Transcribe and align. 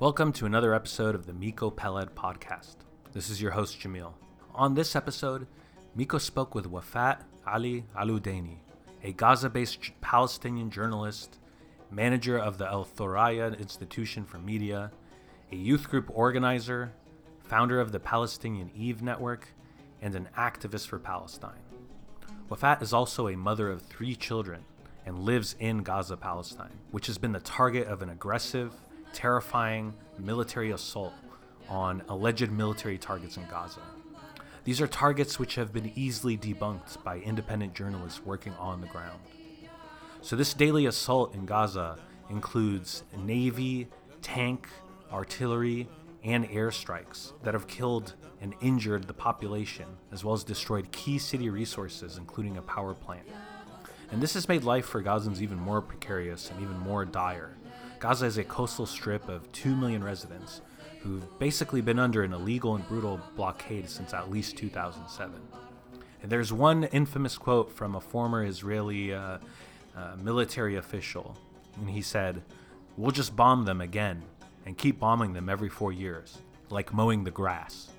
Welcome 0.00 0.32
to 0.32 0.46
another 0.46 0.72
episode 0.72 1.14
of 1.14 1.26
the 1.26 1.34
Miko 1.34 1.70
Peled 1.70 2.14
podcast. 2.14 2.76
This 3.12 3.28
is 3.28 3.42
your 3.42 3.50
host, 3.50 3.78
Jamil. 3.78 4.14
On 4.54 4.72
this 4.72 4.96
episode, 4.96 5.46
Miko 5.94 6.16
spoke 6.16 6.54
with 6.54 6.66
Wafa 6.66 7.18
Ali 7.46 7.84
Aludaini, 7.94 8.60
a 9.04 9.12
Gaza 9.12 9.50
based 9.50 9.90
Palestinian 10.00 10.70
journalist, 10.70 11.38
manager 11.90 12.38
of 12.38 12.56
the 12.56 12.66
Al 12.66 12.86
Thuraya 12.86 13.60
Institution 13.60 14.24
for 14.24 14.38
Media, 14.38 14.90
a 15.52 15.56
youth 15.56 15.90
group 15.90 16.10
organizer, 16.14 16.94
founder 17.44 17.78
of 17.78 17.92
the 17.92 18.00
Palestinian 18.00 18.70
Eve 18.74 19.02
Network, 19.02 19.48
and 20.00 20.14
an 20.14 20.30
activist 20.34 20.86
for 20.86 20.98
Palestine. 20.98 21.60
Wafa 22.48 22.78
is 22.80 22.94
also 22.94 23.28
a 23.28 23.36
mother 23.36 23.70
of 23.70 23.82
three 23.82 24.16
children 24.16 24.64
and 25.04 25.18
lives 25.18 25.56
in 25.60 25.82
Gaza, 25.82 26.16
Palestine, 26.16 26.78
which 26.90 27.06
has 27.06 27.18
been 27.18 27.32
the 27.32 27.40
target 27.40 27.86
of 27.86 28.00
an 28.00 28.08
aggressive, 28.08 28.72
terrifying 29.12 29.94
military 30.18 30.70
assault 30.70 31.14
on 31.68 32.02
alleged 32.08 32.50
military 32.50 32.98
targets 32.98 33.36
in 33.36 33.44
Gaza. 33.50 33.80
These 34.64 34.80
are 34.80 34.86
targets 34.86 35.38
which 35.38 35.54
have 35.54 35.72
been 35.72 35.92
easily 35.94 36.36
debunked 36.36 37.02
by 37.02 37.18
independent 37.18 37.74
journalists 37.74 38.24
working 38.24 38.52
on 38.58 38.80
the 38.80 38.86
ground. 38.88 39.20
So, 40.20 40.36
this 40.36 40.52
daily 40.52 40.86
assault 40.86 41.34
in 41.34 41.46
Gaza 41.46 41.98
includes 42.28 43.04
Navy, 43.16 43.88
tank, 44.20 44.68
artillery, 45.10 45.88
and 46.22 46.46
airstrikes 46.50 47.32
that 47.42 47.54
have 47.54 47.66
killed 47.66 48.14
and 48.42 48.54
injured 48.60 49.06
the 49.06 49.14
population, 49.14 49.86
as 50.12 50.24
well 50.24 50.34
as 50.34 50.44
destroyed 50.44 50.92
key 50.92 51.18
city 51.18 51.48
resources, 51.48 52.18
including 52.18 52.58
a 52.58 52.62
power 52.62 52.92
plant. 52.92 53.26
And 54.12 54.20
this 54.20 54.34
has 54.34 54.48
made 54.48 54.64
life 54.64 54.84
for 54.84 55.02
Gazans 55.02 55.40
even 55.40 55.58
more 55.58 55.80
precarious 55.80 56.50
and 56.50 56.60
even 56.60 56.78
more 56.78 57.04
dire 57.04 57.56
Gaza 58.00 58.24
is 58.24 58.38
a 58.38 58.44
coastal 58.44 58.86
strip 58.86 59.28
of 59.28 59.52
2 59.52 59.76
million 59.76 60.02
residents 60.02 60.62
who've 61.00 61.38
basically 61.38 61.82
been 61.82 61.98
under 61.98 62.22
an 62.22 62.32
illegal 62.32 62.74
and 62.74 62.88
brutal 62.88 63.20
blockade 63.36 63.90
since 63.90 64.14
at 64.14 64.30
least 64.30 64.56
2007. 64.56 65.34
And 66.22 66.32
there's 66.32 66.50
one 66.50 66.84
infamous 66.84 67.36
quote 67.36 67.70
from 67.70 67.94
a 67.94 68.00
former 68.00 68.42
Israeli 68.42 69.12
uh, 69.12 69.36
uh, 69.94 70.16
military 70.22 70.76
official, 70.76 71.36
and 71.76 71.90
he 71.90 72.00
said, 72.00 72.42
We'll 72.96 73.10
just 73.10 73.36
bomb 73.36 73.66
them 73.66 73.82
again 73.82 74.22
and 74.64 74.78
keep 74.78 74.98
bombing 74.98 75.34
them 75.34 75.50
every 75.50 75.68
four 75.68 75.92
years, 75.92 76.38
like 76.70 76.94
mowing 76.94 77.24
the 77.24 77.30
grass. 77.30 77.90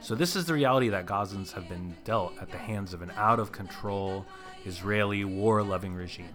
So, 0.00 0.14
this 0.14 0.36
is 0.36 0.46
the 0.46 0.54
reality 0.54 0.88
that 0.90 1.06
Gazans 1.06 1.52
have 1.52 1.68
been 1.68 1.94
dealt 2.04 2.32
at 2.40 2.50
the 2.50 2.58
hands 2.58 2.92
of 2.94 3.02
an 3.02 3.10
out 3.16 3.40
of 3.40 3.52
control 3.52 4.24
Israeli 4.64 5.24
war 5.24 5.62
loving 5.62 5.94
regime. 5.94 6.34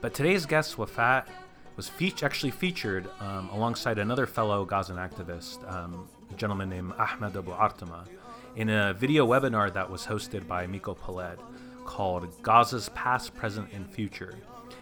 But 0.00 0.14
today's 0.14 0.46
guest, 0.46 0.76
Wafa, 0.76 1.24
was 1.80 2.22
actually 2.22 2.50
featured 2.50 3.08
um, 3.20 3.48
alongside 3.54 3.98
another 3.98 4.26
fellow 4.26 4.66
Gazan 4.66 4.96
activist, 4.96 5.66
um, 5.72 6.06
a 6.30 6.34
gentleman 6.34 6.68
named 6.68 6.92
Ahmed 6.98 7.34
Abu 7.34 7.52
Artema, 7.52 8.06
in 8.54 8.68
a 8.68 8.92
video 8.92 9.26
webinar 9.26 9.72
that 9.72 9.88
was 9.88 10.04
hosted 10.04 10.46
by 10.46 10.66
Miko 10.66 10.92
Peled 10.94 11.38
called 11.86 12.42
Gaza's 12.42 12.90
Past, 12.90 13.34
Present, 13.34 13.72
and 13.72 13.88
Future. 13.88 14.34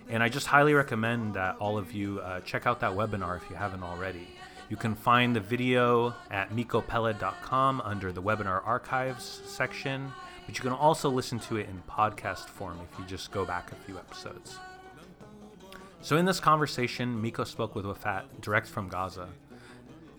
And 0.09 0.25
I 0.25 0.29
just 0.29 0.49
highly 0.49 0.75
recommend 0.75 1.35
that 1.35 1.57
all 1.61 1.79
of 1.79 1.93
you 1.93 2.19
uh, 2.19 2.41
check 2.41 2.67
out 2.67 2.81
that 2.81 2.91
webinar 2.91 3.37
if 3.37 3.49
you 3.49 3.55
haven't 3.55 3.85
already. 3.85 4.27
You 4.69 4.77
can 4.77 4.97
find 4.97 5.37
the 5.37 5.41
video 5.41 6.17
at 6.33 6.51
mikopeled.com 6.51 7.81
under 7.85 8.11
the 8.11 8.23
webinar 8.23 8.67
archives 8.67 9.41
section, 9.45 10.11
but 10.47 10.59
you 10.59 10.63
can 10.63 10.73
also 10.73 11.09
listen 11.09 11.39
to 11.41 11.59
it 11.59 11.69
in 11.69 11.81
podcast 11.89 12.47
form 12.47 12.81
if 12.91 12.99
you 12.99 13.05
just 13.05 13.31
go 13.31 13.45
back 13.45 13.71
a 13.71 13.77
few 13.77 13.97
episodes. 13.99 14.59
So, 16.01 16.17
in 16.17 16.25
this 16.25 16.41
conversation, 16.41 17.21
Miko 17.21 17.45
spoke 17.45 17.75
with 17.75 17.85
Wafa 17.85 18.25
direct 18.41 18.69
from 18.69 18.89
Gaza, 18.89 19.29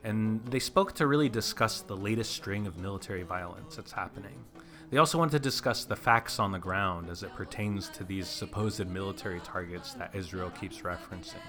and 0.04 0.46
they 0.46 0.60
spoke 0.60 0.94
to 0.96 1.08
really 1.08 1.30
discuss 1.30 1.82
the 1.82 1.96
latest 1.96 2.34
string 2.34 2.68
of 2.68 2.78
military 2.78 3.24
violence 3.24 3.78
that's 3.78 3.94
happening. 3.94 4.44
They 4.92 4.98
also 4.98 5.18
wanted 5.18 5.34
to 5.34 5.40
discuss 5.40 5.86
the 5.86 5.96
facts 5.96 6.40
on 6.40 6.52
the 6.52 6.60
ground 6.60 7.10
as 7.10 7.24
it 7.24 7.34
pertains 7.36 7.90
to 7.90 8.04
these 8.04 8.28
supposed 8.28 8.86
military 8.88 9.40
targets 9.40 9.94
that 9.94 10.16
Israel 10.16 10.50
keeps 10.50 10.80
referencing. 10.80 11.46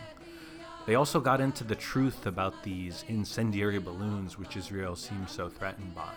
They 0.86 0.94
also 0.94 1.20
got 1.20 1.40
into 1.40 1.64
the 1.64 1.74
truth 1.74 2.26
about 2.26 2.62
these 2.62 3.04
incendiary 3.08 3.78
balloons, 3.78 4.38
which 4.38 4.56
Israel 4.56 4.94
seems 4.94 5.30
so 5.30 5.48
threatened 5.48 5.94
by. 5.94 6.12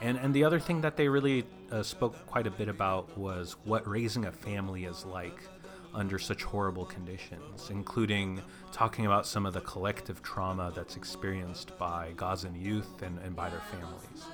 And, 0.00 0.16
and 0.18 0.34
the 0.34 0.44
other 0.44 0.60
thing 0.60 0.80
that 0.82 0.96
they 0.96 1.08
really 1.08 1.44
uh, 1.70 1.82
spoke 1.82 2.14
quite 2.26 2.46
a 2.46 2.50
bit 2.50 2.68
about 2.68 3.16
was 3.18 3.56
what 3.64 3.86
raising 3.86 4.26
a 4.26 4.32
family 4.32 4.84
is 4.84 5.04
like 5.04 5.42
under 5.98 6.18
such 6.18 6.44
horrible 6.44 6.84
conditions, 6.84 7.70
including 7.70 8.40
talking 8.72 9.04
about 9.04 9.26
some 9.26 9.44
of 9.44 9.52
the 9.52 9.60
collective 9.60 10.22
trauma 10.22 10.72
that's 10.74 10.96
experienced 10.96 11.76
by 11.76 12.12
Gazan 12.16 12.54
youth 12.54 13.02
and, 13.02 13.18
and 13.18 13.34
by 13.34 13.50
their 13.50 13.62
families. 13.72 14.24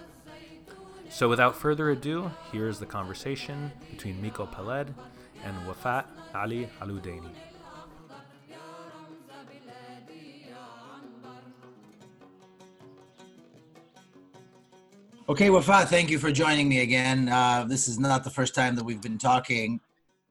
So, 1.08 1.28
without 1.28 1.56
further 1.56 1.90
ado, 1.90 2.30
here's 2.52 2.78
the 2.78 2.86
conversation 2.86 3.72
between 3.90 4.20
Miko 4.20 4.46
Peled 4.46 4.92
and 5.42 5.66
Wafa 5.66 6.04
Ali 6.34 6.68
Aludaini. 6.80 7.30
Okay, 15.26 15.48
Wafa, 15.48 15.86
thank 15.86 16.10
you 16.10 16.18
for 16.18 16.30
joining 16.30 16.68
me 16.68 16.80
again. 16.80 17.30
Uh, 17.30 17.64
this 17.66 17.88
is 17.88 17.98
not 17.98 18.24
the 18.24 18.30
first 18.30 18.54
time 18.54 18.76
that 18.76 18.84
we've 18.84 19.00
been 19.00 19.16
talking. 19.16 19.80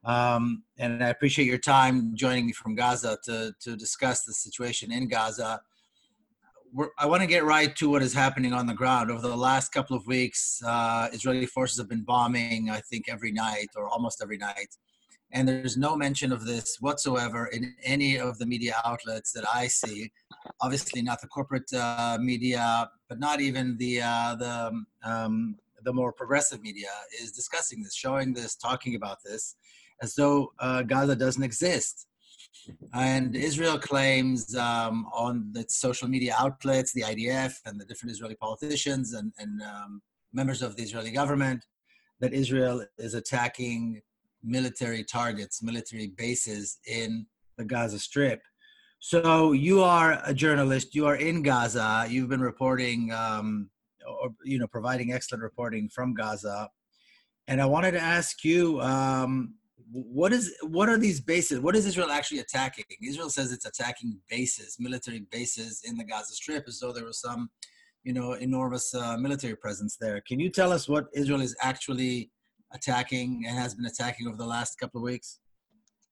Um, 0.05 0.63
and 0.77 1.03
I 1.03 1.09
appreciate 1.09 1.45
your 1.45 1.57
time 1.57 2.15
joining 2.15 2.45
me 2.45 2.51
from 2.51 2.75
Gaza 2.75 3.17
to, 3.23 3.53
to 3.61 3.75
discuss 3.75 4.23
the 4.23 4.33
situation 4.33 4.91
in 4.91 5.07
Gaza. 5.07 5.61
We're, 6.73 6.89
I 6.97 7.05
want 7.05 7.21
to 7.21 7.27
get 7.27 7.45
right 7.45 7.73
to 7.77 7.89
what 7.89 8.01
is 8.01 8.13
happening 8.13 8.51
on 8.51 8.65
the 8.65 8.73
ground. 8.73 9.11
Over 9.11 9.27
the 9.27 9.35
last 9.35 9.71
couple 9.71 9.95
of 9.95 10.05
weeks, 10.07 10.61
uh, 10.65 11.07
Israeli 11.13 11.45
forces 11.45 11.77
have 11.77 11.87
been 11.87 12.03
bombing, 12.03 12.69
I 12.69 12.81
think, 12.81 13.05
every 13.07 13.31
night 13.31 13.69
or 13.75 13.87
almost 13.87 14.21
every 14.21 14.37
night. 14.37 14.75
And 15.31 15.47
there's 15.47 15.77
no 15.77 15.95
mention 15.95 16.31
of 16.31 16.45
this 16.45 16.77
whatsoever 16.79 17.47
in 17.47 17.73
any 17.83 18.17
of 18.17 18.37
the 18.39 18.45
media 18.45 18.75
outlets 18.85 19.31
that 19.31 19.45
I 19.51 19.67
see. 19.67 20.11
Obviously, 20.61 21.01
not 21.01 21.21
the 21.21 21.27
corporate 21.27 21.71
uh, 21.73 22.17
media, 22.21 22.89
but 23.09 23.19
not 23.19 23.41
even 23.41 23.75
the 23.77 24.01
uh, 24.01 24.35
the 24.35 24.83
um, 25.03 25.55
the 25.83 25.91
more 25.91 26.13
progressive 26.13 26.61
media 26.61 26.89
is 27.19 27.31
discussing 27.31 27.81
this, 27.81 27.95
showing 27.95 28.33
this, 28.33 28.55
talking 28.55 28.95
about 28.95 29.17
this 29.25 29.55
as 30.01 30.15
though 30.15 30.51
uh, 30.59 30.83
Gaza 30.83 31.15
doesn't 31.15 31.43
exist. 31.43 32.07
And 32.93 33.35
Israel 33.35 33.77
claims 33.77 34.55
um, 34.55 35.07
on 35.13 35.51
its 35.55 35.75
social 35.75 36.07
media 36.07 36.35
outlets, 36.37 36.93
the 36.93 37.01
IDF 37.01 37.55
and 37.65 37.79
the 37.79 37.85
different 37.85 38.11
Israeli 38.11 38.35
politicians 38.35 39.13
and, 39.13 39.33
and 39.37 39.61
um, 39.61 40.01
members 40.31 40.61
of 40.61 40.75
the 40.75 40.83
Israeli 40.83 41.11
government, 41.11 41.65
that 42.19 42.33
Israel 42.33 42.85
is 42.97 43.13
attacking 43.15 44.01
military 44.43 45.03
targets, 45.03 45.63
military 45.63 46.07
bases 46.17 46.79
in 46.87 47.25
the 47.57 47.65
Gaza 47.65 47.99
Strip. 47.99 48.41
So 48.99 49.51
you 49.51 49.83
are 49.83 50.21
a 50.25 50.33
journalist. 50.33 50.95
You 50.95 51.05
are 51.07 51.17
in 51.17 51.43
Gaza. 51.43 52.05
You've 52.07 52.29
been 52.29 52.41
reporting, 52.41 53.11
um, 53.11 53.69
or 54.07 54.29
you 54.45 54.57
know, 54.59 54.67
providing 54.67 55.11
excellent 55.11 55.43
reporting 55.43 55.89
from 55.89 56.13
Gaza. 56.13 56.69
And 57.47 57.61
I 57.61 57.65
wanted 57.65 57.91
to 57.91 57.99
ask 57.99 58.45
you, 58.45 58.79
um, 58.79 59.55
what 59.93 60.33
is 60.33 60.55
what 60.63 60.89
are 60.89 60.97
these 60.97 61.21
bases? 61.21 61.59
What 61.59 61.75
is 61.75 61.85
Israel 61.85 62.11
actually 62.11 62.39
attacking? 62.39 62.85
Israel 63.01 63.29
says 63.29 63.51
it's 63.51 63.65
attacking 63.65 64.19
bases, 64.27 64.77
military 64.79 65.25
bases 65.31 65.83
in 65.85 65.97
the 65.97 66.03
Gaza 66.03 66.33
Strip, 66.33 66.65
as 66.67 66.79
though 66.79 66.91
there 66.91 67.05
was 67.05 67.21
some, 67.21 67.49
you 68.03 68.11
know, 68.11 68.33
enormous 68.33 68.93
uh, 68.95 69.17
military 69.17 69.55
presence 69.55 69.97
there. 70.01 70.21
Can 70.27 70.39
you 70.39 70.49
tell 70.49 70.71
us 70.71 70.89
what 70.89 71.05
Israel 71.13 71.41
is 71.41 71.55
actually 71.61 72.31
attacking 72.73 73.43
and 73.47 73.55
has 73.55 73.75
been 73.75 73.85
attacking 73.85 74.27
over 74.27 74.37
the 74.37 74.45
last 74.45 74.79
couple 74.79 74.99
of 74.99 75.03
weeks? 75.03 75.39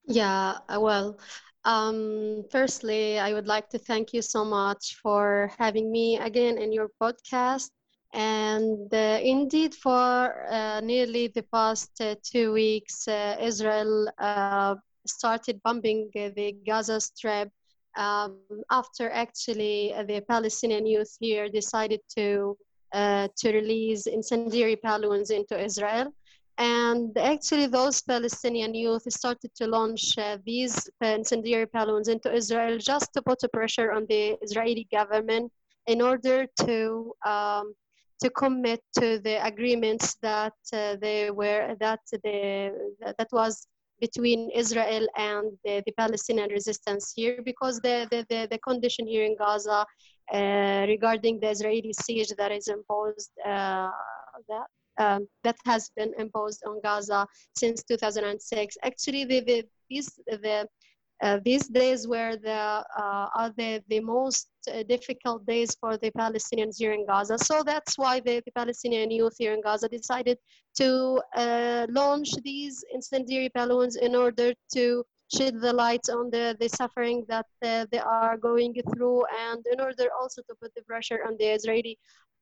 Yeah, 0.05 0.57
uh, 0.69 0.79
well, 0.79 1.19
um, 1.65 2.43
firstly, 2.51 3.17
I 3.17 3.33
would 3.33 3.47
like 3.47 3.69
to 3.69 3.79
thank 3.79 4.13
you 4.13 4.21
so 4.21 4.45
much 4.45 4.99
for 5.01 5.51
having 5.57 5.91
me 5.91 6.17
again 6.17 6.59
in 6.59 6.71
your 6.71 6.89
podcast. 7.01 7.69
And 8.13 8.93
uh, 8.93 9.19
indeed, 9.23 9.73
for 9.73 10.45
uh, 10.51 10.81
nearly 10.81 11.27
the 11.27 11.43
past 11.43 11.91
uh, 12.01 12.15
two 12.23 12.51
weeks, 12.51 13.07
uh, 13.07 13.37
Israel 13.39 14.11
uh, 14.17 14.75
started 15.07 15.61
bombing 15.63 16.09
the 16.13 16.55
Gaza 16.65 16.99
Strip 16.99 17.49
um, 17.95 18.37
after 18.69 19.09
actually 19.09 19.93
uh, 19.93 20.03
the 20.03 20.21
Palestinian 20.21 20.85
youth 20.85 21.15
here 21.19 21.47
decided 21.49 22.01
to 22.17 22.57
to 22.93 23.53
release 23.53 24.05
incendiary 24.05 24.77
balloons 24.83 25.29
into 25.29 25.57
Israel. 25.57 26.13
And 26.57 27.17
actually, 27.17 27.67
those 27.67 28.01
Palestinian 28.01 28.75
youth 28.75 29.03
started 29.07 29.49
to 29.55 29.65
launch 29.65 30.17
these 30.45 30.89
incendiary 30.99 31.67
balloons 31.71 32.09
into 32.09 32.29
Israel 32.33 32.77
just 32.77 33.13
to 33.13 33.21
put 33.21 33.43
a 33.43 33.47
pressure 33.47 33.93
on 33.93 34.05
the 34.09 34.37
Israeli 34.41 34.89
government 34.91 35.53
in 35.87 36.01
order 36.01 36.45
to 36.65 37.13
um, 37.25 37.73
to 38.21 38.29
commit 38.29 38.81
to 38.99 39.19
the 39.19 39.43
agreements 39.45 40.15
that 40.21 40.53
uh, 40.73 40.95
they 41.01 41.31
were 41.31 41.75
that 41.79 41.99
the 42.23 42.71
that 43.17 43.27
was 43.31 43.67
between 43.99 44.49
Israel 44.49 45.07
and 45.15 45.51
the, 45.63 45.83
the 45.85 45.93
Palestinian 45.93 46.49
resistance 46.49 47.13
here 47.15 47.39
because 47.45 47.79
the, 47.81 48.07
the, 48.09 48.25
the, 48.29 48.47
the 48.49 48.57
condition 48.57 49.05
here 49.05 49.23
in 49.23 49.35
Gaza 49.37 49.85
uh, 50.33 50.85
regarding 50.87 51.39
the 51.39 51.49
Israeli 51.49 51.93
siege 51.93 52.33
that 52.37 52.51
is 52.51 52.67
imposed 52.67 53.31
uh, 53.45 53.91
that 54.49 54.67
um, 54.97 55.27
that 55.43 55.55
has 55.65 55.89
been 55.95 56.13
imposed 56.17 56.61
on 56.67 56.81
Gaza 56.81 57.25
since 57.55 57.81
2006. 57.83 58.77
Actually, 58.83 59.25
the, 59.25 59.39
the, 59.39 59.63
these, 59.89 60.19
the, 60.27 60.67
uh, 61.23 61.39
these 61.43 61.67
days 61.67 62.07
were 62.07 62.35
the, 62.35 62.51
uh, 62.51 63.27
are 63.35 63.51
the, 63.57 63.81
the 63.87 63.99
most 63.99 64.49
difficult 64.87 65.45
days 65.45 65.75
for 65.79 65.97
the 65.97 66.11
Palestinians 66.11 66.77
here 66.77 66.93
in 66.93 67.05
Gaza. 67.05 67.37
So 67.37 67.63
that's 67.63 67.97
why 67.97 68.19
the, 68.19 68.41
the 68.45 68.51
Palestinian 68.51 69.11
youth 69.11 69.35
here 69.37 69.53
in 69.53 69.61
Gaza 69.61 69.89
decided 69.89 70.37
to 70.77 71.21
uh, 71.35 71.87
launch 71.89 72.29
these 72.43 72.83
incendiary 72.93 73.49
balloons 73.53 73.95
in 73.95 74.15
order 74.15 74.53
to 74.73 75.03
shed 75.33 75.59
the 75.61 75.73
light 75.73 76.07
on 76.09 76.29
the, 76.29 76.55
the 76.59 76.67
suffering 76.69 77.25
that 77.27 77.45
uh, 77.63 77.85
they 77.91 77.99
are 77.99 78.37
going 78.37 78.75
through 78.93 79.23
and 79.49 79.65
in 79.71 79.79
order 79.79 80.07
also 80.19 80.41
to 80.41 80.55
put 80.61 80.73
the 80.75 80.81
pressure 80.83 81.19
on 81.25 81.35
the 81.37 81.45
Israeli 81.45 81.97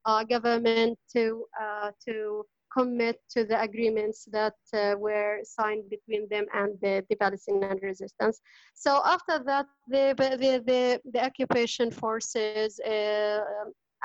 uh, 0.05 0.23
government 0.23 0.97
to 1.13 1.45
uh, 1.61 1.91
to 2.05 2.45
commit 2.75 3.19
to 3.29 3.43
the 3.43 3.59
agreements 3.61 4.25
that 4.31 4.55
uh, 4.73 4.95
were 4.97 5.39
signed 5.43 5.89
between 5.89 6.27
them 6.29 6.45
and 6.53 6.77
the, 6.81 7.03
the, 7.09 7.15
Palestinian 7.15 7.77
resistance. 7.81 8.41
So 8.73 9.01
after 9.05 9.39
that, 9.45 9.65
the, 9.87 10.13
the, 10.17 10.63
the, 10.65 11.01
the 11.11 11.25
occupation 11.25 11.91
forces, 11.91 12.79
uh, 12.79 13.39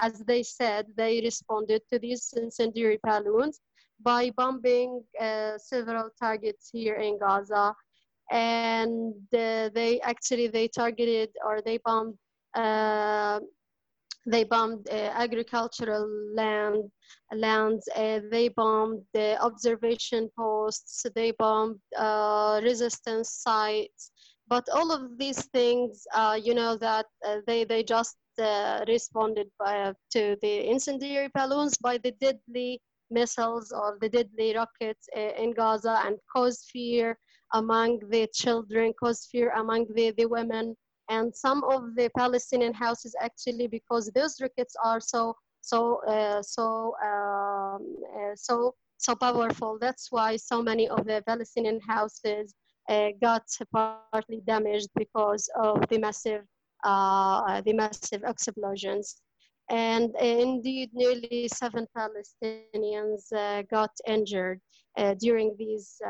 as 0.01 0.21
they 0.27 0.43
said, 0.43 0.87
they 0.97 1.21
responded 1.23 1.83
to 1.93 1.99
these 1.99 2.33
incendiary 2.37 2.99
balloons 3.03 3.61
by 4.01 4.31
bombing 4.37 5.03
uh, 5.21 5.59
several 5.59 6.11
targets 6.21 6.71
here 6.73 6.97
in 6.97 7.19
Gaza. 7.19 7.75
And 8.31 9.15
uh, 9.35 9.69
they 9.75 10.01
actually, 10.03 10.49
they 10.49 10.69
targeted 10.69 11.31
or 11.45 11.61
they 11.61 11.79
bombed 11.85 12.17
they 14.27 14.45
bombed 14.45 14.89
uh, 14.91 15.11
agricultural 15.15 16.09
land 16.35 16.91
lands 17.35 17.89
uh, 17.97 18.21
they 18.31 18.49
bombed 18.49 19.03
the 19.13 19.41
observation 19.43 20.31
posts 20.37 21.05
they 21.15 21.31
bombed 21.33 21.79
uh, 21.97 22.61
resistance 22.63 23.31
sites. 23.31 24.11
But 24.47 24.69
all 24.75 24.93
of 24.93 25.19
these 25.19 25.45
things 25.47 26.07
uh, 26.15 26.39
you 26.43 26.55
know 26.55 26.77
that 26.77 27.07
uh, 27.27 27.39
they 27.47 27.65
they 27.65 27.83
just 27.83 28.17
uh, 28.39 28.85
responded 28.89 29.49
by, 29.59 29.93
to 30.13 30.37
the 30.43 30.69
incendiary 30.69 31.31
balloons 31.35 31.77
by 31.79 31.99
the 31.99 32.13
deadly 32.21 32.81
missiles 33.11 33.73
or 33.73 33.99
the 34.01 34.09
deadly 34.09 34.55
rockets 34.57 35.09
in 35.15 35.53
gaza 35.53 36.01
and 36.05 36.17
caused 36.35 36.65
fear 36.73 37.17
among 37.53 38.01
the 38.11 38.27
children 38.35 38.93
caused 38.99 39.29
fear 39.31 39.51
among 39.53 39.87
the, 39.95 40.13
the 40.17 40.27
women 40.27 40.75
and 41.09 41.35
some 41.35 41.63
of 41.65 41.95
the 41.95 42.11
Palestinian 42.17 42.73
houses 42.73 43.15
actually 43.21 43.67
because 43.67 44.11
those 44.15 44.41
rockets 44.41 44.75
are 44.83 45.01
so 45.01 45.35
so 45.61 46.01
uh, 46.07 46.43
so 46.43 46.95
um, 47.03 47.97
uh, 48.17 48.35
so 48.35 48.75
so 48.99 49.15
powerful. 49.15 49.79
That's 49.81 50.11
why 50.11 50.37
so 50.37 50.63
many 50.63 50.89
of 50.89 51.05
the 51.05 51.23
Palestinian 51.27 51.81
houses 51.81 52.55
uh, 52.89 53.09
got 53.21 53.45
partly 53.73 54.41
damaged 54.47 54.89
because 54.97 55.49
of 55.63 55.87
the 55.89 55.99
massive 55.99 56.45
uh, 56.85 57.61
the 57.63 57.73
massive 57.73 58.23
explosions. 58.25 59.17
And 59.71 60.15
indeed, 60.21 60.91
nearly 60.93 61.49
seven 61.49 61.87
Palestinians 61.97 63.33
uh, 63.33 63.63
got 63.71 63.91
injured 64.07 64.61
uh, 64.99 65.15
during 65.15 65.57
these 65.59 66.01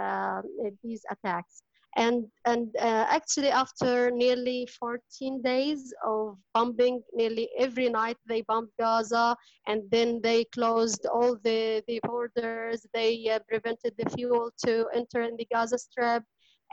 these 0.83 1.03
attacks 1.11 1.64
and 1.97 2.25
and 2.45 2.75
uh, 2.81 3.07
actually 3.09 3.51
after 3.51 4.11
nearly 4.11 4.67
14 4.79 5.43
days 5.43 5.95
of 6.05 6.37
bombing 6.53 7.03
nearly 7.13 7.49
every 7.59 7.89
night 7.89 8.17
they 8.27 8.43
bombed 8.43 8.69
gaza 8.79 9.37
and 9.67 9.83
then 9.91 10.21
they 10.23 10.45
closed 10.45 11.07
all 11.07 11.37
the, 11.45 11.83
the 11.89 12.01
borders 12.05 12.87
they 12.93 13.29
uh, 13.31 13.39
prevented 13.49 13.95
the 13.99 14.11
fuel 14.11 14.51
to 14.65 14.87
enter 14.95 15.23
in 15.23 15.37
the 15.37 15.47
gaza 15.53 15.79
strip. 15.79 16.23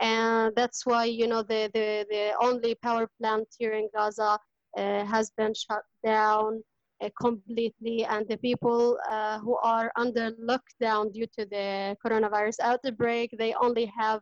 And 0.00 0.52
that's 0.56 0.84
why 0.84 1.04
you 1.04 1.26
know 1.28 1.42
the, 1.42 1.70
the, 1.74 2.06
the 2.10 2.32
only 2.40 2.74
power 2.76 3.08
plant 3.20 3.46
here 3.58 3.74
in 3.74 3.88
gaza 3.94 4.38
uh, 4.76 5.04
has 5.04 5.30
been 5.36 5.54
shut 5.54 5.82
down 6.04 6.62
uh, 7.02 7.08
completely. 7.20 8.04
And 8.04 8.26
the 8.28 8.38
people 8.38 8.98
uh, 9.08 9.38
who 9.38 9.56
are 9.62 9.92
under 9.96 10.32
lockdown 10.32 11.12
due 11.12 11.26
to 11.38 11.46
the 11.46 11.96
coronavirus 12.04 12.60
outbreak 12.60 13.34
they 13.38 13.54
only 13.54 13.86
have 13.86 14.20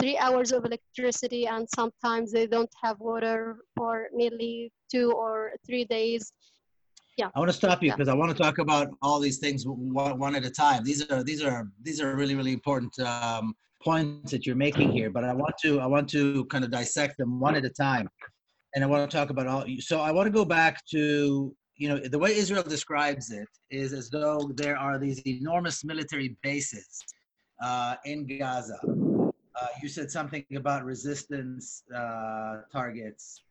three 0.00 0.18
hours 0.18 0.52
of 0.52 0.64
electricity 0.64 1.46
and 1.46 1.66
sometimes 1.74 2.32
they 2.32 2.46
don't 2.46 2.70
have 2.82 3.00
water 3.00 3.58
for 3.76 4.08
nearly 4.12 4.72
two 4.90 5.12
or 5.12 5.52
three 5.66 5.84
days. 5.84 6.32
Yeah. 7.16 7.30
I 7.34 7.38
want 7.38 7.50
to 7.50 7.56
stop 7.56 7.82
you 7.82 7.90
because 7.92 8.06
yeah. 8.06 8.14
i 8.14 8.16
want 8.16 8.34
to 8.34 8.42
talk 8.42 8.58
about 8.58 8.88
all 9.02 9.20
these 9.20 9.38
things 9.38 9.64
one, 9.66 10.18
one, 10.18 10.34
at 10.36 10.44
a 10.44 10.50
time. 10.50 10.84
These 10.84 11.10
are 11.10 11.22
these 11.22 11.42
are 11.42 11.68
these 11.82 12.00
are 12.00 12.14
really 12.16 12.34
really 12.34 12.52
important 12.52 12.98
um, 13.00 13.54
points 13.82 14.30
that 14.30 14.46
you're 14.46 14.56
making 14.56 14.92
here 14.92 15.08
but 15.10 15.24
i 15.24 15.32
want 15.32 15.54
to 15.62 15.80
i 15.80 15.86
want 15.86 16.06
to 16.06 16.44
kind 16.46 16.64
of 16.64 16.70
dissect 16.70 17.16
them 17.18 17.40
one 17.40 17.56
at 17.56 17.64
a 17.64 17.70
time. 17.70 18.08
And 18.74 18.84
i 18.84 18.86
want 18.86 19.10
to 19.10 19.16
talk 19.16 19.30
about 19.30 19.46
all 19.46 19.64
so 19.80 20.00
i 20.00 20.10
want 20.12 20.26
to 20.26 20.30
go 20.30 20.44
back 20.44 20.84
to 20.86 21.54
you 21.76 21.88
know 21.88 21.98
the 21.98 22.18
way 22.18 22.36
israel 22.36 22.62
describes 22.62 23.30
it 23.32 23.48
is 23.70 23.92
as 23.92 24.10
though 24.10 24.50
there 24.54 24.76
are 24.76 24.98
these 24.98 25.20
enormous 25.26 25.82
military 25.82 26.36
bases 26.42 27.02
uh, 27.62 27.96
in 28.04 28.26
gaza 28.38 28.78
uh, 29.60 29.66
you 29.82 29.88
said 29.88 30.10
something 30.10 30.44
about 30.54 30.84
resistance 30.84 31.82
uh, 31.94 32.62
targets. 32.72 33.42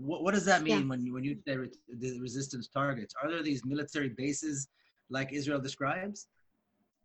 What, 0.00 0.22
what, 0.22 0.34
does 0.34 0.44
that 0.44 0.62
mean 0.62 0.82
yeah. 0.82 0.88
when 0.88 1.04
you 1.04 1.12
when 1.14 1.24
you 1.24 1.38
say 1.46 1.56
re- 1.56 1.70
the 1.88 2.20
resistance 2.20 2.68
targets? 2.68 3.14
Are 3.22 3.30
there 3.30 3.42
these 3.42 3.64
military 3.64 4.10
bases 4.10 4.68
like 5.10 5.32
Israel 5.32 5.60
describes? 5.60 6.28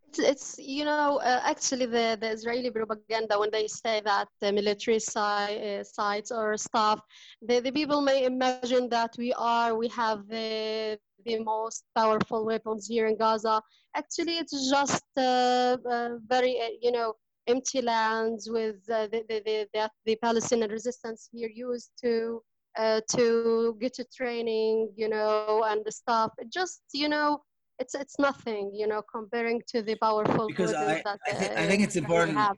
It's, 0.08 0.18
it's 0.18 0.58
you 0.58 0.84
know 0.84 1.18
uh, 1.18 1.40
actually 1.44 1.86
the, 1.86 2.16
the 2.20 2.30
Israeli 2.30 2.70
propaganda 2.70 3.38
when 3.38 3.50
they 3.50 3.66
say 3.66 4.00
that 4.04 4.28
the 4.40 4.52
military 4.52 5.00
si- 5.00 5.18
uh, 5.18 5.82
sites 5.82 6.30
or 6.30 6.56
stuff, 6.56 7.00
the, 7.42 7.60
the 7.60 7.72
people 7.72 8.00
may 8.00 8.24
imagine 8.24 8.88
that 8.90 9.14
we 9.18 9.32
are 9.34 9.74
we 9.74 9.88
have 9.88 10.28
the 10.28 10.98
the 11.24 11.38
most 11.38 11.84
powerful 11.96 12.44
weapons 12.44 12.86
here 12.86 13.06
in 13.06 13.16
Gaza. 13.16 13.62
Actually, 13.96 14.38
it's 14.38 14.70
just 14.70 15.04
uh, 15.16 15.76
uh 15.90 16.10
very 16.28 16.78
you 16.80 16.92
know 16.92 17.14
empty 17.46 17.82
lands 17.82 18.48
with 18.50 18.76
uh, 18.90 19.06
the, 19.12 19.24
the, 19.28 19.42
the, 19.44 19.68
the, 19.74 19.90
the 20.06 20.16
Palestinian 20.16 20.70
resistance 20.70 21.28
here 21.32 21.50
used 21.54 21.90
to 22.02 22.42
uh, 22.76 23.00
to 23.08 23.76
get 23.80 23.94
to 23.94 24.04
training, 24.16 24.90
you 24.96 25.08
know, 25.08 25.64
and 25.66 25.84
the 25.84 25.92
stuff. 25.92 26.32
It 26.38 26.52
just, 26.52 26.82
you 26.92 27.08
know, 27.08 27.42
it's 27.78 27.94
it's 27.94 28.18
nothing, 28.18 28.72
you 28.74 28.86
know, 28.86 29.02
comparing 29.12 29.62
to 29.68 29.82
the 29.82 29.96
powerful. 29.96 30.48
Because 30.48 30.74
I, 30.74 31.02
that, 31.04 31.18
I, 31.26 31.32
th- 31.32 31.50
uh, 31.50 31.60
I 31.60 31.66
think 31.66 31.82
it's 31.82 31.96
important. 31.96 32.36
Yeah. 32.36 32.52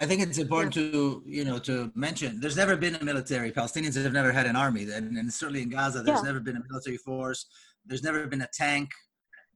I 0.00 0.06
think 0.06 0.22
it's 0.22 0.38
important 0.38 0.74
yeah. 0.74 0.90
to 0.90 1.22
you 1.26 1.44
know 1.44 1.58
to 1.60 1.92
mention. 1.94 2.40
There's 2.40 2.56
never 2.56 2.76
been 2.76 2.94
a 2.94 3.04
military. 3.04 3.52
Palestinians 3.52 4.02
have 4.02 4.12
never 4.12 4.32
had 4.32 4.46
an 4.46 4.56
army, 4.56 4.84
and, 4.90 5.16
and 5.18 5.32
certainly 5.32 5.62
in 5.62 5.68
Gaza, 5.68 6.02
there's 6.02 6.20
yeah. 6.20 6.30
never 6.30 6.40
been 6.40 6.56
a 6.56 6.62
military 6.70 6.96
force. 6.96 7.46
There's 7.84 8.02
never 8.02 8.26
been 8.26 8.40
a 8.42 8.48
tank, 8.54 8.90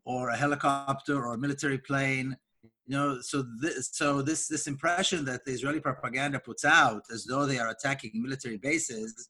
or 0.05 0.29
a 0.29 0.37
helicopter, 0.37 1.17
or 1.17 1.35
a 1.35 1.39
military 1.39 1.79
plane 1.79 2.37
you 2.87 2.97
know 2.97 3.21
so 3.21 3.45
this 3.61 3.91
so 3.93 4.23
this 4.23 4.49
this 4.49 4.67
impression 4.67 5.25
that 5.25 5.45
the 5.45 5.51
israeli 5.51 5.81
propaganda 5.81 6.39
puts 6.39 6.65
out 6.65 7.03
as 7.13 7.25
though 7.25 7.45
they 7.47 7.59
are 7.59 7.71
attacking 7.71 8.11
military 8.15 8.57
bases 8.57 9.29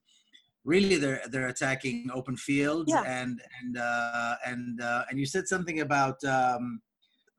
really 0.66 0.96
they're 0.96 1.22
they're 1.30 1.48
attacking 1.48 2.10
open 2.12 2.36
fields 2.36 2.90
yeah. 2.92 3.02
and 3.06 3.40
and 3.60 3.78
uh, 3.78 4.34
and 4.44 4.82
uh, 4.82 5.04
and 5.08 5.18
you 5.18 5.24
said 5.24 5.46
something 5.48 5.80
about 5.80 6.22
um, 6.24 6.82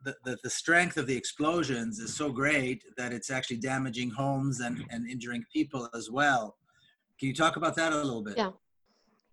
the, 0.06 0.16
the, 0.24 0.38
the 0.44 0.50
strength 0.50 0.96
of 0.98 1.06
the 1.06 1.16
explosions 1.16 2.00
is 2.00 2.16
so 2.16 2.32
great 2.32 2.84
that 2.96 3.12
it's 3.12 3.30
actually 3.30 3.58
damaging 3.58 4.10
homes 4.10 4.62
and 4.62 4.84
and 4.90 5.08
injuring 5.08 5.44
people 5.54 5.90
as 5.94 6.10
well. 6.10 6.56
Can 7.20 7.28
you 7.28 7.36
talk 7.36 7.58
about 7.58 7.76
that 7.76 7.92
a 7.92 7.96
little 7.96 8.24
bit? 8.24 8.38
Yeah. 8.38 8.52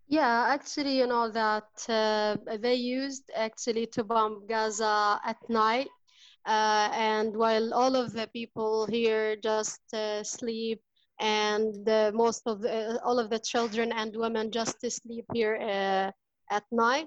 Yeah, 0.06 0.48
actually, 0.48 0.98
you 0.98 1.06
know 1.06 1.30
that 1.30 1.70
uh, 1.88 2.36
they 2.58 2.74
used 2.74 3.30
actually 3.34 3.86
to 3.86 4.04
bomb 4.04 4.46
Gaza 4.46 5.18
at 5.24 5.38
night 5.48 5.88
uh, 6.46 6.90
and 6.92 7.34
while 7.36 7.72
all 7.72 7.96
of 7.96 8.12
the 8.12 8.28
people 8.32 8.86
here 8.86 9.36
just 9.36 9.80
uh, 9.94 10.22
sleep 10.22 10.80
and 11.20 11.88
uh, 11.88 12.10
most 12.14 12.42
of 12.46 12.60
the, 12.60 13.00
all 13.04 13.18
of 13.18 13.30
the 13.30 13.38
children 13.38 13.92
and 13.92 14.14
women 14.16 14.50
just 14.50 14.78
sleep 14.90 15.24
here 15.32 15.56
uh, 15.56 16.10
at 16.54 16.64
night 16.70 17.06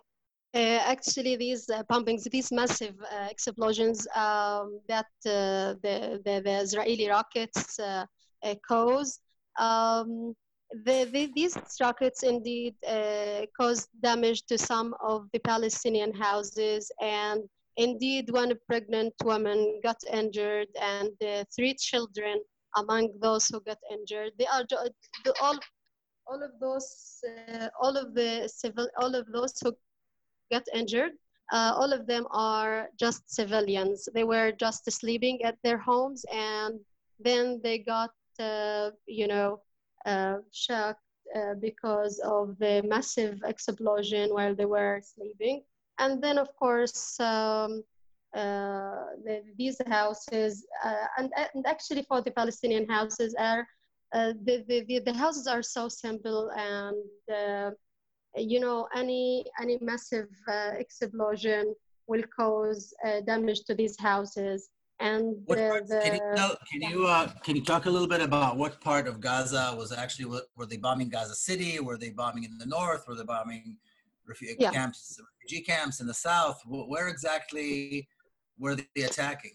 uh, 0.55 0.79
actually 0.85 1.35
these 1.35 1.69
uh, 1.69 1.83
bombings 1.83 2.23
these 2.31 2.51
massive 2.51 2.95
explosions 3.29 4.07
um, 4.15 4.79
that 4.87 5.05
the, 5.23 5.77
the, 5.83 6.41
the, 6.43 6.61
israeli 6.61 7.09
rockets 7.09 7.79
cause 8.67 9.19
um, 9.59 10.33
the, 10.85 11.07
the, 11.13 11.31
these 11.35 11.55
rockets 11.79 12.23
indeed 12.23 12.73
caused 13.55 13.89
damage 14.01 14.43
to 14.47 14.57
some 14.57 14.95
of 15.03 15.27
the 15.33 15.39
palestinian 15.39 16.13
houses 16.13 16.91
and 17.01 17.41
Indeed, 17.77 18.31
one 18.31 18.53
pregnant 18.67 19.13
woman 19.23 19.79
got 19.83 19.97
injured 20.11 20.67
and 20.81 21.11
uh, 21.23 21.43
three 21.55 21.75
children 21.75 22.41
among 22.75 23.09
those 23.21 23.47
who 23.47 23.61
got 23.61 23.77
injured. 23.91 24.31
They 24.37 24.47
are 24.47 24.65
all 25.41 25.59
all 26.27 26.43
of 26.43 26.51
those 26.59 27.23
uh, 27.27 27.69
all 27.81 27.95
of 27.97 28.13
the 28.13 28.47
civil 28.47 28.87
all 28.99 29.15
of 29.15 29.25
those 29.31 29.53
who 29.61 29.71
got 30.51 30.63
injured 30.73 31.13
uh, 31.53 31.73
all 31.75 31.93
of 31.93 32.05
them 32.05 32.27
are 32.31 32.89
just 32.99 33.29
civilians 33.33 34.09
they 34.13 34.23
were 34.23 34.51
just 34.51 34.89
sleeping 34.91 35.41
at 35.43 35.57
their 35.63 35.77
homes 35.77 36.25
and 36.33 36.79
then 37.19 37.59
they 37.63 37.77
got 37.77 38.11
uh, 38.39 38.91
you 39.05 39.27
know 39.27 39.61
uh, 40.05 40.37
shocked 40.51 41.01
uh, 41.35 41.53
because 41.59 42.19
of 42.19 42.57
the 42.59 42.81
massive 42.85 43.39
explosion 43.45 44.29
while 44.33 44.55
they 44.55 44.65
were 44.65 45.01
sleeping 45.03 45.63
and 45.99 46.21
then 46.23 46.37
of 46.37 46.49
course 46.55 47.19
um, 47.19 47.83
uh, 48.35 49.15
the, 49.25 49.41
these 49.57 49.77
houses 49.87 50.65
and, 51.17 51.31
and 51.53 51.65
actually 51.65 52.03
for 52.03 52.21
the 52.21 52.31
palestinian 52.31 52.87
houses 52.87 53.35
are 53.39 53.65
uh, 54.13 54.33
the, 54.45 54.63
the, 54.67 54.99
the, 54.99 55.13
houses 55.13 55.47
are 55.47 55.61
so 55.61 55.89
simple 55.89 56.49
and 56.55 56.95
uh, 57.35 57.71
you 58.37 58.59
know 58.59 58.87
any 58.95 59.45
any 59.61 59.77
massive 59.81 60.29
uh, 60.47 60.71
explosion 60.77 61.73
will 62.07 62.23
cause 62.35 62.93
uh, 63.05 63.21
damage 63.21 63.63
to 63.65 63.75
these 63.75 63.99
houses. 63.99 64.69
And 64.99 65.35
what 65.45 65.57
the, 65.57 65.99
can 66.03 66.13
you, 66.15 66.21
tell, 66.35 66.55
can, 66.71 66.81
you 66.81 67.05
uh, 67.05 67.27
can 67.43 67.55
you 67.55 67.63
talk 67.63 67.85
a 67.85 67.89
little 67.89 68.07
bit 68.07 68.21
about 68.21 68.57
what 68.57 68.81
part 68.81 69.07
of 69.07 69.19
gaza 69.19 69.75
was 69.77 69.91
actually 69.91 70.39
were 70.55 70.65
they 70.65 70.77
bombing 70.77 71.09
gaza 71.09 71.35
city? 71.35 71.79
Were 71.79 71.97
they 71.97 72.09
bombing 72.09 72.45
in 72.45 72.57
the 72.57 72.65
north? 72.65 73.05
Were 73.07 73.15
they 73.15 73.23
bombing 73.23 73.77
refugee 74.27 74.55
yeah. 74.59 74.71
camps 74.71 75.19
refugee 75.41 75.63
camps 75.63 75.99
in 76.01 76.07
the 76.07 76.13
south 76.13 76.61
where 76.65 77.07
exactly 77.07 78.07
were 78.59 78.75
they 78.75 79.03
attacking 79.03 79.51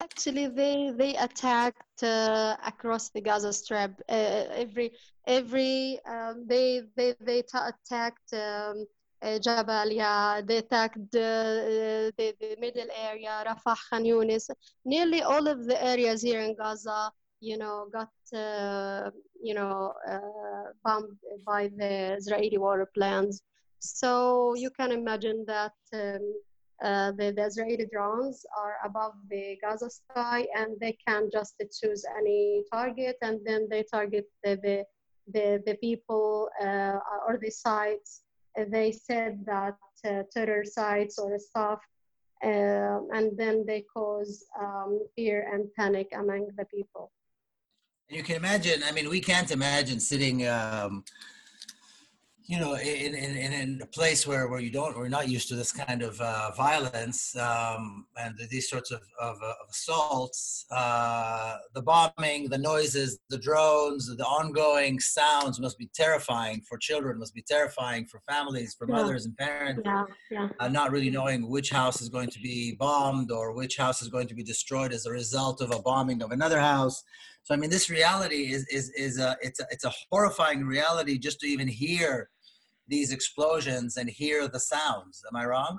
Actually, 0.00 0.46
they 0.46 0.92
they 0.96 1.16
attacked 1.16 2.02
uh, 2.02 2.56
across 2.64 3.08
the 3.10 3.20
Gaza 3.20 3.52
Strip. 3.52 4.00
Uh, 4.08 4.44
every 4.64 4.92
every 5.26 5.98
um, 6.06 6.44
they 6.46 6.82
they 6.96 7.14
they 7.20 7.40
attacked 7.40 8.32
um, 8.32 8.86
uh, 9.22 9.38
Jabalia. 9.44 10.46
They 10.46 10.58
attacked 10.58 11.10
the, 11.10 12.12
the 12.16 12.34
the 12.40 12.56
middle 12.60 12.88
area, 12.96 13.44
Rafah, 13.46 13.76
Khan 13.90 14.04
Yunis. 14.04 14.50
Nearly 14.84 15.22
all 15.22 15.48
of 15.48 15.66
the 15.66 15.82
areas 15.84 16.22
here 16.22 16.40
in 16.40 16.54
Gaza, 16.54 17.10
you 17.40 17.58
know, 17.58 17.88
got 17.92 18.10
uh, 18.34 19.10
you 19.42 19.54
know 19.54 19.94
uh, 20.08 20.72
bombed 20.84 21.18
by 21.46 21.70
the 21.76 22.16
Israeli 22.16 22.58
warplanes. 22.58 23.40
So 23.78 24.54
you 24.54 24.70
can 24.70 24.92
imagine 24.92 25.44
that. 25.46 25.72
Um, 25.92 26.34
uh, 26.80 27.10
the, 27.10 27.32
the, 27.32 27.44
Israeli 27.44 27.88
drones 27.92 28.46
are 28.56 28.76
above 28.84 29.14
the 29.28 29.58
Gaza 29.60 29.90
sky 29.90 30.46
and 30.54 30.78
they 30.78 30.96
can 31.04 31.28
just 31.32 31.54
choose 31.58 32.04
any 32.16 32.62
target 32.72 33.16
and 33.20 33.40
then 33.44 33.66
they 33.68 33.82
target 33.82 34.26
the, 34.44 34.54
the, 34.62 34.84
the, 35.34 35.60
the 35.66 35.74
people 35.78 36.48
uh, 36.62 37.00
or 37.26 37.36
the 37.42 37.50
sites. 37.50 38.22
They 38.56 38.92
said 38.92 39.44
that 39.46 39.76
uh, 40.06 40.22
terror 40.32 40.64
sites 40.64 41.18
or 41.18 41.36
stuff 41.40 41.80
um, 42.44 43.08
and 43.12 43.36
then 43.36 43.64
they 43.66 43.84
cause 43.92 44.44
um, 44.60 45.00
fear 45.16 45.50
and 45.52 45.72
panic 45.74 46.08
among 46.14 46.48
the 46.56 46.64
people. 46.66 47.10
You 48.08 48.22
can 48.22 48.36
imagine, 48.36 48.82
I 48.86 48.92
mean, 48.92 49.10
we 49.10 49.20
can't 49.20 49.50
imagine 49.50 50.00
sitting 50.00 50.46
um, 50.46 51.04
you 52.48 52.58
know, 52.58 52.76
in, 52.76 53.14
in, 53.14 53.52
in 53.52 53.80
a 53.82 53.86
place 53.86 54.26
where, 54.26 54.48
where 54.48 54.58
you 54.58 54.70
don't, 54.70 54.96
we're 54.96 55.06
not 55.10 55.28
used 55.28 55.48
to 55.50 55.54
this 55.54 55.70
kind 55.70 56.00
of 56.00 56.18
uh, 56.18 56.50
violence 56.56 57.36
um, 57.36 58.06
and 58.16 58.34
these 58.50 58.70
sorts 58.70 58.90
of, 58.90 59.02
of, 59.20 59.36
uh, 59.42 59.52
of 59.62 59.68
assaults, 59.70 60.64
uh, 60.70 61.58
the 61.74 61.82
bombing, 61.82 62.48
the 62.48 62.56
noises, 62.56 63.18
the 63.28 63.36
drones, 63.36 64.06
the 64.16 64.24
ongoing 64.24 64.98
sounds 64.98 65.60
must 65.60 65.76
be 65.76 65.90
terrifying 65.94 66.62
for 66.66 66.78
children, 66.78 67.18
must 67.18 67.34
be 67.34 67.42
terrifying 67.42 68.06
for 68.06 68.22
families, 68.26 68.74
for 68.78 68.86
mothers 68.86 69.26
and 69.26 69.36
parents, 69.36 69.82
yeah, 69.84 70.04
yeah. 70.30 70.48
Uh, 70.58 70.68
not 70.68 70.90
really 70.90 71.10
knowing 71.10 71.50
which 71.50 71.68
house 71.68 72.00
is 72.00 72.08
going 72.08 72.30
to 72.30 72.40
be 72.40 72.74
bombed 72.76 73.30
or 73.30 73.52
which 73.52 73.76
house 73.76 74.00
is 74.00 74.08
going 74.08 74.26
to 74.26 74.34
be 74.34 74.42
destroyed 74.42 74.94
as 74.94 75.04
a 75.04 75.10
result 75.10 75.60
of 75.60 75.70
a 75.70 75.82
bombing 75.82 76.22
of 76.22 76.30
another 76.30 76.58
house. 76.58 77.04
So, 77.48 77.54
I 77.54 77.56
mean, 77.56 77.70
this 77.70 77.88
reality 77.88 78.52
is, 78.52 78.66
is, 78.66 78.90
is 78.90 79.18
a, 79.18 79.34
it's 79.40 79.58
a, 79.58 79.66
it's 79.70 79.84
a 79.84 79.92
horrifying 80.10 80.66
reality 80.66 81.16
just 81.16 81.40
to 81.40 81.46
even 81.46 81.66
hear 81.66 82.28
these 82.88 83.10
explosions 83.10 83.96
and 83.96 84.06
hear 84.06 84.48
the 84.48 84.60
sounds. 84.60 85.22
Am 85.26 85.34
I 85.34 85.46
wrong? 85.46 85.78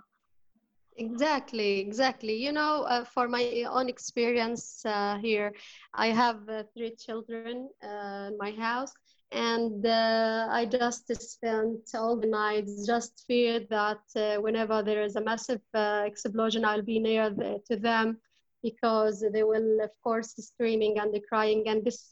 Exactly, 0.97 1.79
exactly. 1.79 2.33
You 2.33 2.53
know, 2.53 2.85
uh, 2.89 3.03
for 3.05 3.27
my 3.27 3.65
own 3.69 3.87
experience 3.87 4.83
uh, 4.83 5.19
here, 5.21 5.53
I 5.93 6.07
have 6.07 6.39
uh, 6.49 6.63
three 6.75 6.95
children 6.95 7.69
uh, 7.83 8.29
in 8.29 8.37
my 8.39 8.49
house, 8.49 8.91
and 9.31 9.85
uh, 9.85 10.47
I 10.49 10.65
just 10.65 11.05
spent 11.21 11.81
all 11.93 12.19
the 12.19 12.29
nights 12.29 12.87
just 12.87 13.25
feared 13.27 13.69
that 13.69 14.01
uh, 14.15 14.37
whenever 14.41 14.81
there 14.81 15.03
is 15.03 15.17
a 15.17 15.21
massive 15.21 15.61
explosion, 15.75 16.65
I'll 16.65 16.81
be 16.81 16.97
near 16.97 17.29
the, 17.29 17.61
to 17.67 17.77
them 17.77 18.17
because 18.63 19.23
they 19.33 19.43
will, 19.43 19.81
of 19.81 19.91
course, 20.03 20.33
screaming 20.35 20.99
and 20.99 21.15
crying. 21.27 21.63
And 21.67 21.83
this, 21.83 22.11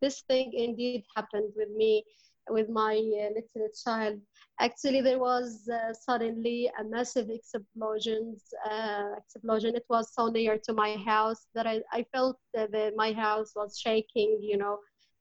this 0.00 0.22
thing 0.28 0.52
indeed 0.52 1.04
happened 1.14 1.52
with 1.56 1.70
me 1.70 2.04
with 2.48 2.68
my 2.68 2.94
uh, 2.94 3.28
little 3.34 3.68
child. 3.84 4.20
Actually, 4.60 5.00
there 5.00 5.18
was 5.18 5.68
uh, 5.68 5.92
suddenly 5.92 6.70
a 6.78 6.84
massive 6.84 7.28
explosion. 7.28 8.36
Uh, 8.70 9.10
explosion. 9.18 9.74
It 9.74 9.84
was 9.88 10.14
so 10.14 10.28
near 10.28 10.58
to 10.58 10.72
my 10.72 10.96
house 11.04 11.46
that 11.54 11.66
I, 11.66 11.82
I 11.92 12.04
felt 12.12 12.38
that 12.54 12.92
my 12.96 13.12
house 13.12 13.52
was 13.54 13.78
shaking, 13.78 14.38
you 14.40 14.56
know. 14.56 14.78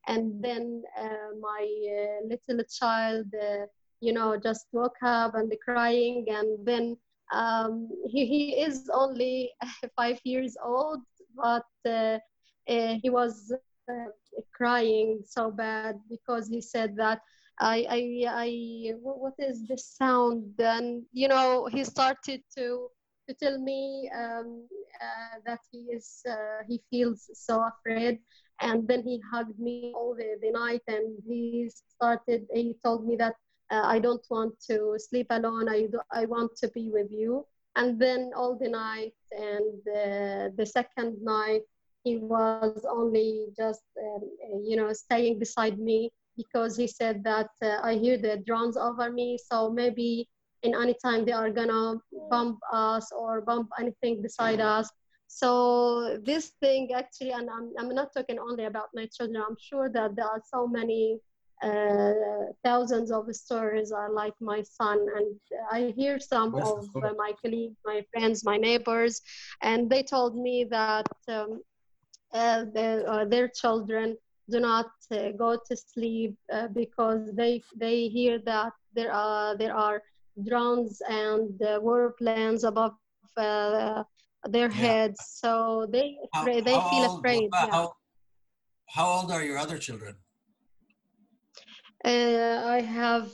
And 0.07 0.43
then 0.43 0.84
my 1.41 1.67
little 2.24 2.63
child, 2.79 3.25
you 4.01 4.13
know, 4.13 4.38
just 4.38 4.67
woke 4.72 5.01
up 5.01 5.34
and 5.34 5.51
crying. 5.65 6.25
And 6.29 6.63
then 6.63 6.95
um, 7.36 7.89
he, 8.08 8.25
he 8.25 8.62
is 8.62 8.89
only 8.94 9.51
five 9.98 10.20
years 10.24 10.58
old, 10.63 11.01
but 11.36 11.65
uh, 11.88 12.20
uh, 12.70 12.96
he 13.01 13.10
was 13.10 13.54
uh, 13.92 13.94
crying 14.54 15.22
so 15.25 15.51
bad 15.51 16.00
because 16.10 16.48
he 16.48 16.62
said 16.62 16.96
that 16.98 17.22
I, 17.60 17.86
I, 17.89 18.25
I, 18.30 18.94
what 19.01 19.34
is 19.39 19.68
this 19.68 19.86
sound? 19.86 20.54
And 20.60 21.04
you 21.12 21.27
know, 21.27 21.68
he 21.72 21.84
started 21.84 22.42
to 22.58 22.89
to 23.27 23.36
tell 23.36 23.58
me 23.60 24.10
um, 24.15 24.68
uh, 25.01 25.39
that 25.46 25.60
he 25.72 25.80
is, 25.92 26.22
uh, 26.30 26.63
he 26.68 26.82
feels 26.89 27.30
so 27.34 27.63
afraid. 27.63 28.20
And 28.62 28.88
then 28.88 29.04
he 29.04 29.22
hugged 29.32 29.60
me 29.60 29.92
all 29.96 30.15
the, 30.15 30.38
the 30.42 30.51
night, 30.51 30.82
and 30.88 31.18
he 31.27 31.70
started. 31.89 32.46
He 32.54 32.75
told 32.84 33.06
me 33.06 33.15
that 33.18 33.36
uh, 33.72 33.84
I 33.84 34.00
don't 34.00 34.25
want 34.29 34.60
to 34.69 34.98
sleep 34.98 35.27
alone. 35.29 35.69
I 35.69 35.88
do, 35.88 36.00
I 36.12 36.25
want 36.25 36.55
to 36.57 36.67
be 36.69 36.89
with 36.91 37.12
you. 37.12 37.45
And 37.75 38.00
then 38.00 38.31
all 38.36 38.57
the 38.57 38.69
night, 38.69 39.13
and 39.31 39.81
the 39.86 40.65
second 40.65 41.17
night, 41.22 41.62
he 42.03 42.17
was 42.17 42.86
only 42.89 43.48
just 43.57 43.81
um, 44.00 44.22
you 44.63 44.77
know 44.77 44.93
staying 44.93 45.39
beside 45.39 45.77
me 45.79 46.12
because 46.38 46.77
he 46.77 46.88
said 46.88 47.24
that 47.24 47.50
uh, 47.62 47.79
I 47.84 47.95
hear 47.95 48.17
the 48.17 48.38
drones 48.45 48.77
over 48.77 49.12
me, 49.12 49.38
so 49.38 49.69
maybe 49.72 50.29
in 50.63 50.74
any 50.75 50.95
time 51.03 51.25
they 51.25 51.31
are 51.31 51.50
gonna 51.50 51.95
bump 52.29 52.60
us 52.72 53.12
or 53.12 53.41
bump 53.41 53.69
anything 53.79 54.22
beside 54.22 54.62
us. 54.62 54.89
So 55.27 56.17
this 56.24 56.53
thing 56.62 56.93
actually, 56.95 57.31
and 57.31 57.50
I'm, 57.50 57.74
I'm 57.77 57.93
not 57.93 58.13
talking 58.15 58.39
only 58.39 58.65
about 58.65 58.89
my 58.93 59.07
children. 59.07 59.43
I'm 59.45 59.57
sure 59.60 59.89
that 59.89 60.15
there 60.15 60.25
are 60.25 60.41
so 60.53 60.67
many 60.67 61.19
uh, 61.65 62.13
thousands 62.63 63.12
of 63.12 63.24
stories 63.36 63.91
are 63.91 64.12
like 64.12 64.34
my 64.39 64.62
son 64.62 65.00
and 65.17 65.29
i 65.72 65.93
hear 66.00 66.19
some 66.19 66.53
yes, 66.55 66.67
of 66.67 67.17
my 67.17 67.31
colleagues 67.41 67.77
my 67.86 68.00
friends 68.12 68.43
my 68.43 68.57
neighbors 68.57 69.22
and 69.62 69.89
they 69.89 70.03
told 70.03 70.38
me 70.38 70.63
that 70.63 71.07
um, 71.27 71.62
uh, 72.34 72.65
their, 72.74 73.10
uh, 73.10 73.25
their 73.25 73.48
children 73.48 74.15
do 74.50 74.60
not 74.60 74.91
uh, 75.12 75.29
go 75.31 75.57
to 75.67 75.75
sleep 75.75 76.36
uh, 76.53 76.67
because 76.67 77.31
they 77.34 77.62
they 77.75 78.07
hear 78.07 78.38
that 78.39 78.74
there 78.93 79.12
are 79.12 79.57
there 79.57 79.75
are 79.75 80.01
drones 80.48 81.01
and 81.10 81.62
uh, 81.62 81.79
warplanes 81.79 82.63
above 82.63 82.93
uh, 83.38 84.03
their 84.50 84.69
yeah. 84.69 84.84
heads 84.86 85.19
so 85.41 85.88
they 85.91 86.17
how, 86.34 86.43
they 86.43 86.62
feel 86.63 87.05
old, 87.05 87.19
afraid 87.19 87.50
how, 87.53 87.67
yeah. 87.67 87.88
how, 88.95 89.07
old 89.07 89.31
are 89.31 89.43
your 89.43 89.57
other 89.57 89.77
children 89.77 90.15
i 92.06 92.82
have 92.82 93.30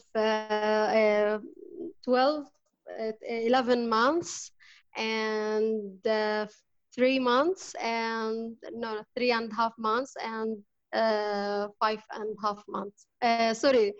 12 2.03 2.45
11 3.27 3.87
months 3.89 4.51
and 4.97 6.01
three 6.95 7.19
months 7.19 7.73
and 7.75 8.55
no 8.73 9.03
three 9.15 9.31
and 9.31 9.51
a 9.51 9.55
half 9.55 9.73
months 9.77 10.13
and 10.23 10.57
uh, 10.93 11.67
five 11.79 12.01
and 12.13 12.35
a 12.37 12.47
half 12.47 12.63
months. 12.67 13.05
Uh, 13.21 13.53
sorry. 13.53 13.93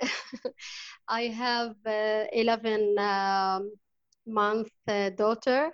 I 1.08 1.22
have 1.26 1.74
uh, 1.86 2.24
11 2.32 2.98
um, 2.98 3.72
month 4.26 4.70
uh, 4.88 5.10
daughter 5.10 5.70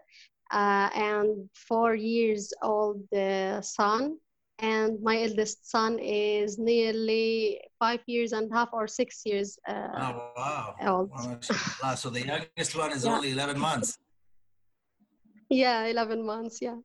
uh, 0.50 0.88
and 0.94 1.48
four 1.54 1.94
years 1.94 2.52
old 2.62 3.02
uh, 3.12 3.60
son 3.62 4.18
and 4.58 5.00
my 5.02 5.22
eldest 5.22 5.70
son 5.70 5.98
is 5.98 6.58
nearly 6.58 7.60
five 7.78 8.00
years 8.06 8.32
and 8.32 8.50
a 8.50 8.54
half 8.54 8.70
or 8.72 8.88
six 8.88 9.22
years 9.24 9.58
uh, 9.68 9.88
oh 9.96 10.32
wow. 10.36 10.74
old. 10.82 11.10
Wow, 11.82 11.94
so 11.94 12.10
the 12.10 12.26
youngest 12.26 12.76
one 12.76 12.92
is 12.92 13.04
yeah. 13.04 13.14
only 13.14 13.30
11 13.30 13.58
months. 13.58 13.98
Yeah 15.48 15.86
11 15.86 16.24
months 16.26 16.58
yeah. 16.60 16.76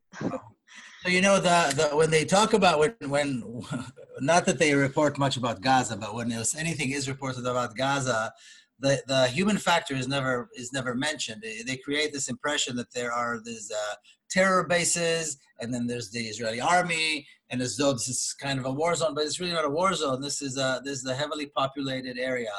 So 1.02 1.10
you 1.10 1.20
know 1.20 1.38
the, 1.38 1.90
the 1.90 1.96
when 1.96 2.10
they 2.10 2.24
talk 2.24 2.54
about 2.54 2.78
when 2.78 2.94
when 3.08 3.62
not 4.20 4.46
that 4.46 4.58
they 4.58 4.74
report 4.74 5.18
much 5.18 5.36
about 5.36 5.60
gaza 5.60 5.96
but 5.96 6.14
when 6.14 6.32
anything 6.56 6.92
is 6.92 7.08
reported 7.08 7.44
about 7.44 7.76
gaza 7.76 8.32
the, 8.80 9.02
the 9.06 9.28
human 9.28 9.56
factor 9.56 9.94
is 9.94 10.08
never 10.08 10.50
is 10.56 10.72
never 10.72 10.94
mentioned. 10.94 11.42
They, 11.42 11.62
they 11.62 11.76
create 11.76 12.12
this 12.12 12.28
impression 12.28 12.76
that 12.76 12.92
there 12.92 13.12
are 13.12 13.40
these 13.42 13.70
uh, 13.70 13.94
terror 14.28 14.64
bases 14.64 15.38
and 15.60 15.72
then 15.72 15.86
there's 15.86 16.10
the 16.10 16.26
israeli 16.26 16.60
army 16.60 17.26
and 17.54 17.62
as 17.62 17.76
though 17.76 17.92
this 17.92 18.08
is 18.08 18.34
kind 18.40 18.58
of 18.58 18.66
a 18.66 18.72
war 18.80 18.96
zone 18.96 19.14
but 19.14 19.24
it's 19.24 19.38
really 19.38 19.52
not 19.52 19.64
a 19.64 19.70
war 19.70 19.94
zone. 19.94 20.20
This 20.20 20.42
is 20.42 20.58
a 20.58 20.82
this 20.84 20.98
is 20.98 21.06
a 21.06 21.14
heavily 21.14 21.46
populated 21.46 22.18
area 22.18 22.56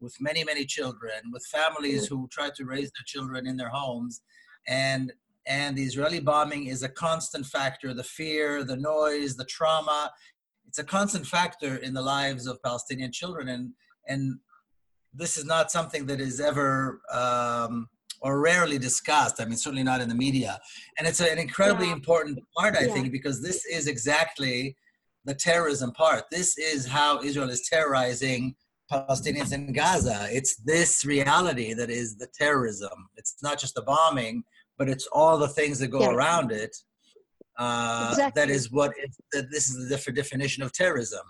with 0.00 0.16
many 0.20 0.42
many 0.42 0.64
children 0.64 1.18
with 1.32 1.46
families 1.46 2.08
who 2.08 2.28
try 2.32 2.50
to 2.56 2.64
raise 2.64 2.90
their 2.90 3.06
children 3.06 3.46
in 3.46 3.56
their 3.56 3.68
homes. 3.68 4.22
And 4.66 5.12
and 5.46 5.76
the 5.76 5.84
Israeli 5.84 6.18
bombing 6.18 6.66
is 6.66 6.82
a 6.82 6.88
constant 6.88 7.46
factor. 7.46 7.94
The 7.94 8.02
fear, 8.18 8.64
the 8.64 8.76
noise, 8.76 9.36
the 9.36 9.44
trauma, 9.44 10.10
it's 10.66 10.80
a 10.80 10.84
constant 10.96 11.24
factor 11.24 11.76
in 11.76 11.94
the 11.94 12.02
lives 12.02 12.48
of 12.48 12.60
Palestinian 12.64 13.12
children, 13.12 13.46
and 13.48 13.70
and 14.08 14.40
this 15.14 15.36
is 15.36 15.44
not 15.44 15.70
something 15.70 16.06
that 16.06 16.20
is 16.20 16.40
ever 16.40 17.00
um, 17.12 17.88
or 18.22 18.40
rarely 18.40 18.78
discussed. 18.78 19.40
I 19.40 19.44
mean, 19.44 19.56
certainly 19.56 19.82
not 19.82 20.00
in 20.00 20.08
the 20.08 20.14
media, 20.14 20.58
and 20.98 21.06
it's 21.06 21.20
an 21.20 21.38
incredibly 21.38 21.88
yeah. 21.88 21.94
important 21.94 22.38
part, 22.56 22.76
I 22.76 22.84
yeah. 22.86 22.94
think, 22.94 23.12
because 23.12 23.42
this 23.42 23.64
is 23.66 23.86
exactly 23.86 24.76
the 25.24 25.34
terrorism 25.34 25.92
part. 25.92 26.24
This 26.30 26.58
is 26.58 26.86
how 26.86 27.22
Israel 27.22 27.50
is 27.50 27.68
terrorizing 27.68 28.54
Palestinians 28.90 29.52
in 29.52 29.72
Gaza. 29.72 30.28
It's 30.30 30.56
this 30.56 31.04
reality 31.04 31.74
that 31.74 31.90
is 31.90 32.16
the 32.16 32.28
terrorism. 32.34 33.08
It's 33.16 33.36
not 33.42 33.58
just 33.58 33.74
the 33.74 33.82
bombing 33.82 34.44
but 34.82 34.88
it's 34.88 35.06
all 35.12 35.38
the 35.38 35.48
things 35.48 35.78
that 35.78 35.88
go 35.88 36.00
yeah. 36.00 36.10
around 36.10 36.50
it. 36.50 36.76
Uh, 37.56 38.08
exactly. 38.10 38.40
That 38.40 38.50
is 38.50 38.72
what 38.72 38.92
it, 38.96 39.10
that 39.32 39.50
this 39.50 39.68
is 39.68 39.76
the 39.76 39.88
different 39.88 40.16
definition 40.16 40.62
of 40.62 40.72
terrorism. 40.72 41.22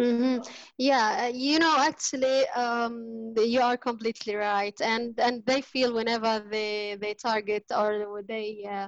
Mm-hmm. 0.00 0.42
Yeah, 0.78 1.24
uh, 1.24 1.32
you 1.34 1.58
know, 1.58 1.76
actually, 1.80 2.46
um, 2.50 3.34
you 3.36 3.60
are 3.60 3.76
completely 3.76 4.36
right, 4.36 4.78
and 4.80 5.18
and 5.18 5.44
they 5.44 5.60
feel 5.60 5.92
whenever 5.92 6.38
they 6.50 6.96
they 7.00 7.14
target 7.14 7.64
or 7.76 8.22
they 8.28 8.64
uh, 8.70 8.86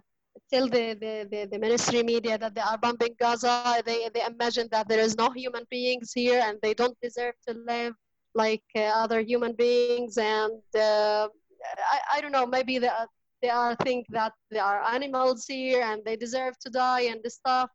tell 0.52 0.68
the, 0.68 0.94
the, 0.94 1.26
the, 1.30 1.48
the, 1.50 1.58
ministry 1.58 2.04
media 2.04 2.38
that 2.38 2.54
they 2.54 2.60
are 2.60 2.78
bombing 2.78 3.16
Gaza, 3.18 3.82
they 3.84 4.08
they 4.14 4.24
imagine 4.24 4.68
that 4.70 4.88
there 4.88 5.00
is 5.00 5.16
no 5.16 5.30
human 5.30 5.64
beings 5.68 6.12
here 6.14 6.40
and 6.44 6.58
they 6.62 6.74
don't 6.74 6.96
deserve 7.02 7.34
to 7.48 7.54
live 7.54 7.94
like 8.36 8.62
uh, 8.76 8.82
other 9.02 9.20
human 9.20 9.54
beings, 9.54 10.16
and 10.16 10.62
uh, 10.76 11.26
I, 11.92 11.98
I 12.14 12.20
don't 12.20 12.32
know, 12.32 12.46
maybe 12.46 12.78
they 12.78 12.88
are, 12.88 13.08
they 13.42 13.50
are 13.50 13.74
think 13.82 14.06
that 14.10 14.32
there 14.50 14.62
are 14.64 14.82
animals 14.84 15.44
here 15.48 15.82
and 15.82 16.02
they 16.04 16.14
deserve 16.16 16.56
to 16.60 16.70
die 16.70 17.02
and 17.10 17.20
the 17.24 17.30
stuff. 17.30 17.70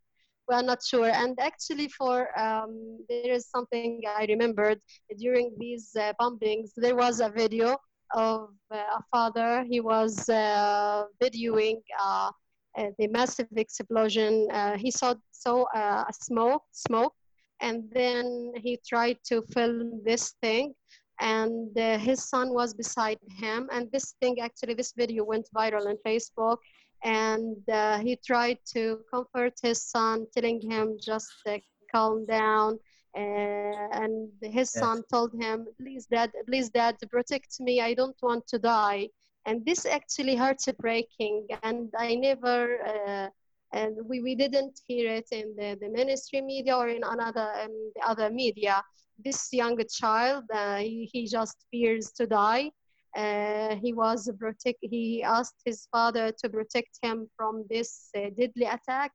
We're 0.47 0.61
not 0.61 0.83
sure. 0.83 1.09
And 1.09 1.37
actually, 1.39 1.87
for 1.87 2.27
um, 2.39 2.99
there 3.09 3.33
is 3.33 3.49
something 3.49 4.01
I 4.07 4.25
remembered 4.25 4.79
during 5.17 5.55
these 5.57 5.91
uh, 5.99 6.13
bombings. 6.21 6.69
There 6.75 6.95
was 6.95 7.19
a 7.19 7.29
video 7.29 7.77
of 8.13 8.49
uh, 8.71 8.77
a 8.77 9.03
father. 9.11 9.65
He 9.69 9.79
was 9.79 10.29
uh, 10.29 11.05
videoing 11.21 11.81
uh, 11.99 12.31
uh, 12.77 12.87
the 12.99 13.07
massive 13.07 13.47
explosion. 13.55 14.47
Uh, 14.51 14.77
he 14.77 14.91
saw 14.91 15.15
saw 15.31 15.65
a 15.73 16.13
smoke 16.13 16.63
smoke, 16.71 17.13
and 17.61 17.89
then 17.91 18.53
he 18.55 18.79
tried 18.87 19.17
to 19.25 19.41
film 19.53 20.01
this 20.05 20.35
thing 20.41 20.73
and 21.21 21.71
his 21.77 22.27
son 22.27 22.53
was 22.53 22.73
beside 22.73 23.17
him 23.39 23.69
and 23.71 23.89
this 23.93 24.15
thing 24.19 24.37
actually 24.41 24.73
this 24.73 24.91
video 24.97 25.23
went 25.23 25.47
viral 25.55 25.87
on 25.87 25.95
facebook 26.05 26.57
and 27.03 27.57
uh, 27.69 27.97
he 27.99 28.15
tried 28.15 28.57
to 28.65 28.99
comfort 29.11 29.53
his 29.61 29.81
son 29.81 30.25
telling 30.33 30.59
him 30.61 30.97
just 31.01 31.33
uh, 31.47 31.57
calm 31.93 32.25
down 32.25 32.79
uh, 33.17 34.01
and 34.01 34.29
his 34.41 34.71
yes. 34.73 34.79
son 34.79 35.03
told 35.11 35.31
him 35.33 35.67
please 35.79 36.05
dad 36.07 36.31
please 36.47 36.69
dad 36.69 36.95
protect 37.11 37.59
me 37.59 37.81
i 37.81 37.93
don't 37.93 38.21
want 38.21 38.45
to 38.47 38.57
die 38.59 39.07
and 39.45 39.65
this 39.65 39.85
actually 39.85 40.35
heartbreaking 40.35 41.47
and 41.63 41.89
i 41.97 42.15
never 42.15 42.79
uh, 42.85 43.27
and 43.73 43.97
we, 44.07 44.21
we 44.21 44.35
didn't 44.35 44.79
hear 44.87 45.11
it 45.11 45.27
in 45.31 45.53
the, 45.57 45.77
the 45.81 45.89
ministry 45.89 46.39
media 46.41 46.75
or 46.75 46.87
in 46.87 47.03
another 47.03 47.51
um, 47.61 47.91
the 47.95 48.01
other 48.07 48.29
media 48.29 48.81
this 49.23 49.51
young 49.53 49.77
child, 49.89 50.43
uh, 50.53 50.77
he, 50.77 51.09
he, 51.11 51.27
just 51.27 51.65
fears 51.71 52.11
to 52.11 52.27
die. 52.27 52.71
Uh, 53.15 53.75
he 53.75 53.93
was 53.93 54.29
protect. 54.39 54.79
He 54.81 55.23
asked 55.23 55.61
his 55.63 55.87
father 55.91 56.31
to 56.39 56.49
protect 56.49 56.99
him 57.01 57.29
from 57.37 57.65
this 57.69 58.09
uh, 58.17 58.29
deadly 58.37 58.65
attack. 58.65 59.11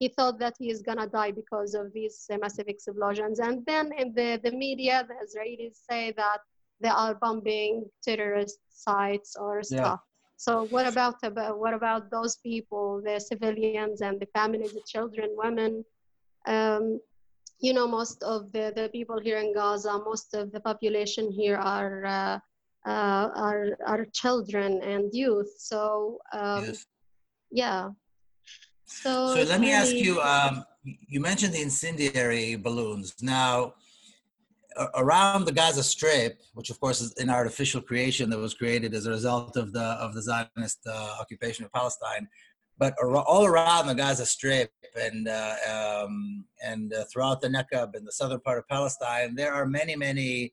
He 0.00 0.08
thought 0.08 0.40
that 0.40 0.54
he 0.58 0.70
is 0.70 0.82
gonna 0.82 1.06
die 1.06 1.30
because 1.30 1.74
of 1.74 1.92
these 1.92 2.26
uh, 2.32 2.36
massive 2.40 2.66
explosions. 2.66 3.38
And 3.38 3.64
then 3.64 3.92
in 3.96 4.12
the, 4.12 4.40
the 4.42 4.50
media, 4.50 5.06
the 5.06 5.14
Israelis 5.24 5.76
say 5.88 6.12
that 6.16 6.38
they 6.80 6.88
are 6.88 7.14
bombing 7.14 7.84
terrorist 8.02 8.58
sites 8.70 9.36
or 9.36 9.62
stuff. 9.62 9.78
Yeah. 9.78 9.96
So 10.36 10.66
what 10.66 10.86
about, 10.88 11.14
about 11.22 11.58
what 11.58 11.74
about 11.74 12.10
those 12.10 12.36
people, 12.36 13.00
the 13.04 13.20
civilians 13.20 14.00
and 14.00 14.18
the 14.18 14.26
families, 14.34 14.72
the 14.72 14.82
children, 14.84 15.30
women? 15.36 15.84
Um, 16.46 17.00
you 17.60 17.72
know, 17.72 17.86
most 17.86 18.22
of 18.24 18.50
the, 18.52 18.72
the 18.74 18.90
people 18.90 19.20
here 19.20 19.38
in 19.38 19.54
Gaza, 19.54 19.96
most 20.04 20.34
of 20.34 20.50
the 20.50 20.60
population 20.60 21.30
here 21.30 21.56
are 21.56 22.42
uh, 22.86 23.30
are, 23.34 23.78
are 23.86 24.04
children 24.12 24.82
and 24.82 25.12
youth. 25.12 25.54
So 25.58 26.18
um, 26.32 26.64
yes. 26.64 26.86
yeah. 27.50 27.90
So, 28.84 29.34
so 29.34 29.42
let 29.42 29.60
me 29.60 29.72
ask 29.72 29.94
you. 29.94 30.20
Um, 30.20 30.64
you 30.84 31.20
mentioned 31.20 31.54
the 31.54 31.62
incendiary 31.62 32.56
balloons. 32.56 33.14
Now, 33.22 33.74
around 34.96 35.44
the 35.44 35.52
Gaza 35.52 35.82
Strip, 35.82 36.42
which 36.54 36.70
of 36.70 36.78
course 36.80 37.00
is 37.00 37.14
an 37.14 37.30
artificial 37.30 37.80
creation 37.80 38.28
that 38.30 38.38
was 38.38 38.54
created 38.54 38.94
as 38.94 39.06
a 39.06 39.10
result 39.10 39.56
of 39.56 39.72
the 39.72 39.82
of 39.82 40.14
the 40.14 40.22
Zionist 40.22 40.80
uh, 40.86 41.16
occupation 41.20 41.64
of 41.64 41.72
Palestine, 41.72 42.28
but 42.78 42.94
all 43.02 43.46
around 43.46 43.86
the 43.86 43.94
Gaza 43.94 44.26
Strip 44.26 44.72
and 45.00 45.28
uh, 45.28 45.54
um, 46.04 46.44
and 46.62 46.92
uh, 46.92 47.04
throughout 47.12 47.40
the 47.40 47.48
Negev 47.48 47.94
and 47.94 48.06
the 48.06 48.12
southern 48.12 48.40
part 48.40 48.58
of 48.58 48.68
Palestine, 48.68 49.34
there 49.34 49.52
are 49.52 49.66
many, 49.66 49.96
many 49.96 50.52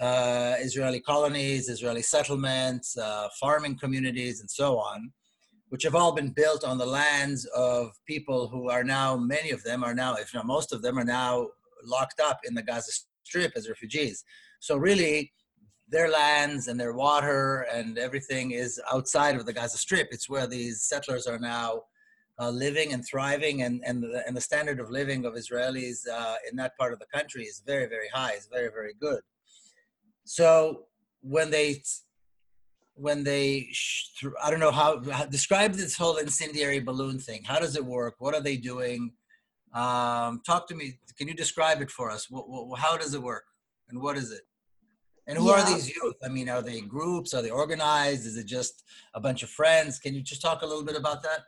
uh, 0.00 0.54
Israeli 0.58 1.00
colonies, 1.00 1.68
Israeli 1.68 2.02
settlements, 2.02 2.96
uh, 2.96 3.28
farming 3.40 3.78
communities, 3.78 4.40
and 4.40 4.50
so 4.50 4.78
on, 4.78 5.12
which 5.70 5.82
have 5.82 5.94
all 5.94 6.12
been 6.12 6.30
built 6.30 6.64
on 6.64 6.78
the 6.78 6.86
lands 6.86 7.46
of 7.46 7.90
people 8.06 8.48
who 8.48 8.68
are 8.70 8.84
now, 8.84 9.16
many 9.16 9.50
of 9.50 9.62
them 9.64 9.82
are 9.82 9.94
now, 9.94 10.14
if 10.14 10.34
not 10.34 10.46
most 10.46 10.72
of 10.72 10.82
them, 10.82 10.98
are 10.98 11.04
now 11.04 11.48
locked 11.84 12.20
up 12.20 12.40
in 12.44 12.54
the 12.54 12.62
Gaza 12.62 12.92
Strip 13.24 13.52
as 13.56 13.68
refugees. 13.68 14.24
So 14.60 14.76
really, 14.76 15.32
their 15.88 16.08
lands 16.10 16.68
and 16.68 16.78
their 16.78 16.94
water 16.94 17.66
and 17.72 17.96
everything 17.98 18.50
is 18.50 18.80
outside 18.92 19.36
of 19.36 19.46
the 19.46 19.52
Gaza 19.52 19.78
Strip. 19.78 20.08
It's 20.10 20.28
where 20.28 20.46
these 20.46 20.82
settlers 20.82 21.26
are 21.26 21.38
now 21.38 21.82
uh, 22.38 22.50
living 22.50 22.92
and 22.92 23.04
thriving, 23.06 23.62
and 23.62 23.82
and 23.86 24.02
the, 24.02 24.22
and 24.26 24.36
the 24.36 24.40
standard 24.40 24.78
of 24.78 24.90
living 24.90 25.24
of 25.24 25.34
Israelis 25.34 26.06
uh, 26.06 26.34
in 26.50 26.56
that 26.56 26.76
part 26.76 26.92
of 26.92 26.98
the 26.98 27.06
country 27.06 27.44
is 27.44 27.62
very 27.64 27.86
very 27.86 28.08
high. 28.12 28.32
It's 28.32 28.48
very 28.48 28.68
very 28.68 28.94
good. 29.00 29.20
So 30.26 30.86
when 31.20 31.50
they 31.50 31.82
when 32.94 33.22
they 33.22 33.68
I 34.42 34.50
don't 34.50 34.60
know 34.60 34.72
how, 34.72 35.02
how 35.10 35.24
describe 35.26 35.72
this 35.74 35.96
whole 35.96 36.16
incendiary 36.16 36.80
balloon 36.80 37.18
thing. 37.18 37.44
How 37.44 37.58
does 37.60 37.76
it 37.76 37.84
work? 37.84 38.16
What 38.18 38.34
are 38.34 38.40
they 38.40 38.56
doing? 38.56 39.12
Um, 39.72 40.40
talk 40.44 40.66
to 40.68 40.74
me. 40.74 40.98
Can 41.16 41.28
you 41.28 41.34
describe 41.34 41.80
it 41.80 41.90
for 41.90 42.10
us? 42.10 42.30
What, 42.30 42.48
what, 42.48 42.78
how 42.78 42.96
does 42.96 43.14
it 43.14 43.22
work? 43.22 43.44
And 43.88 44.00
what 44.02 44.16
is 44.16 44.32
it? 44.32 44.42
And 45.28 45.38
who 45.38 45.46
yeah. 45.46 45.60
are 45.60 45.66
these 45.66 45.94
youth? 45.94 46.16
I 46.24 46.28
mean, 46.28 46.48
are 46.48 46.62
they 46.62 46.80
groups? 46.80 47.34
Are 47.34 47.42
they 47.42 47.50
organized? 47.50 48.26
Is 48.26 48.36
it 48.36 48.46
just 48.46 48.84
a 49.14 49.20
bunch 49.20 49.42
of 49.42 49.50
friends? 49.50 49.98
Can 49.98 50.14
you 50.14 50.22
just 50.22 50.42
talk 50.42 50.62
a 50.62 50.66
little 50.66 50.84
bit 50.84 50.96
about 50.96 51.22
that? 51.22 51.40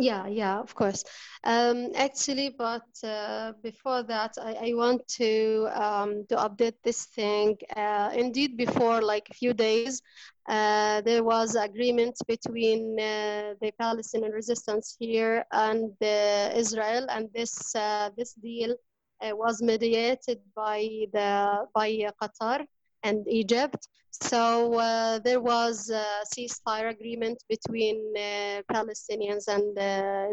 Yeah, 0.00 0.28
yeah, 0.28 0.60
of 0.60 0.76
course. 0.76 1.02
Um, 1.42 1.90
actually, 1.96 2.50
but 2.56 2.86
uh, 3.02 3.52
before 3.64 4.04
that, 4.04 4.32
I, 4.40 4.70
I 4.70 4.74
want 4.74 5.02
to 5.18 5.68
um, 5.74 6.24
to 6.28 6.36
update 6.36 6.76
this 6.84 7.06
thing. 7.06 7.56
Uh, 7.76 8.10
indeed, 8.14 8.56
before 8.56 9.02
like 9.02 9.26
a 9.28 9.34
few 9.34 9.52
days, 9.52 10.00
uh, 10.48 11.00
there 11.00 11.24
was 11.24 11.56
agreement 11.56 12.14
between 12.28 12.94
uh, 13.00 13.54
the 13.60 13.72
Palestinian 13.80 14.30
resistance 14.30 14.96
here 15.00 15.44
and 15.50 15.90
Israel, 16.00 17.06
and 17.10 17.28
this 17.34 17.74
uh, 17.74 18.10
this 18.16 18.34
deal 18.34 18.76
uh, 19.20 19.34
was 19.34 19.60
mediated 19.60 20.38
by 20.54 20.86
the 21.12 21.66
by 21.74 21.90
Qatar. 22.22 22.64
And 23.02 23.26
Egypt. 23.28 23.88
So 24.10 24.74
uh, 24.74 25.18
there 25.20 25.40
was 25.40 25.90
a 25.90 26.06
ceasefire 26.32 26.90
agreement 26.90 27.38
between 27.48 27.98
uh, 28.16 28.62
Palestinians 28.72 29.46
and 29.48 29.76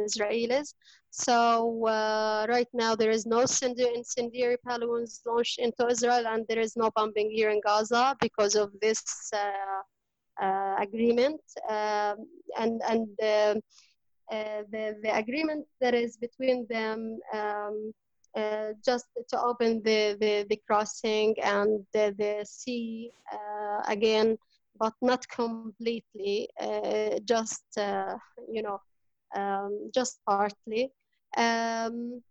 Israelis. 0.07 0.73
So 1.11 1.85
uh, 1.85 2.45
right 2.49 2.67
now 2.73 2.95
there 2.95 3.11
is 3.11 3.25
no 3.25 3.41
incendiary 3.41 4.57
balloons 4.63 5.21
launched 5.25 5.59
into 5.59 5.87
Israel, 5.87 6.27
and 6.27 6.45
there 6.49 6.59
is 6.59 6.75
no 6.75 6.89
bombing 6.95 7.31
here 7.31 7.49
in 7.51 7.61
Gaza 7.61 8.17
because 8.19 8.55
of 8.55 8.71
this 8.81 9.01
uh, 9.33 10.43
uh, 10.43 10.75
agreement. 10.79 11.41
Um, 11.69 12.27
and 12.57 12.81
and 12.87 13.07
uh, 13.21 14.63
the 14.71 14.97
the 15.03 15.15
agreement 15.15 15.65
that 15.79 15.93
is 15.93 16.17
between 16.17 16.65
them. 16.69 17.19
Um, 17.33 17.93
uh, 18.35 18.73
just 18.83 19.05
to 19.29 19.41
open 19.41 19.81
the, 19.83 20.17
the, 20.19 20.45
the 20.49 20.61
crossing 20.67 21.35
and 21.43 21.85
the, 21.93 22.13
the 22.17 22.45
sea 22.45 23.11
uh, 23.31 23.81
again, 23.87 24.37
but 24.79 24.93
not 25.01 25.27
completely, 25.29 26.49
uh, 26.59 27.19
just, 27.25 27.63
you 28.51 28.61
know, 28.61 28.79
um, 29.35 29.91
just 29.93 30.19
partly. 30.25 30.91
Um, 31.37 32.21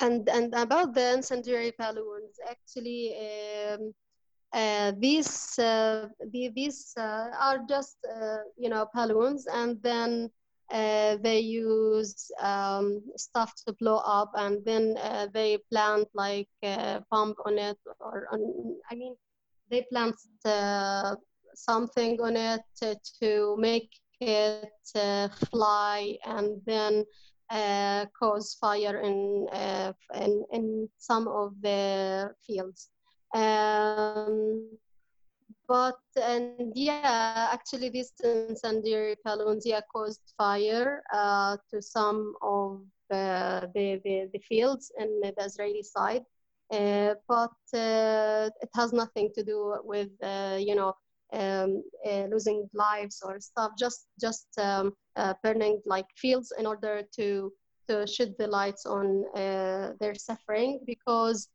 and, 0.00 0.28
and 0.28 0.54
about 0.54 0.94
the 0.94 1.14
incendiary 1.14 1.72
balloons, 1.78 2.38
actually, 2.48 3.16
um, 3.16 3.94
uh, 4.54 4.92
these 4.98 5.58
uh, 5.58 6.08
the, 6.30 6.48
these 6.54 6.94
uh, 6.96 7.28
are 7.40 7.58
just 7.68 7.96
you 8.56 8.68
know 8.68 8.86
balloons, 8.94 9.46
and 9.52 9.82
then 9.82 10.30
uh, 10.72 11.16
they 11.22 11.38
use 11.40 12.30
um, 12.40 13.02
stuff 13.16 13.52
to 13.66 13.72
blow 13.74 13.98
up 13.98 14.32
and 14.34 14.64
then 14.64 14.96
uh, 15.02 15.26
they 15.32 15.58
plant 15.70 16.08
like 16.14 16.48
a 16.62 17.02
pump 17.10 17.36
on 17.46 17.58
it 17.58 17.78
or 18.00 18.28
on, 18.32 18.76
i 18.90 18.94
mean 18.94 19.14
they 19.70 19.82
plant 19.90 20.14
uh, 20.44 21.14
something 21.54 22.20
on 22.20 22.36
it 22.36 22.60
to, 22.76 22.96
to 23.20 23.56
make 23.58 23.90
it 24.20 24.70
uh, 24.94 25.28
fly 25.50 26.16
and 26.24 26.60
then 26.66 27.04
uh, 27.50 28.06
cause 28.18 28.56
fire 28.60 29.00
in, 29.00 29.46
in, 30.14 30.44
in 30.52 30.88
some 30.98 31.28
of 31.28 31.52
the 31.60 32.30
fields. 32.46 32.88
Um, 33.34 34.70
but 35.68 35.98
and 36.20 36.72
yeah, 36.74 37.48
actually 37.52 37.88
these 37.88 38.12
incendiary 38.22 39.16
balloons 39.24 39.66
caused 39.92 40.34
fire 40.36 41.02
uh, 41.12 41.56
to 41.70 41.80
some 41.80 42.34
of 42.42 42.82
the, 43.10 43.70
the, 43.74 44.00
the, 44.04 44.30
the 44.32 44.38
fields 44.40 44.92
in 44.98 45.20
the 45.22 45.34
Israeli 45.42 45.82
side. 45.82 46.24
Uh, 46.72 47.14
but 47.28 47.52
uh, 47.74 48.48
it 48.62 48.70
has 48.74 48.92
nothing 48.92 49.30
to 49.34 49.44
do 49.44 49.76
with 49.84 50.08
uh, 50.22 50.56
you 50.58 50.74
know 50.74 50.94
um, 51.32 51.82
uh, 52.06 52.24
losing 52.30 52.68
lives 52.72 53.22
or 53.24 53.38
stuff. 53.38 53.72
Just 53.78 54.06
just 54.20 54.48
um, 54.58 54.92
uh, 55.16 55.34
burning 55.42 55.80
like 55.84 56.06
fields 56.16 56.52
in 56.58 56.66
order 56.66 57.02
to 57.16 57.52
to 57.88 58.06
shed 58.06 58.34
the 58.38 58.46
lights 58.46 58.86
on 58.86 59.24
their 59.34 60.14
suffering 60.14 60.80
because 60.86 61.48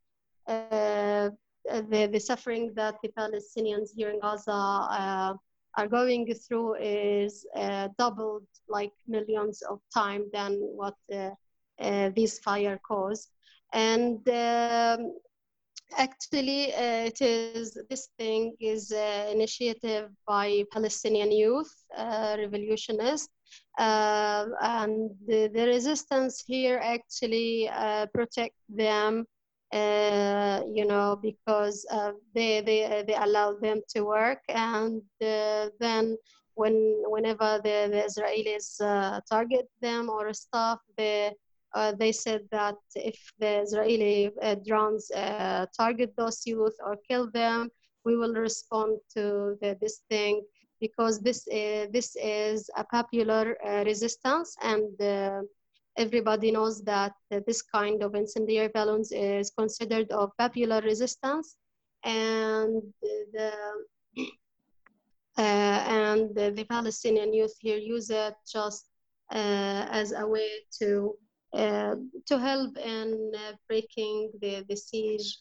the, 1.66 2.10
the 2.12 2.20
suffering 2.20 2.74
that 2.76 2.96
the 3.04 3.10
Palestinians 3.10 3.90
here 3.96 4.10
in 4.10 4.20
Gaza 4.20 4.52
uh, 4.52 5.34
are 5.78 5.88
going 5.88 6.34
through 6.34 6.76
is 6.76 7.46
uh, 7.56 7.90
doubled 7.98 8.48
like 8.68 8.92
millions 9.08 9.62
of 9.62 9.80
time 9.94 10.26
than 10.34 10.54
what 10.80 10.96
uh, 11.14 11.32
uh 11.80 12.10
this 12.16 12.40
fire 12.40 12.80
caused. 12.88 13.30
And 13.72 14.28
um, 14.30 15.14
actually, 15.98 16.74
uh, 16.74 17.06
it 17.12 17.22
is 17.22 17.78
this 17.90 18.10
thing 18.18 18.56
is 18.60 18.92
an 18.92 19.30
initiative 19.30 20.10
by 20.28 20.64
Palestinian 20.72 21.32
youth, 21.32 21.72
uh, 21.96 22.36
revolutionists, 22.38 23.30
and 23.78 25.12
the, 25.28 25.50
the, 25.54 25.66
resistance 25.68 26.44
here 26.46 26.80
actually 26.84 27.70
protect 28.14 28.56
them 28.68 29.26
uh, 29.72 30.62
you 30.74 30.86
know, 30.86 31.20
because 31.22 31.86
uh, 31.92 32.12
they, 32.34 32.62
they, 32.62 33.04
they 33.06 33.16
allow 33.16 33.54
them 33.54 33.82
to 33.90 34.02
work. 34.02 34.40
And 34.50 35.02
uh, 35.22 35.70
then 35.80 36.18
when, 36.56 37.04
whenever 37.06 37.60
the, 37.64 37.88
the 37.92 38.04
Israelis 38.10 38.82
uh, 38.82 39.22
target 39.30 39.70
them 39.82 40.10
or 40.10 40.34
stuff, 40.34 40.80
they, 40.98 41.34
uh, 41.76 41.94
they 42.00 42.12
said 42.12 42.42
that 42.52 42.78
if 42.96 43.32
the 43.40 43.62
Israeli 43.62 44.32
drones 44.66 45.12
target 45.78 46.14
those 46.18 46.42
youth 46.48 46.76
or 46.84 46.98
kill 47.08 47.30
them, 47.32 47.70
we 48.06 48.18
will 48.18 48.34
respond 48.34 48.98
to 49.16 49.56
the, 49.62 49.78
this 49.80 50.02
thing 50.10 50.42
because 50.82 51.20
this 51.20 51.46
is, 51.48 51.92
this 51.92 52.16
is 52.16 52.72
a 52.76 52.84
popular 52.86 53.56
resistance 53.86 54.56
and 54.64 54.88
everybody 56.00 56.52
knows 56.52 56.82
that 56.84 57.14
this 57.46 57.62
kind 57.62 58.02
of 58.02 58.16
incendiary 58.16 58.72
balloons 58.74 59.12
is 59.12 59.52
considered 59.52 60.10
of 60.12 60.32
popular 60.38 60.82
resistance 60.82 61.58
and 62.04 62.82
the 63.34 63.52
uh, 65.38 65.42
and 65.42 66.36
the, 66.36 66.52
the, 66.52 66.66
Palestinian 66.66 67.34
youth 67.34 67.56
here 67.60 67.78
use 67.78 68.10
it 68.10 68.34
just 68.52 68.90
uh, 69.32 69.86
as 69.92 70.12
a 70.12 70.26
way 70.28 70.50
to 70.80 71.16
uh, 71.54 71.96
to 72.26 72.38
help 72.38 72.78
in 72.78 73.32
uh, 73.36 73.54
breaking 73.68 74.32
the, 74.42 74.66
the 74.70 74.76
siege 74.76 75.40